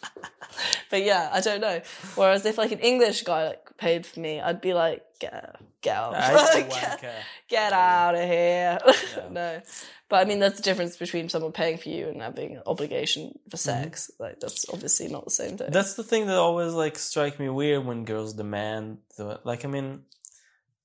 but 0.90 1.02
yeah, 1.02 1.28
I 1.32 1.40
don't 1.40 1.60
know. 1.60 1.80
Whereas 2.14 2.44
if 2.46 2.58
like 2.58 2.72
an 2.72 2.80
English 2.80 3.22
guy 3.22 3.48
like 3.48 3.76
paid 3.76 4.06
for 4.06 4.20
me, 4.20 4.40
I'd 4.40 4.60
be 4.60 4.72
like 4.74 5.02
get 5.18 5.56
get 5.82 5.96
out, 5.96 6.12
get, 6.70 7.14
get 7.48 7.72
out 7.72 8.14
of 8.14 8.20
here. 8.28 8.78
Yeah. 9.16 9.28
no, 9.30 9.60
but 10.08 10.16
I 10.16 10.24
mean 10.24 10.40
that's 10.40 10.56
the 10.56 10.62
difference 10.62 10.96
between 10.96 11.28
someone 11.28 11.52
paying 11.52 11.78
for 11.78 11.88
you 11.88 12.08
and 12.08 12.20
having 12.22 12.56
an 12.56 12.62
obligation 12.66 13.38
for 13.50 13.56
Mm-hmm. 13.56 13.82
sex. 13.82 14.10
Like 14.18 14.40
that's 14.40 14.66
obviously 14.72 15.08
not 15.08 15.24
the 15.24 15.30
same 15.30 15.56
thing. 15.58 15.70
That's 15.70 15.94
the 15.94 16.04
thing 16.04 16.26
that 16.26 16.36
always 16.36 16.72
like 16.74 16.98
strike 16.98 17.38
me 17.38 17.48
weird 17.48 17.84
when 17.86 18.04
girls 18.04 18.34
demand 18.34 18.98
the 19.16 19.40
like. 19.44 19.64
I 19.64 19.68
mean, 19.68 20.02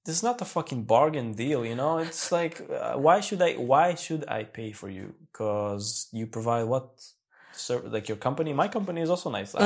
this 0.05 0.15
is 0.17 0.23
not 0.23 0.41
a 0.41 0.45
fucking 0.45 0.84
bargain 0.86 1.34
deal, 1.34 1.65
you 1.65 1.75
know. 1.75 1.99
It's 1.99 2.31
like, 2.31 2.62
uh, 2.69 2.95
why 2.97 3.19
should 3.21 3.41
I? 3.41 3.53
Why 3.53 3.95
should 3.95 4.27
I 4.27 4.43
pay 4.43 4.71
for 4.71 4.89
you? 4.89 5.13
Because 5.31 6.07
you 6.12 6.25
provide 6.27 6.63
what? 6.63 6.89
Ser- 7.53 7.81
like 7.89 8.07
your 8.07 8.17
company, 8.17 8.53
my 8.53 8.67
company 8.67 9.01
is 9.01 9.09
also 9.09 9.29
nice. 9.29 9.55
I, 9.55 9.61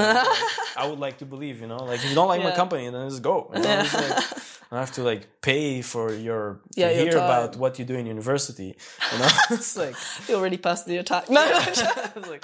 I 0.77 0.87
would 0.87 0.99
like 0.99 1.17
to 1.19 1.25
believe, 1.25 1.61
you 1.61 1.67
know, 1.67 1.77
like 1.85 1.99
if 1.99 2.09
you 2.09 2.15
don't 2.15 2.27
like 2.27 2.41
my 2.43 2.51
company, 2.51 2.89
then 2.89 3.09
just 3.09 3.21
go. 3.21 3.51
You 3.53 3.61
know? 3.61 3.79
It's 3.79 3.93
like, 3.93 4.23
I 4.71 4.79
have 4.79 4.91
to 4.93 5.03
like 5.03 5.41
pay 5.41 5.81
for 5.81 6.13
your 6.13 6.59
to 6.73 6.81
Yeah, 6.81 6.89
your 6.89 7.05
hear 7.05 7.17
about 7.17 7.55
what 7.57 7.79
you 7.79 7.85
do 7.85 7.95
in 7.95 8.05
university. 8.05 8.75
You 9.11 9.19
know, 9.19 9.29
it's 9.51 9.77
like, 9.77 9.95
you 10.27 10.35
already 10.35 10.57
passed 10.57 10.85
personally 10.85 10.97
attacked. 10.97 11.29
No, 11.29 11.45
no, 11.45 12.29
like, 12.29 12.43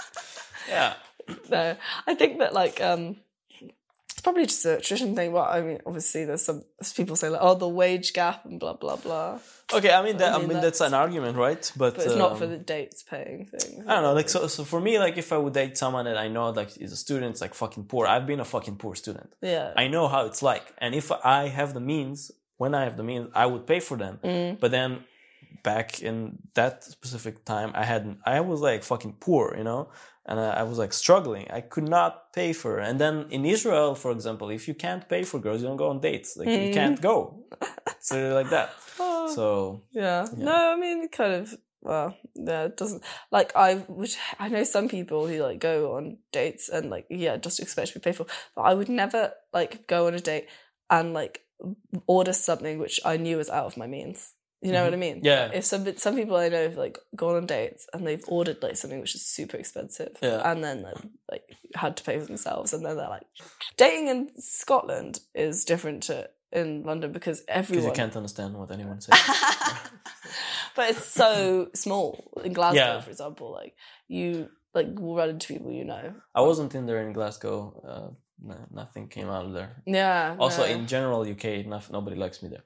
yeah, 0.68 0.94
no. 1.50 1.76
I 2.08 2.16
think 2.16 2.40
that 2.40 2.54
like 2.54 2.82
um 2.82 3.18
it's 4.22 4.26
probably 4.26 4.46
just 4.46 4.64
a 4.66 4.80
tradition 4.80 5.16
thing. 5.16 5.34
But 5.34 5.50
I 5.50 5.62
mean, 5.62 5.80
obviously, 5.84 6.26
there's 6.26 6.44
some 6.44 6.62
people 6.96 7.16
say 7.16 7.30
like, 7.30 7.42
oh, 7.42 7.56
the 7.56 7.68
wage 7.68 8.14
gap 8.14 8.46
and 8.46 8.60
blah 8.60 8.74
blah 8.74 8.98
blah. 8.98 9.40
okay. 9.74 9.92
I 9.92 10.04
mean, 10.04 10.18
that, 10.18 10.36
I 10.36 10.38
mean, 10.38 10.50
mean, 10.50 10.62
that's, 10.62 10.80
an 10.80 10.94
argument, 10.94 11.38
right? 11.38 11.72
But, 11.76 11.96
But 11.96 12.06
it's 12.06 12.16
not 12.16 12.38
for 12.38 12.44
um, 12.44 12.52
the 12.52 12.58
dates 12.58 13.02
paying 13.02 13.48
thing. 13.48 13.84
I 13.88 13.96
don't 13.96 14.04
know. 14.04 14.14
Like 14.14 14.30
so, 14.30 14.46
so 14.46 14.64
for 14.64 14.80
me, 14.80 15.00
like 15.00 15.18
if 15.18 15.34
I 15.34 15.38
would 15.38 15.54
date 15.54 15.76
someone 15.76 16.06
that 16.06 16.18
I 16.18 16.28
know 16.28 16.52
like 16.52 16.78
is 16.78 16.92
a 16.92 16.96
student, 16.96 17.32
it's 17.32 17.42
like 17.42 17.56
fucking 17.56 17.86
poor. 17.86 18.06
I've 18.06 18.28
been 18.28 18.40
a 18.40 18.46
fucking 18.46 18.76
poor 18.76 18.94
student. 18.94 19.34
Yeah. 19.42 19.74
I 19.76 19.88
know 19.88 20.08
how 20.08 20.28
it's 20.28 20.44
like, 20.44 20.72
and 20.78 20.94
if 20.94 21.12
I 21.12 21.48
have 21.48 21.74
the 21.74 21.82
means, 21.82 22.30
when 22.58 22.76
I 22.76 22.84
have 22.84 22.98
the 22.98 23.04
means, 23.04 23.32
I 23.34 23.48
would 23.48 23.66
pay 23.66 23.80
for 23.80 23.98
them. 23.98 24.20
Mm. 24.24 24.60
But 24.60 24.70
then, 24.70 25.04
back 25.64 26.02
in 26.04 26.38
that 26.54 26.84
specific 26.84 27.44
time, 27.44 27.72
I 27.74 27.86
had 27.86 28.18
I 28.24 28.42
was 28.42 28.62
like 28.62 28.84
fucking 28.84 29.16
poor, 29.20 29.56
you 29.58 29.64
know, 29.64 29.90
and 30.32 30.40
I, 30.40 30.50
I 30.62 30.64
was 30.72 30.78
like 30.84 30.94
struggling. 31.04 31.46
I 31.60 31.62
could 31.74 31.88
not 31.98 32.12
pay 32.40 32.52
for. 32.62 32.72
And 32.88 32.96
then 33.04 33.16
in 33.36 33.44
Israel, 33.56 33.90
for 34.04 34.12
example, 34.18 34.48
if 34.58 34.64
you 34.70 34.76
can't 34.86 35.04
pay 35.14 35.24
for 35.30 35.38
girls, 35.46 35.60
you 35.62 35.68
don't 35.70 35.82
go 35.86 35.90
on 35.94 36.00
dates. 36.10 36.30
Like 36.40 36.48
you 36.62 36.70
Mm. 36.70 36.78
can't 36.80 37.00
go. 37.10 37.18
It's 38.00 38.12
really 38.18 38.34
like 38.42 38.50
that. 38.58 38.70
Oh, 39.00 39.28
So 39.36 39.46
yeah. 40.04 40.22
yeah. 40.38 40.46
No, 40.50 40.58
I 40.74 40.76
mean, 40.84 41.00
kind 41.20 41.34
of. 41.40 41.46
Well, 41.90 42.10
yeah, 42.50 42.66
it 42.70 42.76
doesn't 42.82 43.02
like 43.38 43.50
I 43.68 43.70
would. 43.98 44.14
I 44.44 44.46
know 44.54 44.64
some 44.76 44.88
people 44.98 45.22
who 45.30 45.38
like 45.48 45.60
go 45.72 45.76
on 45.98 46.18
dates 46.32 46.66
and 46.76 46.84
like 46.96 47.06
yeah, 47.10 47.38
just 47.48 47.60
expect 47.60 47.88
to 47.90 47.94
be 48.00 48.04
paid 48.06 48.16
for. 48.18 48.28
But 48.56 48.64
I 48.70 48.74
would 48.78 48.90
never 49.04 49.22
like 49.58 49.74
go 49.94 50.00
on 50.08 50.14
a 50.14 50.20
date 50.32 50.46
and 50.90 51.08
like 51.22 51.36
order 52.08 52.34
something 52.34 52.76
which 52.84 52.98
I 53.12 53.18
knew 53.18 53.38
was 53.42 53.50
out 53.50 53.66
of 53.70 53.78
my 53.82 53.88
means. 53.88 54.20
You 54.62 54.72
know 54.72 54.84
what 54.84 54.94
I 54.94 54.98
mean? 54.98 55.18
Mm-hmm. 55.18 55.26
Yeah. 55.26 55.50
If 55.54 55.66
some 55.66 55.86
some 55.98 56.16
people 56.16 56.38
I 56.38 56.50
know 56.50 56.64
have 56.64 56.78
like 56.78 57.00
gone 57.16 57.36
on 57.36 57.46
dates 57.48 57.88
and 57.94 58.06
they've 58.06 58.24
ordered 58.28 58.62
like 58.62 58.78
something 58.78 59.00
which 59.02 59.16
is 59.16 59.26
super 59.26 59.58
expensive, 59.58 60.16
Yeah. 60.22 60.50
and 60.52 60.64
then 60.64 60.84
like, 60.84 60.98
like 61.32 61.44
had 61.76 61.98
to 61.98 62.04
pay 62.04 62.20
for 62.20 62.26
themselves, 62.26 62.72
and 62.74 62.86
then 62.86 62.96
they're 62.98 63.10
like, 63.10 63.26
dating 63.78 64.08
in 64.08 64.30
Scotland 64.40 65.20
is 65.34 65.66
different 65.66 66.04
to 66.04 66.30
in 66.52 66.84
London 66.84 67.12
because 67.12 67.44
everyone 67.48 67.86
because 67.86 67.98
you 67.98 68.04
can't 68.04 68.16
understand 68.16 68.54
what 68.56 68.72
anyone 68.72 69.00
says. 69.02 69.18
but 70.76 70.90
it's 70.92 71.06
so 71.06 71.70
small 71.74 72.32
in 72.44 72.54
Glasgow, 72.54 72.80
Yeah. 72.80 73.02
for 73.02 73.10
example. 73.10 73.52
Like 73.52 73.76
you, 74.08 74.50
like 74.74 74.88
will 75.00 75.16
run 75.16 75.30
into 75.30 75.48
people 75.48 75.72
you 75.72 75.86
know. 75.86 76.14
I 76.36 76.42
wasn't 76.42 76.76
in 76.76 76.86
there 76.86 77.02
in 77.08 77.14
Glasgow. 77.14 77.82
Uh, 77.88 78.16
no, 78.44 78.56
nothing 78.72 79.08
came 79.08 79.30
out 79.30 79.46
of 79.46 79.54
there. 79.54 79.82
Yeah. 79.86 80.36
Also, 80.40 80.64
no. 80.66 80.68
in 80.74 80.88
general, 80.88 81.22
UK, 81.22 81.66
no, 81.66 81.80
nobody 81.92 82.16
likes 82.16 82.42
me 82.42 82.50
there. 82.50 82.64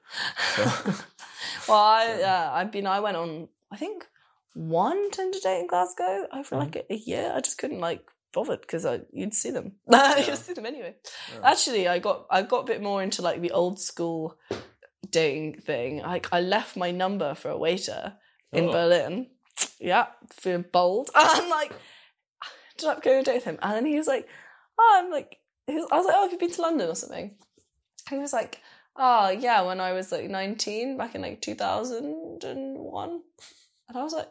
So, 0.56 0.62
well, 1.68 1.78
I 1.78 2.06
so- 2.14 2.18
yeah, 2.20 2.50
I've 2.52 2.72
been. 2.72 2.86
I 2.86 3.00
went 3.00 3.16
on. 3.16 3.48
I 3.70 3.76
think 3.76 4.06
one 4.54 5.10
Tinder 5.10 5.38
date 5.42 5.60
in 5.60 5.66
Glasgow 5.66 6.26
over 6.32 6.56
Mhm. 6.56 6.58
like 6.58 6.76
a, 6.76 6.92
a 6.92 6.96
year. 6.96 7.32
I 7.34 7.40
just 7.40 7.58
couldn't 7.58 7.80
like 7.80 8.02
bothered 8.32 8.60
because 8.62 8.84
I 8.86 9.00
you'd 9.12 9.34
see 9.34 9.50
them. 9.50 9.72
Yeah. 9.90 10.18
you'd 10.18 10.38
see 10.38 10.52
them 10.54 10.66
anyway. 10.66 10.96
Yeah. 11.34 11.50
Actually, 11.50 11.88
I 11.88 11.98
got 11.98 12.26
I 12.30 12.42
got 12.42 12.60
a 12.62 12.66
bit 12.66 12.82
more 12.82 13.02
into 13.02 13.22
like 13.22 13.40
the 13.40 13.50
old 13.52 13.80
school 13.80 14.36
dating 15.10 15.60
thing. 15.60 15.98
Like 15.98 16.28
I 16.32 16.40
left 16.40 16.76
my 16.76 16.90
number 16.90 17.34
for 17.34 17.50
a 17.50 17.58
waiter 17.58 18.14
in 18.52 18.68
Oh. 18.68 18.72
Berlin. 18.72 19.28
Yeah, 19.80 20.06
feeling 20.32 20.64
bold. 20.72 21.10
I'm 21.14 21.48
like, 21.50 21.72
ended 22.72 22.88
up 22.96 23.02
going 23.02 23.16
on 23.16 23.20
a 23.22 23.24
date 23.24 23.34
with 23.36 23.44
him, 23.44 23.58
and 23.62 23.72
then 23.74 23.86
he 23.86 23.96
was 23.96 24.06
like, 24.06 24.28
"Oh, 24.78 24.94
I'm 25.02 25.10
like," 25.10 25.38
was, 25.68 25.88
I 25.90 25.96
was 25.96 26.06
like, 26.06 26.14
"Oh, 26.16 26.22
have 26.22 26.32
you 26.32 26.38
been 26.38 26.50
to 26.52 26.62
London 26.62 26.90
or 26.90 26.94
something?" 26.94 27.36
And 28.10 28.18
he 28.18 28.18
was 28.18 28.32
like, 28.34 28.60
"Oh, 28.98 29.28
yeah, 29.28 29.62
when 29.62 29.80
I 29.80 29.92
was 29.92 30.10
like 30.12 30.28
19, 30.28 30.96
back 30.96 31.14
in 31.14 31.22
like 31.22 31.40
2001," 31.40 33.20
and 33.88 33.96
I 33.98 34.02
was 34.02 34.12
like, 34.12 34.28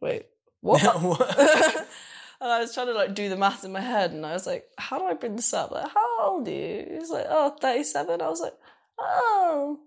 "Wait, 0.00 0.26
what?" 0.60 0.82
and 2.40 2.50
I 2.52 2.60
was 2.60 2.74
trying 2.74 2.86
to 2.88 2.92
like 2.94 3.14
do 3.14 3.28
the 3.28 3.36
math 3.36 3.64
in 3.64 3.72
my 3.72 3.80
head, 3.80 4.12
and 4.12 4.24
I 4.26 4.32
was 4.32 4.46
like, 4.46 4.66
"How 4.78 4.98
do 4.98 5.04
I 5.06 5.14
bring 5.14 5.36
this 5.36 5.52
up? 5.54 5.70
Like, 5.70 5.88
how 5.90 6.20
old 6.20 6.48
are 6.48 6.50
you?" 6.50 6.86
He 6.90 6.98
was 6.98 7.10
like, 7.10 7.26
"Oh, 7.28 7.56
37. 7.60 8.20
I 8.20 8.28
was 8.28 8.40
like, 8.40 8.54
"Oh, 8.98 9.78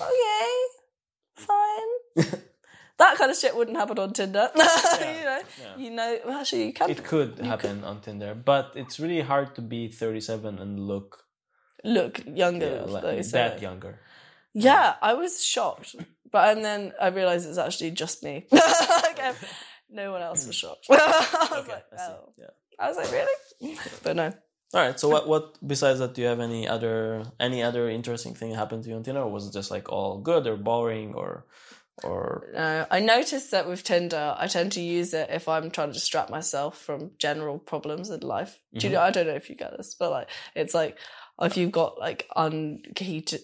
okay, 0.00 0.50
fine." 1.46 2.40
that 2.98 3.16
kind 3.16 3.30
of 3.30 3.36
shit 3.36 3.56
wouldn't 3.56 3.76
happen 3.76 3.98
on 3.98 4.12
Tinder. 4.12 4.50
you 4.54 4.60
know, 4.60 5.40
Yeah. 5.60 5.76
you 5.76 5.90
know. 5.90 6.18
well, 6.26 6.38
Actually, 6.40 6.66
you 6.66 6.72
can 6.72 6.90
It 6.90 7.04
could 7.04 7.38
happen 7.38 7.84
on 7.84 8.00
Tinder, 8.00 8.34
but 8.34 8.72
it's 8.74 9.00
really 9.00 9.20
hard 9.22 9.54
to 9.56 9.62
be 9.62 9.88
37 9.88 10.58
and 10.58 10.80
look 10.80 11.24
look 11.84 12.22
younger. 12.26 12.84
yeah, 12.86 12.92
like 12.92 13.02
37. 13.02 13.50
that 13.50 13.62
younger. 13.62 13.98
Yeah, 14.52 14.94
I 15.00 15.14
was 15.14 15.44
shocked, 15.44 15.96
but 16.30 16.56
and 16.56 16.64
then 16.64 16.92
I 17.00 17.08
realized 17.08 17.48
it's 17.48 17.58
actually 17.58 17.92
just 17.92 18.22
me. 18.22 18.46
like, 18.52 19.22
um, 19.22 19.34
no 19.90 20.12
one 20.12 20.22
else 20.22 20.46
was 20.46 20.56
shocked. 20.56 20.86
I 20.90 20.94
was 20.94 21.64
Okay, 21.64 21.72
like, 21.72 21.84
I 21.98 22.02
oh. 22.10 22.32
Yeah. 22.36 22.46
I 22.78 22.88
was 22.88 22.96
like, 22.96 23.12
really? 23.12 23.78
But 24.02 24.16
no. 24.16 24.32
All 24.72 24.80
right. 24.80 24.98
So 24.98 25.08
what? 25.08 25.28
What 25.28 25.56
besides 25.66 25.98
that? 25.98 26.14
Do 26.14 26.22
you 26.22 26.28
have 26.28 26.40
any 26.40 26.66
other 26.66 27.24
any 27.38 27.62
other 27.62 27.88
interesting 27.88 28.34
thing 28.34 28.54
happened 28.54 28.84
to 28.84 28.90
you 28.90 28.96
on 28.96 29.02
Tinder, 29.02 29.20
or 29.20 29.30
was 29.30 29.46
it 29.46 29.52
just 29.52 29.70
like 29.70 29.90
all 29.90 30.18
good 30.18 30.46
or 30.46 30.56
boring 30.56 31.14
or 31.14 31.44
or 32.02 32.46
No, 32.54 32.86
I 32.90 33.00
noticed 33.00 33.50
that 33.50 33.68
with 33.68 33.84
Tinder, 33.84 34.34
I 34.38 34.46
tend 34.46 34.72
to 34.72 34.80
use 34.80 35.12
it 35.12 35.28
if 35.30 35.48
I'm 35.48 35.70
trying 35.70 35.88
to 35.88 35.94
distract 35.94 36.30
myself 36.30 36.78
from 36.78 37.10
general 37.18 37.58
problems 37.58 38.10
in 38.10 38.20
life. 38.20 38.60
Do 38.72 38.86
you 38.86 38.92
mm-hmm. 38.92 38.94
know? 38.94 39.02
I 39.02 39.10
don't 39.10 39.26
know 39.26 39.34
if 39.34 39.50
you 39.50 39.56
get 39.56 39.76
this, 39.76 39.94
but 39.98 40.10
like, 40.10 40.28
it's 40.54 40.74
like 40.74 40.96
if 41.46 41.56
you've 41.56 41.72
got 41.72 41.98
like 41.98 42.28
unheated, 42.36 43.42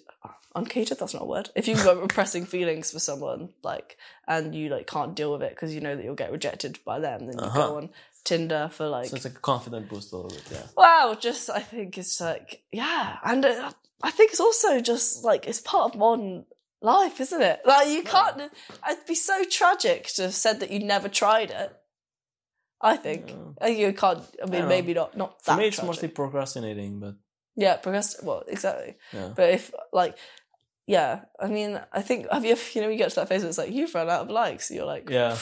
unheated. 0.54 0.98
That's 0.98 1.14
not 1.14 1.22
a 1.22 1.26
word. 1.26 1.50
If 1.54 1.68
you've 1.68 1.82
got 1.84 2.00
repressing 2.00 2.46
feelings 2.46 2.90
for 2.90 2.98
someone, 2.98 3.50
like, 3.62 3.96
and 4.26 4.54
you 4.54 4.68
like 4.68 4.86
can't 4.86 5.14
deal 5.14 5.32
with 5.32 5.42
it 5.42 5.50
because 5.50 5.74
you 5.74 5.80
know 5.80 5.96
that 5.96 6.04
you'll 6.04 6.14
get 6.14 6.32
rejected 6.32 6.78
by 6.84 6.98
them, 6.98 7.26
then 7.26 7.38
you 7.38 7.44
Uh-huh. 7.44 7.68
go 7.68 7.76
on 7.76 7.90
Tinder 8.24 8.68
for 8.72 8.88
like 8.88 9.06
so 9.06 9.16
it's 9.16 9.24
like 9.24 9.34
a 9.36 9.40
confident 9.40 9.88
boost 9.88 10.12
a 10.12 10.16
little 10.16 10.30
bit. 10.36 10.46
Yeah. 10.50 10.66
Wow, 10.76 11.16
just 11.18 11.48
I 11.48 11.60
think 11.60 11.96
it's 11.96 12.20
like 12.20 12.62
yeah, 12.72 13.18
and 13.24 13.44
uh, 13.44 13.70
I 14.02 14.10
think 14.10 14.32
it's 14.32 14.40
also 14.40 14.80
just 14.80 15.22
like 15.24 15.46
it's 15.46 15.60
part 15.60 15.92
of 15.92 15.98
modern 15.98 16.44
life, 16.82 17.20
isn't 17.20 17.40
it? 17.40 17.60
Like 17.64 17.88
you 17.88 18.02
can't. 18.02 18.50
It'd 18.90 19.06
be 19.06 19.14
so 19.14 19.44
tragic 19.44 20.08
to 20.16 20.22
have 20.22 20.34
said 20.34 20.58
that 20.60 20.70
you 20.72 20.80
never 20.80 21.08
tried 21.08 21.50
it. 21.52 21.72
I 22.80 22.96
think 22.96 23.32
Uh, 23.62 23.66
you 23.68 23.92
can't. 23.92 24.18
I 24.40 24.42
I 24.42 24.46
mean, 24.50 24.60
don't 24.62 24.68
maybe 24.68 24.92
not. 24.92 25.16
Not 25.16 25.42
For 25.44 25.52
that 25.52 25.58
me, 25.58 25.68
it's 25.68 25.76
tragic. 25.76 25.86
mostly 25.88 26.08
procrastinating, 26.08 26.98
but 27.00 27.14
yeah, 27.56 27.76
progress. 27.76 28.22
Well, 28.22 28.44
exactly. 28.48 28.96
yeah. 29.12 29.30
But 29.34 29.50
if 29.50 29.72
like. 29.92 30.16
Yeah, 30.88 31.22
I 31.40 31.48
mean, 31.48 31.80
I 31.92 32.00
think 32.00 32.30
have 32.30 32.44
you 32.44 32.52
ever, 32.52 32.62
you 32.72 32.80
know 32.80 32.88
you 32.88 32.96
get 32.96 33.08
to 33.10 33.16
that 33.16 33.28
phase 33.28 33.40
where 33.42 33.48
it's 33.48 33.58
like 33.58 33.72
you've 33.72 33.92
run 33.92 34.08
out 34.08 34.20
of 34.20 34.30
likes, 34.30 34.70
you're 34.70 34.84
like 34.86 35.10
Yeah. 35.10 35.36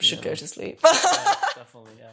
should 0.00 0.18
Yeah. 0.18 0.24
go 0.24 0.34
to 0.34 0.46
sleep. 0.48 0.80
yeah, 0.82 1.34
definitely. 1.54 1.92
Yeah. 2.00 2.10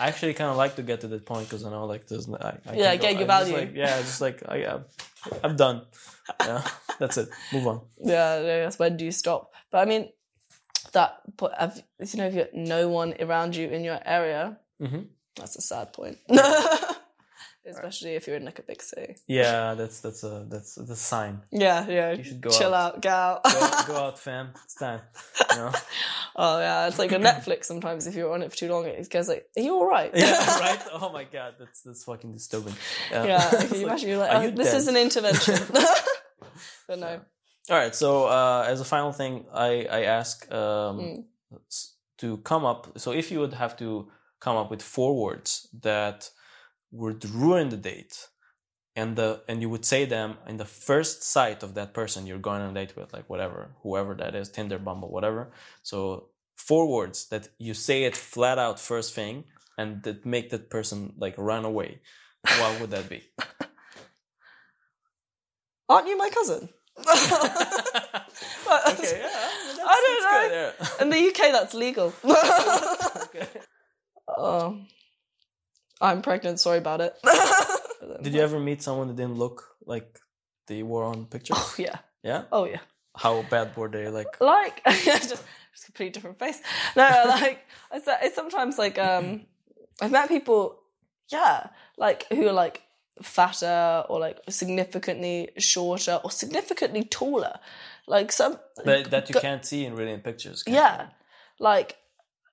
I 0.00 0.08
actually 0.08 0.34
kind 0.34 0.50
of 0.50 0.56
like 0.56 0.74
to 0.74 0.82
get 0.82 1.02
to 1.02 1.06
that 1.14 1.24
point 1.24 1.46
because 1.48 1.64
I 1.64 1.70
know 1.70 1.84
like 1.86 2.08
there's 2.08 2.26
no- 2.26 2.38
I, 2.40 2.58
I 2.66 2.74
Yeah, 2.74 2.96
get 2.96 3.02
go- 3.14 3.20
your 3.20 3.30
I 3.30 3.38
just, 3.38 3.50
value. 3.50 3.56
like, 3.56 3.76
yeah, 3.76 4.00
just 4.00 4.20
like 4.20 4.42
I, 4.48 4.56
I'm, 4.66 4.84
I'm 5.44 5.54
done. 5.56 5.82
Yeah, 6.40 6.66
that's 6.98 7.18
it. 7.18 7.28
Move 7.52 7.66
on. 7.68 7.80
Yeah, 8.04 8.40
that's 8.40 8.80
when 8.80 8.96
do 8.96 9.04
you 9.04 9.12
stop? 9.12 9.52
But 9.70 9.78
I 9.78 9.84
mean, 9.84 10.08
that 10.90 11.20
but 11.36 11.54
have, 11.56 11.80
you 12.00 12.18
know, 12.18 12.26
if 12.26 12.34
you 12.34 12.40
got 12.40 12.54
no 12.54 12.88
one 12.88 13.14
around 13.20 13.54
you 13.54 13.68
in 13.68 13.84
your 13.84 14.00
area, 14.04 14.58
hmm 14.80 15.02
that's 15.36 15.54
a 15.56 15.60
sad 15.62 15.92
point. 15.92 16.18
Especially 17.84 18.14
if 18.14 18.26
you're 18.26 18.36
in 18.36 18.44
like 18.46 18.58
a 18.58 18.62
big 18.62 18.80
city. 18.82 19.16
Yeah, 19.26 19.74
that's 19.74 20.00
that's 20.00 20.24
a 20.24 20.46
that's 20.48 20.78
a 20.78 20.96
sign. 20.96 21.42
Yeah, 21.50 21.86
yeah. 21.88 22.12
You 22.12 22.24
should 22.24 22.40
go 22.40 22.50
chill 22.50 22.72
out. 22.72 22.94
out, 22.94 23.02
get 23.02 23.12
out. 23.12 23.44
Go, 23.44 23.92
go 23.92 23.96
out, 24.06 24.18
fam. 24.18 24.48
It's 24.64 24.74
time. 24.74 25.00
You 25.50 25.56
know? 25.56 25.72
oh 26.36 26.58
yeah, 26.60 26.86
it's 26.88 26.98
like 26.98 27.12
a 27.12 27.18
Netflix. 27.30 27.64
Sometimes 27.66 28.06
if 28.06 28.14
you're 28.14 28.32
on 28.32 28.42
it 28.42 28.50
for 28.50 28.56
too 28.56 28.70
long, 28.70 28.86
it 28.86 29.10
goes 29.10 29.28
like, 29.28 29.44
"Are 29.56 29.62
you 29.62 29.74
all 29.74 29.86
right?" 29.86 30.10
Yeah, 30.14 30.58
right. 30.60 30.82
Oh 30.94 31.10
my 31.12 31.24
god, 31.24 31.54
that's 31.58 31.82
that's 31.82 32.04
fucking 32.04 32.32
disturbing. 32.32 32.74
yeah. 33.12 33.64
You 33.74 33.84
imagine 33.86 34.08
you're 34.08 34.18
like, 34.18 34.32
oh, 34.32 34.40
you 34.40 34.50
"This 34.52 34.70
dead?" 34.70 34.76
is 34.78 34.88
an 34.88 34.96
intervention." 34.96 35.58
but 36.88 36.98
no. 36.98 37.20
All 37.70 37.76
right. 37.76 37.94
So 37.94 38.26
uh, 38.26 38.64
as 38.66 38.80
a 38.80 38.84
final 38.84 39.12
thing, 39.12 39.44
I 39.52 39.86
I 39.90 40.00
ask 40.04 40.50
um, 40.52 40.98
Mm. 41.00 41.24
to 42.18 42.38
come 42.38 42.64
up. 42.64 42.98
So 42.98 43.12
if 43.12 43.30
you 43.30 43.40
would 43.40 43.54
have 43.54 43.76
to 43.78 44.08
come 44.40 44.56
up 44.56 44.70
with 44.70 44.82
four 44.82 45.12
words 45.24 45.68
that 45.82 46.30
would 46.94 47.28
ruin 47.28 47.68
the 47.68 47.76
date, 47.76 48.28
and 48.94 49.16
the 49.16 49.42
and 49.48 49.60
you 49.60 49.68
would 49.68 49.84
say 49.84 50.04
them 50.04 50.36
in 50.46 50.56
the 50.56 50.64
first 50.64 51.22
sight 51.22 51.62
of 51.62 51.74
that 51.74 51.92
person 51.92 52.26
you're 52.26 52.38
going 52.38 52.62
on 52.62 52.70
a 52.70 52.74
date 52.74 52.96
with, 52.96 53.12
like 53.12 53.28
whatever, 53.28 53.72
whoever 53.82 54.14
that 54.14 54.34
is, 54.34 54.48
Tinder, 54.48 54.78
Bumble, 54.78 55.10
whatever. 55.10 55.50
So 55.82 56.28
four 56.56 56.88
words 56.88 57.26
that 57.28 57.48
you 57.58 57.74
say 57.74 58.04
it 58.04 58.16
flat 58.16 58.58
out 58.58 58.78
first 58.78 59.14
thing, 59.14 59.44
and 59.76 60.02
that 60.04 60.24
make 60.24 60.50
that 60.50 60.70
person 60.70 61.14
like 61.18 61.34
run 61.36 61.64
away. 61.64 62.00
What 62.58 62.80
would 62.80 62.90
that 62.90 63.08
be? 63.08 63.22
Aren't 65.88 66.08
you 66.08 66.16
my 66.16 66.30
cousin? 66.30 66.68
okay, 66.98 67.08
yeah. 69.18 69.28
I 69.86 70.00
don't 70.04 70.22
know. 70.22 70.48
know. 70.50 70.72
In 71.00 71.10
the 71.10 71.18
UK, 71.28 71.52
that's 71.52 71.74
legal. 71.74 72.12
okay. 72.24 73.46
Oh, 74.28 74.78
I'm 76.00 76.22
pregnant. 76.22 76.60
Sorry 76.60 76.78
about 76.78 77.00
it. 77.00 77.14
Did 78.22 78.34
you 78.34 78.40
ever 78.42 78.60
meet 78.60 78.82
someone 78.82 79.08
that 79.08 79.16
didn't 79.16 79.36
look 79.36 79.64
like 79.86 80.18
they 80.66 80.82
were 80.82 81.04
on 81.04 81.26
pictures? 81.26 81.56
Oh 81.58 81.74
yeah. 81.78 81.98
Yeah. 82.22 82.44
Oh 82.52 82.64
yeah. 82.64 82.80
How 83.16 83.42
bad 83.42 83.76
were 83.76 83.88
they? 83.88 84.08
Like, 84.08 84.26
Like 84.40 84.82
just, 85.04 85.30
just 85.30 85.42
a 85.82 85.84
completely 85.86 86.10
different 86.10 86.38
face. 86.38 86.60
No, 86.96 87.08
like 87.28 87.60
it's, 87.92 88.06
it's 88.22 88.34
sometimes 88.34 88.78
like 88.78 88.98
um 88.98 89.46
I've 90.00 90.10
met 90.10 90.28
people, 90.28 90.80
yeah, 91.30 91.68
like 91.96 92.26
who 92.30 92.48
are 92.48 92.52
like 92.52 92.82
fatter 93.22 94.04
or 94.08 94.18
like 94.18 94.38
significantly 94.48 95.50
shorter 95.58 96.20
or 96.24 96.30
significantly 96.30 97.04
taller. 97.04 97.58
Like 98.06 98.32
some 98.32 98.58
but 98.84 99.10
that 99.10 99.28
you 99.28 99.34
go- 99.34 99.40
can't 99.40 99.64
see 99.64 99.84
in 99.84 99.94
really 99.94 100.12
in 100.12 100.20
pictures. 100.20 100.64
Yeah, 100.66 101.06
like 101.58 101.96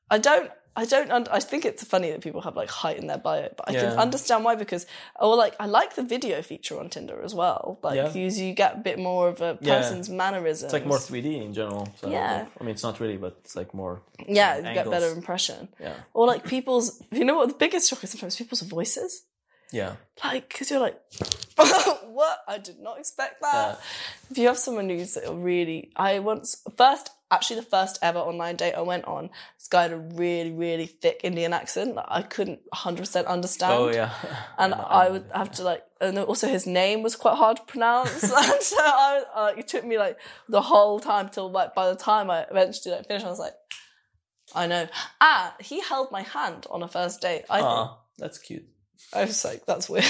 I 0.10 0.18
don't. 0.20 0.52
I 0.74 0.86
don't. 0.86 1.12
Un- 1.12 1.28
I 1.30 1.42
think 1.42 1.66
it's 1.66 1.84
funny 1.84 2.12
that 2.12 2.22
people 2.22 2.40
have 2.42 2.56
like 2.56 2.70
height 2.70 2.98
in 2.98 3.08
their 3.08 3.18
bio, 3.18 3.50
but 3.58 3.68
I 3.70 3.74
can 3.74 3.98
understand 4.00 4.46
why 4.46 4.56
because, 4.56 4.86
or 5.20 5.36
like, 5.36 5.54
I 5.60 5.66
like 5.66 5.96
the 5.96 6.04
video 6.04 6.42
feature 6.42 6.80
on 6.80 6.90
Tinder 6.90 7.22
as 7.22 7.36
well. 7.36 7.78
Like, 7.84 7.96
Yeah. 7.98 8.14
you, 8.14 8.30
you 8.30 8.54
get 8.54 8.76
a 8.76 8.78
bit 8.80 8.98
more 8.98 9.28
of 9.28 9.42
a 9.42 9.58
Yeah. 9.60 9.80
person's 9.82 10.10
mannerisms. 10.10 10.64
It's 10.66 10.74
like 10.74 10.86
more 10.86 10.98
3D 10.98 11.42
in 11.44 11.54
general. 11.54 11.90
So 12.00 12.10
Yeah. 12.10 12.46
I 12.60 12.64
mean, 12.64 12.72
it's 12.72 12.84
not 12.84 13.00
really, 13.02 13.18
but 13.18 13.36
it's 13.44 13.56
like 13.56 13.74
more. 13.74 14.02
yeah, 14.28 14.58
you 14.58 14.64
get 14.74 14.90
better 14.90 15.12
impression. 15.12 15.68
Yeah. 15.80 15.96
Or 16.14 16.26
like 16.26 16.46
people's. 16.46 17.04
You 17.12 17.26
know 17.26 17.36
what 17.36 17.50
the 17.50 17.56
biggest 17.56 17.90
shock 17.90 18.02
is 18.06 18.12
sometimes 18.12 18.38
people's 18.38 18.62
voices. 18.62 19.24
Yeah. 19.74 19.96
Like, 20.24 20.48
because 20.50 20.70
you're 20.72 20.80
like, 20.80 21.00
what? 21.56 22.40
I 22.48 22.58
did 22.58 22.80
not 22.80 23.00
expect 23.00 23.42
that. 23.42 23.68
Yeah. 23.70 23.76
If 24.32 24.38
you 24.38 24.48
have 24.48 24.58
someone 24.58 24.90
who's 24.90 25.18
really, 25.30 25.92
I 25.96 26.20
once 26.20 26.62
first, 26.78 27.10
actually 27.32 27.56
the 27.56 27.66
first 27.66 27.98
ever 28.02 28.20
online 28.20 28.58
date 28.58 28.74
I 28.74 28.82
went 28.82 29.06
on, 29.06 29.30
this 29.58 29.68
guy 29.68 29.84
had 29.84 29.94
a 29.94 29.98
really, 29.98 30.52
really 30.52 30.86
thick 30.86 31.22
Indian 31.24 31.54
accent 31.54 31.96
that 31.96 32.06
I 32.10 32.22
couldn't 32.22 32.60
100 32.70 33.00
percent 33.00 33.28
understand. 33.28 33.74
Oh 33.74 33.90
yeah. 33.92 34.14
And 34.58 34.74
I 34.74 35.10
would 35.10 35.26
have 35.34 35.52
to 35.54 35.64
like, 35.64 35.84
and 36.00 36.18
also 36.20 36.48
his 36.48 36.68
name 36.68 37.02
was 37.02 37.16
quite 37.16 37.38
hard 37.38 37.58
to 37.58 37.64
pronounce. 37.64 38.24
and 38.24 38.62
so 38.62 38.78
I, 38.80 39.24
uh, 39.34 39.54
it 39.58 39.68
took 39.68 39.86
me 39.86 39.98
like 39.98 40.20
the 40.50 40.62
whole 40.62 41.00
time 41.00 41.30
till 41.30 41.50
like 41.50 41.74
by 41.74 41.90
the 41.90 41.96
time 41.96 42.30
I 42.30 42.46
eventually 42.52 42.94
like 42.96 43.08
finished, 43.08 43.26
I 43.26 43.30
was 43.30 43.40
like, 43.40 43.54
I 44.54 44.68
know. 44.68 44.88
Ah, 45.22 45.56
he 45.60 45.82
held 45.82 46.12
my 46.12 46.24
hand 46.24 46.68
on 46.70 46.84
a 46.84 46.88
first 46.88 47.22
date. 47.22 47.46
I. 47.50 47.90
That's 48.18 48.38
cute. 48.38 48.66
I 49.14 49.26
was 49.26 49.44
like, 49.44 49.66
that's 49.66 49.90
weird. 49.90 50.06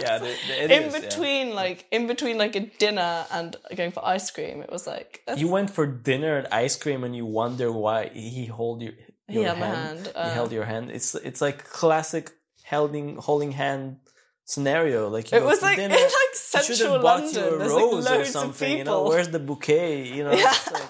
Yeah. 0.00 0.18
The, 0.18 0.24
the, 0.48 0.64
it 0.64 0.70
in 0.76 0.82
is, 0.84 0.94
yeah. 0.94 1.00
between 1.00 1.54
like 1.54 1.86
in 1.90 2.06
between 2.06 2.38
like 2.38 2.54
a 2.56 2.60
dinner 2.78 3.26
and 3.32 3.56
going 3.76 3.92
for 3.92 4.04
ice 4.06 4.30
cream 4.30 4.60
it 4.62 4.70
was 4.70 4.86
like 4.86 5.22
that's, 5.26 5.40
You 5.40 5.48
went 5.48 5.70
for 5.70 5.86
dinner 5.86 6.36
and 6.38 6.46
ice 6.52 6.76
cream, 6.76 7.04
and 7.04 7.14
you 7.14 7.26
wonder 7.26 7.70
why 7.72 8.10
he 8.12 8.46
hold 8.46 8.82
your 8.82 8.92
your 9.28 9.44
held 9.44 9.58
my 9.58 9.66
hand. 9.66 9.98
hand, 9.98 10.06
he 10.06 10.12
uh. 10.14 10.30
held 10.30 10.52
your 10.52 10.64
hand. 10.64 10.90
It's 10.90 11.14
it's 11.14 11.40
like 11.40 11.64
classic 11.64 12.30
holding 12.66 13.16
holding 13.16 13.52
hand 13.52 13.96
scenario. 14.44 15.08
Like 15.08 15.32
you 15.32 15.38
it 15.38 15.44
was 15.44 15.60
like 15.62 15.76
dinner, 15.82 15.94
in 15.96 16.02
like 16.02 16.34
central 16.34 16.92
have 16.94 17.02
london 17.02 17.34
you 17.44 17.54
a 17.54 17.58
there's 17.58 17.72
rose 17.72 18.04
like 18.04 18.14
or 18.14 18.18
loads 18.18 18.30
something. 18.30 18.72
of 18.72 18.78
people 18.78 18.78
You 18.78 18.84
know, 18.84 19.08
where's 19.08 19.28
the 19.28 19.38
bouquet? 19.40 20.06
You 20.16 20.24
know, 20.24 20.32
Yeah. 20.32 20.50
it's 20.54 20.72
like, 20.72 20.82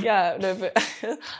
yeah 0.00 0.36
no 0.40 0.54
but 0.56 0.72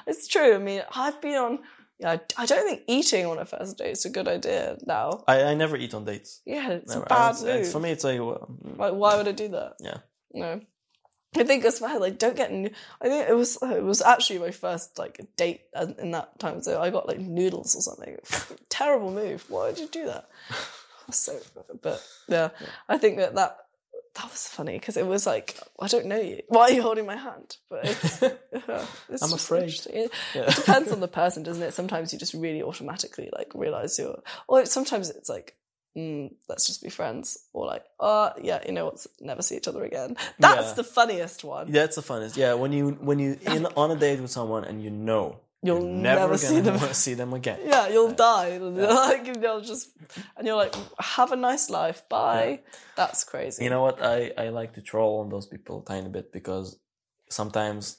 it's 0.06 0.28
true 0.28 0.54
i 0.54 0.58
mean 0.58 0.82
i've 0.94 1.20
been 1.20 1.34
on 1.34 1.58
yeah 1.98 2.16
I- 2.36 2.46
don't 2.46 2.66
think 2.68 2.82
eating 2.88 3.26
on 3.26 3.38
a 3.38 3.44
first 3.44 3.78
date 3.78 3.92
is 3.92 4.04
a 4.04 4.10
good 4.10 4.28
idea 4.28 4.76
now 4.86 5.22
I, 5.28 5.42
I 5.42 5.54
never 5.54 5.76
eat 5.76 5.94
on 5.94 6.04
dates. 6.04 6.40
yeah 6.44 6.70
it's 6.70 6.90
Never. 6.92 7.04
a 7.04 7.08
bad 7.08 7.36
I- 7.36 7.44
move 7.58 7.68
For 7.68 7.80
me, 7.80 7.90
it's 7.90 8.04
like 8.04 8.18
well, 8.20 8.48
mm, 8.64 8.78
like 8.78 8.94
why 8.94 9.16
would 9.16 9.28
i 9.28 9.32
do 9.32 9.48
that 9.48 9.74
yeah. 9.80 9.98
no 10.32 10.60
I 11.36 11.42
think 11.42 11.64
it's 11.64 11.80
bad. 11.80 12.00
Like, 12.00 12.20
don't 12.20 12.36
get. 12.36 12.52
nu- 12.52 12.70
I 13.00 13.08
think 13.08 13.28
it 13.28 13.34
was 13.34 13.58
it 13.60 13.82
was 13.82 14.00
actually 14.00 14.38
my 14.38 14.52
first 14.52 15.00
like 15.00 15.18
date 15.36 15.62
in 15.74 15.96
in 15.98 16.10
that 16.12 16.38
time. 16.38 16.62
So 16.62 16.80
I 16.80 16.90
got 16.90 17.08
like 17.08 17.18
noodles 17.18 17.74
or 17.74 17.80
something. 17.80 18.16
Terrible 18.68 19.10
move. 19.10 19.44
Why 19.48 19.70
did 19.70 19.80
you 19.80 19.88
do 19.88 20.06
that? 20.06 20.28
So, 21.10 21.38
but 21.82 22.00
yeah, 22.28 22.50
I 22.88 22.98
think 22.98 23.18
that 23.18 23.34
that 23.34 23.63
that 24.14 24.30
was 24.30 24.46
funny 24.46 24.78
because 24.78 24.96
it 24.96 25.06
was 25.06 25.26
like 25.26 25.58
I 25.80 25.88
don't 25.88 26.06
know 26.06 26.20
you. 26.20 26.42
Why 26.48 26.62
are 26.62 26.70
you 26.72 26.82
holding 26.82 27.06
my 27.06 27.16
hand? 27.16 27.56
But 27.68 27.84
it's, 27.86 28.22
yeah, 28.22 28.30
it's 29.08 29.22
I'm 29.22 29.32
afraid. 29.32 29.74
It, 29.90 30.12
Yeah. 30.34 30.42
it 30.42 30.54
depends 30.62 30.92
on 30.92 31.00
the 31.00 31.08
person, 31.22 31.42
doesn't 31.42 31.62
it? 31.62 31.74
Sometimes 31.74 32.12
you 32.12 32.18
just 32.18 32.34
really 32.34 32.62
automatically 32.62 33.28
like 33.32 33.52
realize 33.54 33.98
you're, 33.98 34.22
or 34.48 34.64
sometimes 34.66 35.10
it's 35.10 35.28
like. 35.28 35.56
Mm, 35.96 36.34
let's 36.48 36.66
just 36.66 36.82
be 36.82 36.90
friends, 36.90 37.38
or 37.52 37.66
like, 37.66 37.84
oh 38.00 38.32
yeah, 38.42 38.58
you 38.66 38.72
know 38.72 38.86
what? 38.86 39.06
Never 39.20 39.42
see 39.42 39.56
each 39.56 39.68
other 39.68 39.84
again. 39.84 40.16
That's 40.40 40.70
Yeah. 40.70 40.74
the 40.74 40.82
funniest 40.82 41.44
one. 41.44 41.70
That's 41.70 41.94
the 41.94 42.02
funniest 42.02 42.36
Yeah, 42.36 42.54
when 42.54 42.72
you 42.72 42.98
when 43.00 43.20
you 43.20 43.38
in 43.42 43.66
on 43.76 43.92
a 43.92 43.94
date 43.94 44.18
with 44.20 44.32
someone 44.32 44.64
and 44.64 44.82
you 44.82 44.90
know 44.90 45.38
You'll 45.64 45.80
never 45.82 46.20
never, 46.20 46.36
see 46.36 46.60
them. 46.60 46.78
see 47.04 47.14
them 47.14 47.32
again. 47.32 47.58
Yeah, 47.64 47.88
you'll 47.88 48.12
die. 48.12 48.58
Like 48.58 49.26
you'll 49.42 49.62
just, 49.62 49.88
and 50.36 50.46
you're 50.46 50.56
like, 50.64 50.74
have 50.98 51.32
a 51.32 51.36
nice 51.36 51.70
life. 51.70 52.06
Bye. 52.08 52.60
That's 52.96 53.24
crazy. 53.24 53.64
You 53.64 53.70
know 53.70 53.82
what? 53.82 53.96
I, 54.02 54.30
I 54.36 54.50
like 54.50 54.74
to 54.74 54.82
troll 54.82 55.20
on 55.20 55.30
those 55.30 55.46
people 55.46 55.80
a 55.80 55.84
tiny 55.84 56.10
bit 56.10 56.32
because 56.32 56.78
sometimes 57.30 57.96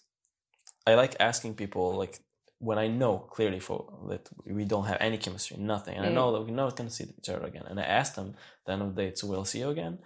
I 0.86 0.94
like 0.94 1.16
asking 1.20 1.56
people 1.56 1.96
like 1.98 2.20
when 2.60 2.78
I 2.78 2.88
know 2.88 3.18
clearly 3.18 3.60
for 3.60 3.80
that 4.10 4.30
we 4.46 4.64
don't 4.66 4.86
have 4.86 4.98
any 5.02 5.18
chemistry, 5.18 5.58
nothing, 5.58 5.96
and 5.98 6.06
I 6.06 6.10
Mm. 6.10 6.14
know 6.14 6.32
that 6.34 6.42
we're 6.42 6.56
not 6.64 6.76
gonna 6.76 6.92
see 6.92 7.06
each 7.18 7.30
other 7.30 7.46
again. 7.48 7.66
And 7.68 7.80
I 7.80 7.84
ask 7.84 8.14
them 8.14 8.30
at 8.38 8.66
the 8.66 8.72
end 8.74 8.82
of 8.84 8.96
the 8.96 9.02
day, 9.02 9.16
so 9.16 9.28
we'll 9.28 9.46
see 9.46 9.60
you 9.60 9.70
again. 9.70 9.98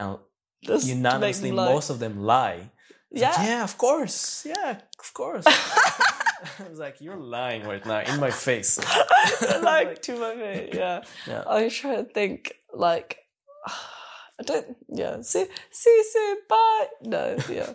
And 0.00 0.18
Just 0.62 0.84
unanimously 0.86 1.52
most 1.52 1.90
of 1.90 1.98
them 2.00 2.14
lie. 2.22 2.70
It's 3.10 3.22
like, 3.22 3.36
Yeah. 3.38 3.44
yeah, 3.46 3.62
of 3.64 3.78
course. 3.78 4.44
Yeah, 4.46 4.80
of 4.98 5.14
course. 5.14 5.46
I 6.64 6.68
was 6.68 6.78
like, 6.78 7.00
you're 7.00 7.16
lying 7.16 7.64
right 7.64 7.84
now 7.84 8.00
in 8.00 8.20
my 8.20 8.30
face. 8.30 8.78
like 9.62 10.02
to 10.02 10.18
my 10.18 10.34
mate. 10.34 10.74
Yeah. 10.74 11.02
Yeah. 11.26 11.44
I 11.46 11.68
try 11.68 11.96
to 11.96 12.04
think 12.04 12.54
like 12.72 13.18
I 13.66 14.42
don't. 14.44 14.76
Yeah. 14.88 15.20
See, 15.22 15.46
see, 15.70 16.02
see. 16.02 16.34
Bye. 16.48 16.86
No. 17.02 17.36
Yeah. 17.48 17.72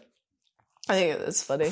I 0.88 0.94
think 0.94 1.20
it's 1.22 1.44
funny. 1.44 1.72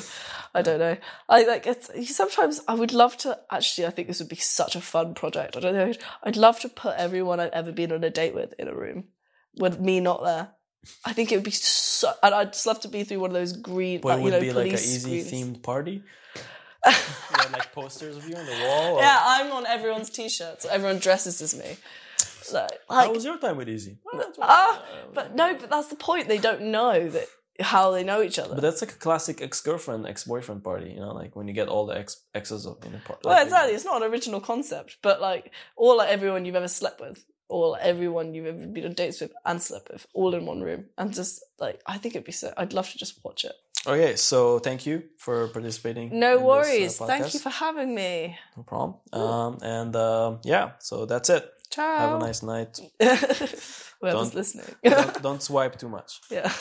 I 0.54 0.62
don't 0.62 0.78
know. 0.78 0.96
I 1.28 1.42
like 1.44 1.66
it's 1.66 2.16
sometimes 2.16 2.60
I 2.68 2.74
would 2.74 2.92
love 2.92 3.16
to 3.18 3.38
actually 3.50 3.86
I 3.86 3.90
think 3.90 4.06
this 4.06 4.20
would 4.20 4.28
be 4.28 4.36
such 4.36 4.76
a 4.76 4.80
fun 4.80 5.14
project. 5.14 5.56
I 5.56 5.60
don't 5.60 5.74
know. 5.74 5.92
I'd 6.22 6.36
love 6.36 6.60
to 6.60 6.68
put 6.68 6.96
everyone 6.96 7.40
I've 7.40 7.50
ever 7.52 7.72
been 7.72 7.90
on 7.92 8.04
a 8.04 8.10
date 8.10 8.34
with 8.34 8.54
in 8.58 8.68
a 8.68 8.74
room 8.74 9.04
with 9.56 9.80
me 9.80 9.98
not 9.98 10.22
there. 10.22 10.50
I 11.04 11.12
think 11.12 11.32
it 11.32 11.36
would 11.36 11.44
be 11.44 11.50
so 11.50 12.12
and 12.22 12.32
I'd 12.32 12.52
just 12.52 12.66
love 12.66 12.78
to 12.80 12.88
be 12.88 13.02
through 13.02 13.18
one 13.18 13.30
of 13.30 13.34
those 13.34 13.56
green 13.56 14.02
like, 14.02 14.14
it 14.14 14.18
you 14.18 14.24
would 14.24 14.32
know 14.34 14.40
be 14.40 14.52
like 14.52 14.68
an 14.68 14.74
easy 14.74 15.20
screens. 15.22 15.32
themed 15.32 15.62
party. 15.64 16.04
You 16.86 16.92
had 16.92 17.52
like 17.52 17.72
posters 17.72 18.16
of 18.16 18.28
you 18.28 18.36
on 18.36 18.46
the 18.46 18.52
wall. 18.64 18.96
or- 18.96 19.00
Yeah, 19.00 19.18
I'm 19.22 19.50
on 19.52 19.66
everyone's 19.66 20.10
t-shirts. 20.10 20.64
Everyone 20.64 20.98
dresses 20.98 21.40
as 21.42 21.54
me. 21.54 21.76
Like, 22.52 22.70
How 22.88 23.12
was 23.12 23.24
your 23.24 23.36
time 23.38 23.56
with 23.58 23.68
Izzy? 23.68 23.98
Ah, 24.40 24.82
but 25.12 25.34
no, 25.34 25.54
but 25.54 25.68
that's 25.68 25.88
the 25.88 25.96
point. 25.96 26.28
They 26.28 26.38
don't 26.38 26.62
know 26.62 27.08
that 27.10 27.26
how 27.60 27.90
they 27.90 28.02
know 28.04 28.22
each 28.22 28.38
other. 28.38 28.54
But 28.54 28.62
that's 28.62 28.80
like 28.80 28.92
a 28.92 28.96
classic 28.96 29.42
ex-girlfriend, 29.42 30.06
ex-boyfriend 30.06 30.64
party. 30.64 30.90
You 30.90 31.00
know, 31.00 31.12
like 31.12 31.36
when 31.36 31.46
you 31.48 31.52
get 31.54 31.68
all 31.68 31.84
the 31.86 31.98
ex 31.98 32.22
exes 32.34 32.66
up 32.66 32.86
in 32.86 32.94
a 32.94 32.98
party. 32.98 33.22
well, 33.24 33.42
exactly. 33.42 33.74
It's 33.74 33.84
not 33.84 34.02
an 34.02 34.10
original 34.10 34.40
concept, 34.40 34.96
but 35.02 35.20
like 35.20 35.52
all 35.76 35.98
like 35.98 36.08
everyone 36.08 36.44
you've 36.46 36.54
ever 36.54 36.68
slept 36.68 37.00
with, 37.00 37.22
or 37.50 37.78
everyone 37.80 38.32
you've 38.32 38.46
ever 38.46 38.66
been 38.66 38.86
on 38.86 38.92
dates 38.94 39.20
with 39.20 39.32
and 39.44 39.60
slept 39.62 39.90
with, 39.92 40.06
all 40.14 40.34
in 40.34 40.46
one 40.46 40.62
room, 40.62 40.86
and 40.96 41.12
just 41.12 41.44
like 41.58 41.82
I 41.86 41.98
think 41.98 42.14
it'd 42.14 42.24
be 42.24 42.32
so. 42.32 42.54
I'd 42.56 42.72
love 42.72 42.88
to 42.92 42.96
just 42.98 43.22
watch 43.24 43.44
it. 43.44 43.52
Okay, 43.86 44.16
so 44.16 44.58
thank 44.58 44.86
you 44.86 45.04
for 45.16 45.48
participating. 45.48 46.18
No 46.18 46.32
in 46.32 46.36
this, 46.36 46.42
uh, 46.42 46.46
worries. 46.46 46.98
Thank 46.98 47.34
you 47.34 47.40
for 47.40 47.50
having 47.50 47.94
me. 47.94 48.36
no 48.56 48.62
problem. 48.64 48.96
Um, 49.12 49.58
and 49.62 49.96
um, 49.96 50.40
yeah, 50.44 50.72
so 50.78 51.06
that's 51.06 51.30
it. 51.30 51.48
Ciao. 51.70 51.98
Have 51.98 52.14
a 52.14 52.18
nice 52.18 52.42
night. 52.42 52.80
Whoever's 54.00 54.34
listening. 54.34 54.66
don't, 54.82 55.22
don't 55.22 55.42
swipe 55.42 55.78
too 55.78 55.88
much. 55.88 56.20
yeah. 56.30 56.52